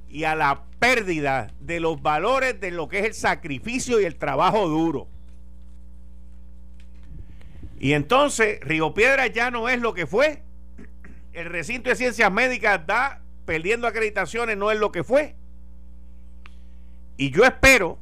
y 0.09 0.25
a 0.25 0.35
la 0.35 0.65
pérdida 0.77 1.53
de 1.61 1.79
los 1.79 2.01
valores 2.01 2.59
de 2.59 2.71
lo 2.71 2.89
que 2.89 2.99
es 2.99 3.05
el 3.05 3.13
sacrificio 3.13 4.01
y 4.01 4.03
el 4.03 4.17
trabajo 4.17 4.67
duro. 4.67 5.07
Y 7.83 7.91
entonces 7.95 8.61
Río 8.61 8.93
Piedra 8.93 9.27
ya 9.27 9.51
no 9.51 9.67
es 9.67 9.81
lo 9.81 9.93
que 9.93 10.07
fue. 10.07 10.41
El 11.33 11.47
recinto 11.47 11.89
de 11.89 11.97
ciencias 11.97 12.31
médicas 12.31 12.87
da 12.87 13.21
perdiendo 13.45 13.87
acreditaciones, 13.87 14.55
no 14.55 14.71
es 14.71 14.79
lo 14.79 14.93
que 14.93 15.03
fue. 15.03 15.35
Y 17.17 17.31
yo 17.31 17.43
espero, 17.43 17.99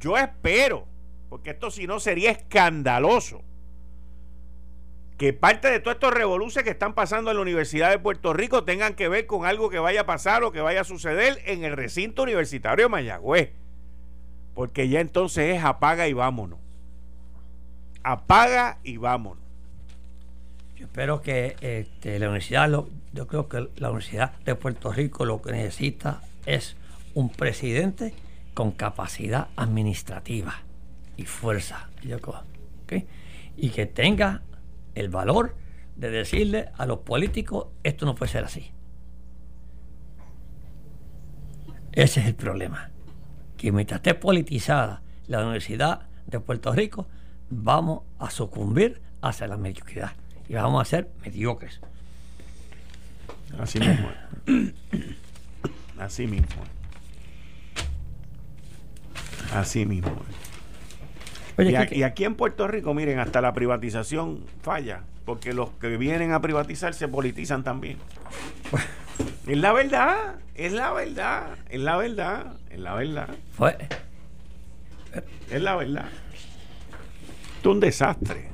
yo 0.00 0.16
espero, 0.16 0.88
porque 1.28 1.50
esto 1.50 1.70
si 1.70 1.86
no 1.86 2.00
sería 2.00 2.30
escandaloso, 2.30 3.42
que 5.18 5.34
parte 5.34 5.70
de 5.70 5.80
todos 5.80 5.96
estos 5.96 6.14
revoluciones 6.14 6.64
que 6.64 6.70
están 6.70 6.94
pasando 6.94 7.30
en 7.30 7.36
la 7.36 7.42
Universidad 7.42 7.90
de 7.90 7.98
Puerto 7.98 8.32
Rico 8.32 8.64
tengan 8.64 8.94
que 8.94 9.08
ver 9.08 9.26
con 9.26 9.44
algo 9.44 9.68
que 9.68 9.78
vaya 9.78 10.00
a 10.00 10.06
pasar 10.06 10.42
o 10.42 10.52
que 10.52 10.62
vaya 10.62 10.80
a 10.80 10.84
suceder 10.84 11.38
en 11.44 11.64
el 11.64 11.76
recinto 11.76 12.22
universitario 12.22 12.86
de 12.86 12.88
Mayagüez. 12.88 13.50
Porque 14.54 14.88
ya 14.88 15.00
entonces 15.00 15.54
es 15.54 15.62
apaga 15.62 16.08
y 16.08 16.14
vámonos 16.14 16.61
apaga 18.02 18.78
y 18.82 18.96
vámonos. 18.96 19.42
Yo 20.76 20.86
espero 20.86 21.22
que 21.22 21.56
este, 21.60 22.18
la 22.18 22.26
universidad, 22.26 22.68
yo 23.12 23.26
creo 23.26 23.48
que 23.48 23.68
la 23.76 23.90
Universidad 23.90 24.36
de 24.40 24.54
Puerto 24.54 24.92
Rico 24.92 25.24
lo 25.24 25.40
que 25.40 25.52
necesita 25.52 26.22
es 26.46 26.76
un 27.14 27.28
presidente 27.30 28.14
con 28.54 28.72
capacidad 28.72 29.48
administrativa 29.56 30.62
y 31.16 31.24
fuerza, 31.24 31.88
y 33.56 33.70
que 33.70 33.86
tenga 33.86 34.42
el 34.94 35.08
valor 35.08 35.54
de 35.96 36.10
decirle 36.10 36.70
a 36.76 36.86
los 36.86 36.98
políticos 37.00 37.68
esto 37.82 38.06
no 38.06 38.14
puede 38.14 38.32
ser 38.32 38.44
así. 38.44 38.72
Ese 41.92 42.20
es 42.20 42.26
el 42.26 42.34
problema. 42.34 42.90
Que 43.56 43.70
mientras 43.70 43.98
esté 43.98 44.14
politizada 44.14 45.02
la 45.26 45.40
Universidad 45.40 46.08
de 46.26 46.40
Puerto 46.40 46.72
Rico, 46.72 47.06
vamos 47.52 48.02
a 48.18 48.30
sucumbir 48.30 49.00
hacia 49.20 49.46
la 49.46 49.56
mediocridad 49.56 50.12
y 50.48 50.54
vamos 50.54 50.80
a 50.80 50.84
ser 50.84 51.08
mediocres. 51.22 51.80
Así 53.58 53.78
mismo. 53.78 54.08
Así 55.98 56.26
mismo. 56.26 56.62
Así 59.52 59.84
mismo. 59.84 60.16
y, 61.58 62.02
aquí 62.02 62.24
en 62.24 62.34
Puerto 62.34 62.66
Rico, 62.66 62.94
miren, 62.94 63.18
hasta 63.18 63.42
la 63.42 63.52
privatización 63.52 64.44
falla, 64.62 65.02
porque 65.26 65.52
los 65.52 65.70
que 65.72 65.98
vienen 65.98 66.32
a 66.32 66.40
privatizar 66.40 66.94
se 66.94 67.06
politizan 67.06 67.62
también. 67.62 67.98
es 69.46 69.58
la 69.58 69.74
verdad, 69.74 70.36
es 70.54 70.72
la 70.72 70.92
verdad, 70.92 71.58
es 71.68 71.80
la 71.80 71.96
verdad, 71.98 72.54
es 72.70 72.80
la 72.80 72.94
verdad. 72.94 73.28
Es 75.50 75.60
la 75.60 75.76
verdad 75.76 76.06
un 77.70 77.80
desastre. 77.80 78.50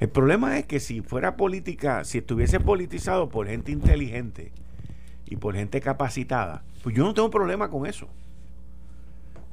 El 0.00 0.08
problema 0.08 0.58
es 0.58 0.66
que 0.66 0.78
si 0.78 1.00
fuera 1.00 1.36
política, 1.36 2.04
si 2.04 2.18
estuviese 2.18 2.60
politizado 2.60 3.28
por 3.28 3.48
gente 3.48 3.72
inteligente 3.72 4.52
y 5.26 5.36
por 5.36 5.54
gente 5.56 5.80
capacitada, 5.80 6.62
pues 6.82 6.94
yo 6.94 7.04
no 7.04 7.14
tengo 7.14 7.30
problema 7.30 7.68
con 7.68 7.86
eso. 7.86 8.08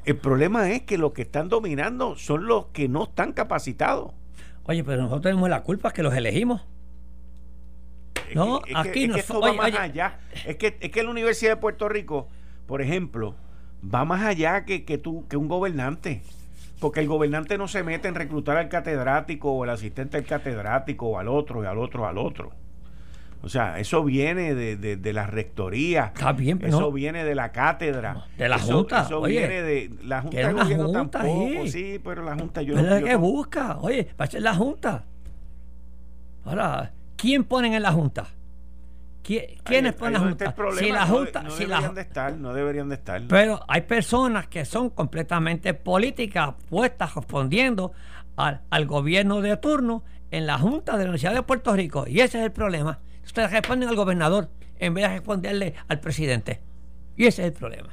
El 0.06 0.18
problema 0.18 0.70
es 0.70 0.84
que 0.84 1.00
los 1.00 1.14
que 1.14 1.24
están 1.24 1.50
dominando 1.50 2.16
son 2.16 2.46
los 2.46 2.68
que 2.68 2.88
no 2.88 3.06
están 3.06 3.34
capacitados. 3.34 4.12
Oye, 4.66 4.84
pero 4.84 5.02
nosotros 5.02 5.24
tenemos 5.24 5.50
la 5.50 5.64
culpa 5.64 5.92
que 5.92 6.04
los 6.04 6.14
elegimos. 6.14 6.62
no, 8.36 8.62
aquí 8.76 9.08
no. 9.08 9.16
Es 9.16 9.26
que 9.26 9.34
va 9.34 9.54
más 9.54 9.74
allá. 9.74 10.20
Es 10.46 10.58
que, 10.58 10.78
es 10.80 10.92
que 10.92 11.04
la 11.04 11.10
Universidad 11.10 11.54
de 11.54 11.58
Puerto 11.58 11.90
Rico, 11.90 12.28
por 12.68 12.84
ejemplo, 12.84 13.36
va 13.84 14.06
más 14.06 14.24
allá 14.24 14.64
que, 14.66 14.86
que, 14.86 15.00
tú, 15.00 15.26
que 15.28 15.38
un 15.38 15.48
gobernante. 15.48 16.22
Porque 16.80 17.00
el 17.00 17.08
gobernante 17.08 17.58
no 17.58 17.68
se 17.68 17.84
mete 17.84 18.08
en 18.08 18.16
reclutar 18.16 18.58
al 18.58 18.70
catedrático 18.70 19.52
o 19.52 19.64
al 19.64 19.70
asistente 19.70 20.18
del 20.18 20.26
catedrático 20.26 21.08
o 21.08 21.20
al 21.20 21.28
otro 21.28 21.64
y 21.64 21.68
al 21.68 21.78
otro 21.78 22.06
al 22.06 22.18
otro. 22.18 22.52
O 23.46 23.50
sea, 23.50 23.80
eso 23.80 24.04
viene 24.04 24.56
de, 24.56 24.76
de, 24.76 25.14
la 25.14 25.28
rectoría. 25.28 26.12
Está 26.16 26.34
bien, 26.34 26.58
pero 26.58 26.76
Eso 26.76 26.92
viene 26.92 27.24
de 27.24 27.36
la 27.36 27.52
cátedra. 27.52 28.26
De 28.40 28.50
la 28.50 28.58
Junta. 28.58 29.04
Eso 29.04 29.22
viene 29.22 29.62
de 29.62 29.92
la 30.04 30.24
Junta 30.24 30.38
de 30.38 30.54
Gobierno 30.54 30.92
tampoco. 30.92 31.68
Sí, 31.68 32.02
pero 32.04 32.24
la 32.24 32.36
Junta 32.36 32.64
yo 32.64 32.74
¿Pero 32.74 33.06
qué 33.06 33.16
busca? 33.16 33.78
Oye, 33.82 34.08
va 34.20 34.26
a 34.26 34.28
ser 34.28 34.42
la 34.42 34.56
Junta. 34.56 35.04
Ahora, 36.44 36.92
¿quién 37.16 37.44
ponen 37.44 37.76
en 37.76 37.84
la 37.84 37.92
Junta? 37.92 38.26
¿Quiénes 39.26 39.94
ponen 39.94 40.14
la 40.14 40.20
Junta? 40.20 40.56
Si 40.78 40.92
la 40.92 41.08
Junta 41.08 41.42
no, 41.42 41.56
deberían 41.56 41.96
de 41.96 42.02
estar, 42.02 42.38
no 42.38 42.54
deberían 42.54 42.90
de 42.90 42.96
estar. 42.96 43.22
Pero 43.28 43.60
hay 43.68 43.82
personas 43.82 44.48
que 44.48 44.66
son 44.66 44.92
completamente 44.92 45.74
políticas, 45.74 46.54
puestas 46.70 47.16
respondiendo 47.16 47.92
al, 48.36 48.62
al, 48.70 48.86
gobierno 48.86 49.42
de 49.42 49.58
turno 49.58 50.04
en 50.30 50.46
la 50.46 50.60
Junta 50.60 50.94
de 50.94 51.00
la 51.00 51.10
Universidad 51.10 51.34
de 51.34 51.42
Puerto 51.42 51.76
Rico. 51.76 52.06
Y 52.08 52.20
ese 52.20 52.38
es 52.38 52.46
el 52.46 52.52
problema. 52.52 53.00
Ustedes 53.24 53.52
responden 53.52 53.90
al 53.90 53.96
gobernador 53.96 54.50
en 54.78 54.94
vez 54.94 55.06
de 55.06 55.10
responderle 55.10 55.74
al 55.88 56.00
presidente. 56.00 56.62
Y 57.16 57.26
ese 57.26 57.42
es 57.42 57.48
el 57.48 57.54
problema. 57.54 57.90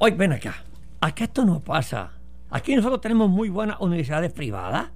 hoy 0.00 0.10
ven 0.12 0.32
acá. 0.32 0.64
Aquí 1.00 1.24
esto 1.24 1.44
no 1.44 1.60
pasa. 1.60 2.12
Aquí 2.50 2.74
nosotros 2.74 3.00
tenemos 3.00 3.30
muy 3.30 3.48
buenas 3.48 3.76
universidades 3.80 4.32
privadas. 4.32 4.90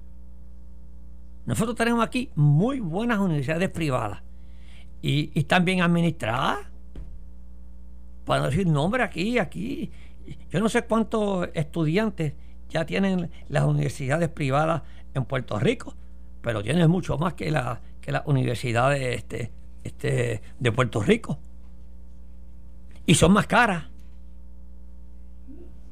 Nosotros 1.47 1.75
tenemos 1.75 2.03
aquí 2.03 2.29
muy 2.35 2.81
buenas 2.81 3.19
universidades 3.19 3.69
privadas. 3.69 4.21
Y, 5.01 5.31
están 5.33 5.63
bien 5.65 5.81
administradas. 5.81 6.59
Para 8.25 8.47
decir 8.47 8.67
nombre 8.67 9.01
aquí, 9.01 9.39
aquí. 9.39 9.89
Yo 10.51 10.59
no 10.59 10.67
sé 10.67 10.81
cuántos 10.81 11.47
estudiantes 11.53 12.33
ya 12.69 12.85
tienen 12.85 13.31
las 13.47 13.63
universidades 13.63 14.27
privadas 14.27 14.81
en 15.13 15.23
Puerto 15.23 15.57
Rico, 15.57 15.95
pero 16.41 16.61
tienen 16.61 16.91
mucho 16.91 17.17
más 17.17 17.33
que 17.33 17.49
las 17.49 17.79
universidades 18.25 19.15
este, 19.15 19.51
este, 19.85 20.41
de 20.59 20.71
Puerto 20.73 21.01
Rico. 21.01 21.39
Y 23.05 23.15
son 23.15 23.31
más 23.31 23.47
caras. 23.47 23.85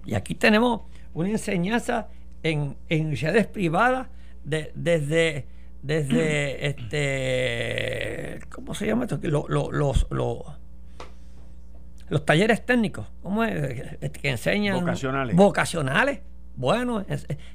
Y 0.06 0.16
aquí 0.16 0.36
tenemos 0.36 0.82
una 1.14 1.30
enseñanza 1.30 2.10
en, 2.44 2.76
universidades 2.90 3.48
privadas 3.48 4.10
desde, 4.46 5.46
desde 5.82 6.68
este, 6.70 8.40
¿cómo 8.50 8.74
se 8.74 8.88
llama 8.88 9.04
esto? 9.04 9.20
Los, 9.24 9.50
los, 9.50 10.08
los, 12.10 12.26
talleres 12.26 12.66
técnicos, 12.66 13.12
¿cómo 13.22 13.44
es? 13.44 13.98
Que 14.12 14.30
enseñan. 14.30 14.80
Vocacionales. 14.80 15.36
Vocacionales. 15.36 16.22
Bueno, 16.56 17.06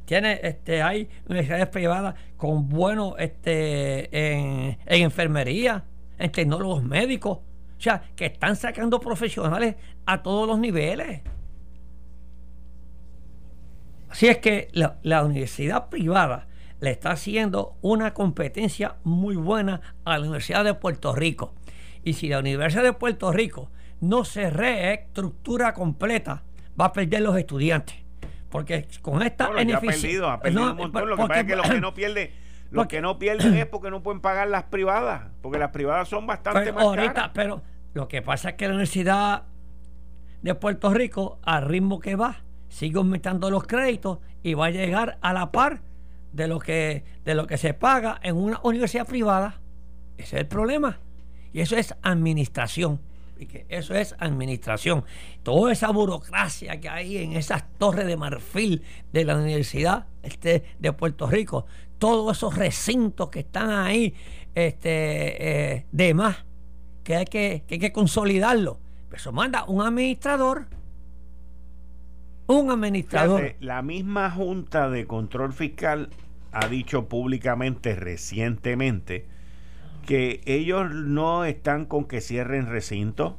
tiene, 0.04 0.40
este, 0.42 0.82
hay 0.82 1.08
universidades 1.26 1.68
privadas 1.68 2.16
con 2.36 2.68
buenos 2.68 3.14
este, 3.18 4.34
en, 4.34 4.76
en 4.84 5.02
enfermería, 5.02 5.84
en 6.18 6.30
tecnólogos 6.30 6.82
médicos. 6.82 7.38
O 7.38 7.82
sea, 7.82 8.02
que 8.14 8.26
están 8.26 8.56
sacando 8.56 9.00
profesionales 9.00 9.76
a 10.04 10.22
todos 10.22 10.46
los 10.46 10.58
niveles. 10.58 11.22
Así 14.10 14.26
es 14.26 14.38
que 14.38 14.68
la, 14.72 15.24
universidad 15.24 15.88
privada 15.88 16.48
le 16.80 16.90
está 16.90 17.10
haciendo 17.10 17.76
una 17.82 18.14
competencia 18.14 18.96
muy 19.04 19.36
buena 19.36 19.80
a 20.04 20.14
la 20.14 20.20
Universidad 20.20 20.64
de 20.64 20.74
Puerto 20.74 21.14
Rico. 21.14 21.54
Y 22.02 22.14
si 22.14 22.28
la 22.28 22.38
Universidad 22.38 22.82
de 22.82 22.92
Puerto 22.92 23.32
Rico 23.32 23.70
no 24.00 24.24
se 24.24 24.50
reestructura 24.50 25.74
completa, 25.74 26.42
va 26.80 26.86
a 26.86 26.92
perder 26.92 27.22
los 27.22 27.36
estudiantes. 27.36 27.96
Porque 28.48 28.88
con 29.02 29.22
esta 29.22 29.48
bueno, 29.48 29.76
ha 29.76 29.80
perdido, 29.80 30.28
ha 30.28 30.40
perdido 30.40 30.70
un 30.72 30.76
montón. 30.76 31.08
Lo 31.08 31.16
que 31.16 31.22
pasa 31.22 31.40
es 31.40 31.46
que 31.46 31.56
los 31.56 31.68
que 31.68 31.80
no 31.80 31.94
pierde 31.94 32.32
lo 32.70 32.86
que 32.86 33.00
no 33.00 33.18
pierden 33.18 33.54
es 33.56 33.66
porque 33.66 33.90
no 33.90 34.02
pueden 34.02 34.20
pagar 34.20 34.48
las 34.48 34.64
privadas, 34.64 35.22
porque 35.42 35.58
las 35.58 35.70
privadas 35.70 36.08
son 36.08 36.26
bastante 36.26 36.72
más 36.72 36.84
caras. 36.94 37.30
Pero 37.34 37.62
lo 37.94 38.08
que 38.08 38.22
pasa 38.22 38.50
es 38.50 38.54
que 38.54 38.66
la 38.66 38.74
Universidad 38.74 39.42
de 40.42 40.54
Puerto 40.54 40.94
Rico, 40.94 41.38
al 41.42 41.66
ritmo 41.66 42.00
que 42.00 42.14
va, 42.14 42.42
sigue 42.68 42.98
aumentando 42.98 43.50
los 43.50 43.66
créditos 43.66 44.18
y 44.42 44.54
va 44.54 44.66
a 44.66 44.70
llegar 44.70 45.18
a 45.20 45.32
la 45.32 45.50
par 45.50 45.80
de 46.32 46.48
lo 46.48 46.58
que, 46.58 47.04
de 47.24 47.34
lo 47.34 47.46
que 47.46 47.58
se 47.58 47.74
paga 47.74 48.18
en 48.22 48.36
una 48.36 48.60
universidad 48.62 49.06
privada. 49.06 49.60
Ese 50.16 50.36
es 50.36 50.42
el 50.42 50.46
problema. 50.46 50.98
Y 51.52 51.60
eso 51.60 51.76
es 51.76 51.94
administración. 52.02 53.00
Que 53.38 53.64
eso 53.70 53.94
es 53.94 54.14
administración. 54.18 55.04
Toda 55.42 55.72
esa 55.72 55.90
burocracia 55.90 56.78
que 56.78 56.90
hay 56.90 57.16
en 57.16 57.32
esas 57.32 57.64
torres 57.78 58.06
de 58.06 58.16
marfil 58.16 58.82
de 59.12 59.24
la 59.24 59.36
Universidad 59.36 60.06
este, 60.22 60.62
de 60.78 60.92
Puerto 60.92 61.26
Rico, 61.26 61.64
todos 61.98 62.36
esos 62.36 62.54
recintos 62.54 63.30
que 63.30 63.40
están 63.40 63.70
ahí 63.70 64.14
este, 64.54 65.72
eh, 65.72 65.86
de 65.90 66.12
más, 66.12 66.44
que 67.02 67.16
hay 67.16 67.24
que, 67.24 67.64
que 67.66 67.76
hay 67.76 67.80
que 67.80 67.92
consolidarlo. 67.92 68.78
Eso 69.10 69.32
manda 69.32 69.64
un 69.64 69.80
administrador 69.80 70.66
un 72.50 72.70
administrador. 72.70 73.54
la 73.60 73.82
misma 73.82 74.30
Junta 74.30 74.90
de 74.90 75.06
Control 75.06 75.52
Fiscal 75.52 76.10
ha 76.52 76.66
dicho 76.68 77.08
públicamente 77.08 77.94
recientemente 77.94 79.26
que 80.06 80.40
ellos 80.46 80.92
no 80.92 81.44
están 81.44 81.84
con 81.84 82.06
que 82.06 82.20
cierren 82.20 82.66
recintos, 82.66 83.34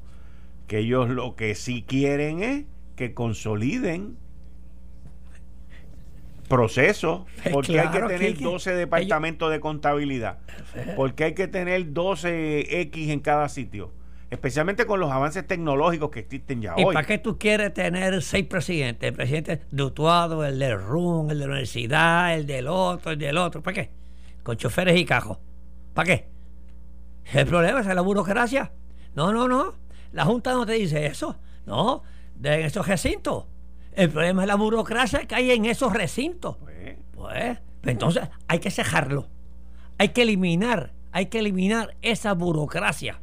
que 0.67 0.79
ellos 0.79 1.09
lo 1.09 1.35
que 1.35 1.55
sí 1.55 1.83
quieren 1.85 2.43
es 2.43 2.65
que 2.95 3.13
consoliden 3.13 4.17
procesos, 6.47 7.23
porque 7.51 7.79
hay 7.79 7.89
que 7.89 8.01
tener 8.01 8.37
12 8.37 8.73
departamentos 8.75 9.51
de 9.51 9.59
contabilidad, 9.59 10.39
porque 10.95 11.25
hay 11.25 11.33
que 11.33 11.47
tener 11.47 11.93
12 11.93 12.81
X 12.81 13.09
en 13.09 13.19
cada 13.19 13.49
sitio 13.49 13.91
especialmente 14.31 14.85
con 14.85 15.01
los 15.01 15.11
avances 15.11 15.45
tecnológicos 15.45 16.09
que 16.09 16.21
existen 16.21 16.61
ya 16.61 16.73
¿Y 16.77 16.85
hoy. 16.85 16.93
para 16.93 17.05
qué 17.05 17.17
tú 17.17 17.37
quieres 17.37 17.73
tener 17.73 18.21
seis 18.23 18.45
presidentes? 18.45 19.09
El 19.09 19.13
presidente 19.13 19.61
de 19.69 19.83
Utuado, 19.83 20.45
el 20.45 20.57
del 20.57 20.81
RUN, 20.81 21.29
el 21.29 21.37
de 21.37 21.45
la 21.45 21.51
universidad, 21.51 22.33
el 22.33 22.47
del 22.47 22.67
otro, 22.67 23.11
el 23.11 23.19
del 23.19 23.37
otro. 23.37 23.61
¿Para 23.61 23.75
qué? 23.75 23.91
Con 24.41 24.55
choferes 24.55 24.97
y 24.97 25.03
cajos. 25.03 25.37
¿Para 25.93 26.05
qué? 26.05 26.29
El 27.33 27.45
problema 27.45 27.81
es 27.81 27.85
la 27.85 28.01
burocracia. 28.01 28.71
No, 29.15 29.33
no, 29.33 29.49
no. 29.49 29.75
La 30.13 30.23
Junta 30.23 30.53
no 30.53 30.65
te 30.65 30.73
dice 30.73 31.05
eso. 31.05 31.35
No, 31.65 32.01
de 32.35 32.65
esos 32.65 32.87
recintos. 32.87 33.45
El 33.91 34.09
problema 34.09 34.43
es 34.43 34.47
la 34.47 34.55
burocracia 34.55 35.27
que 35.27 35.35
hay 35.35 35.51
en 35.51 35.65
esos 35.65 35.91
recintos. 35.91 36.55
Pues, 36.55 36.95
pues, 37.11 37.57
pues 37.81 37.93
entonces 37.93 38.29
hay 38.47 38.59
que 38.59 38.71
cejarlo. 38.71 39.27
Hay 39.97 40.09
que 40.09 40.21
eliminar, 40.21 40.93
hay 41.11 41.25
que 41.25 41.39
eliminar 41.39 41.95
esa 42.01 42.33
burocracia 42.33 43.19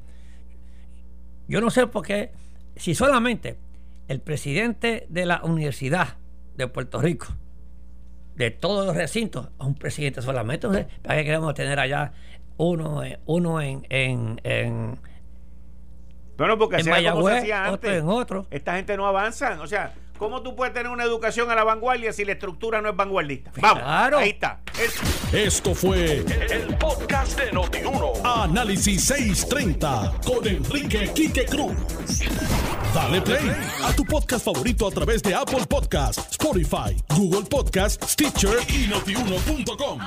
yo 1.48 1.60
no 1.60 1.70
sé 1.70 1.86
por 1.86 2.06
qué, 2.06 2.30
si 2.76 2.94
solamente 2.94 3.58
el 4.06 4.20
presidente 4.20 5.06
de 5.08 5.26
la 5.26 5.42
Universidad 5.42 6.16
de 6.56 6.68
Puerto 6.68 7.00
Rico, 7.00 7.26
de 8.36 8.50
todos 8.50 8.86
los 8.86 8.94
recintos, 8.94 9.48
un 9.58 9.74
presidente 9.74 10.22
solamente, 10.22 10.68
¿para 11.02 11.16
qué 11.16 11.24
queremos 11.24 11.54
tener 11.54 11.80
allá 11.80 12.12
uno, 12.56 13.02
uno 13.26 13.60
en, 13.60 13.86
en, 13.88 14.40
en 14.44 14.98
bueno, 16.38 16.56
porque 16.56 16.76
en 16.76 16.88
Mayagüez, 16.88 17.44
otro 17.68 17.92
en 17.92 18.08
otro. 18.08 18.46
Esta 18.50 18.76
gente 18.76 18.96
no 18.96 19.06
avanza. 19.08 19.60
O 19.60 19.66
sea, 19.66 19.92
¿cómo 20.18 20.42
tú 20.42 20.54
puedes 20.54 20.74
tener 20.74 20.90
una 20.90 21.04
educación 21.04 21.50
a 21.50 21.54
la 21.54 21.64
vanguardia 21.64 22.12
si 22.12 22.24
la 22.24 22.32
estructura 22.32 22.82
no 22.82 22.90
es 22.90 22.96
vanguardista? 22.96 23.50
Vamos, 23.56 23.82
ahí 23.84 24.30
está. 24.30 24.60
Esto 25.32 25.74
fue 25.74 26.24
el, 26.50 26.76
podcast 26.76 27.38
de 27.38 27.52
Notiuno. 27.52 28.12
Análisis 28.24 29.04
630 29.04 30.14
con 30.24 30.46
Enrique 30.46 31.10
Quique 31.14 31.46
Cruz. 31.46 31.74
Dale 32.94 33.20
play 33.20 33.50
a 33.84 33.92
tu 33.94 34.04
podcast 34.04 34.44
favorito 34.44 34.86
a 34.86 34.90
través 34.90 35.22
de 35.22 35.34
Apple 35.34 35.66
Podcasts, 35.68 36.26
Spotify, 36.32 36.96
Google 37.14 37.48
Podcasts, 37.48 38.12
Stitcher 38.12 38.58
y 38.68 38.86
notiuno.com. 38.88 40.00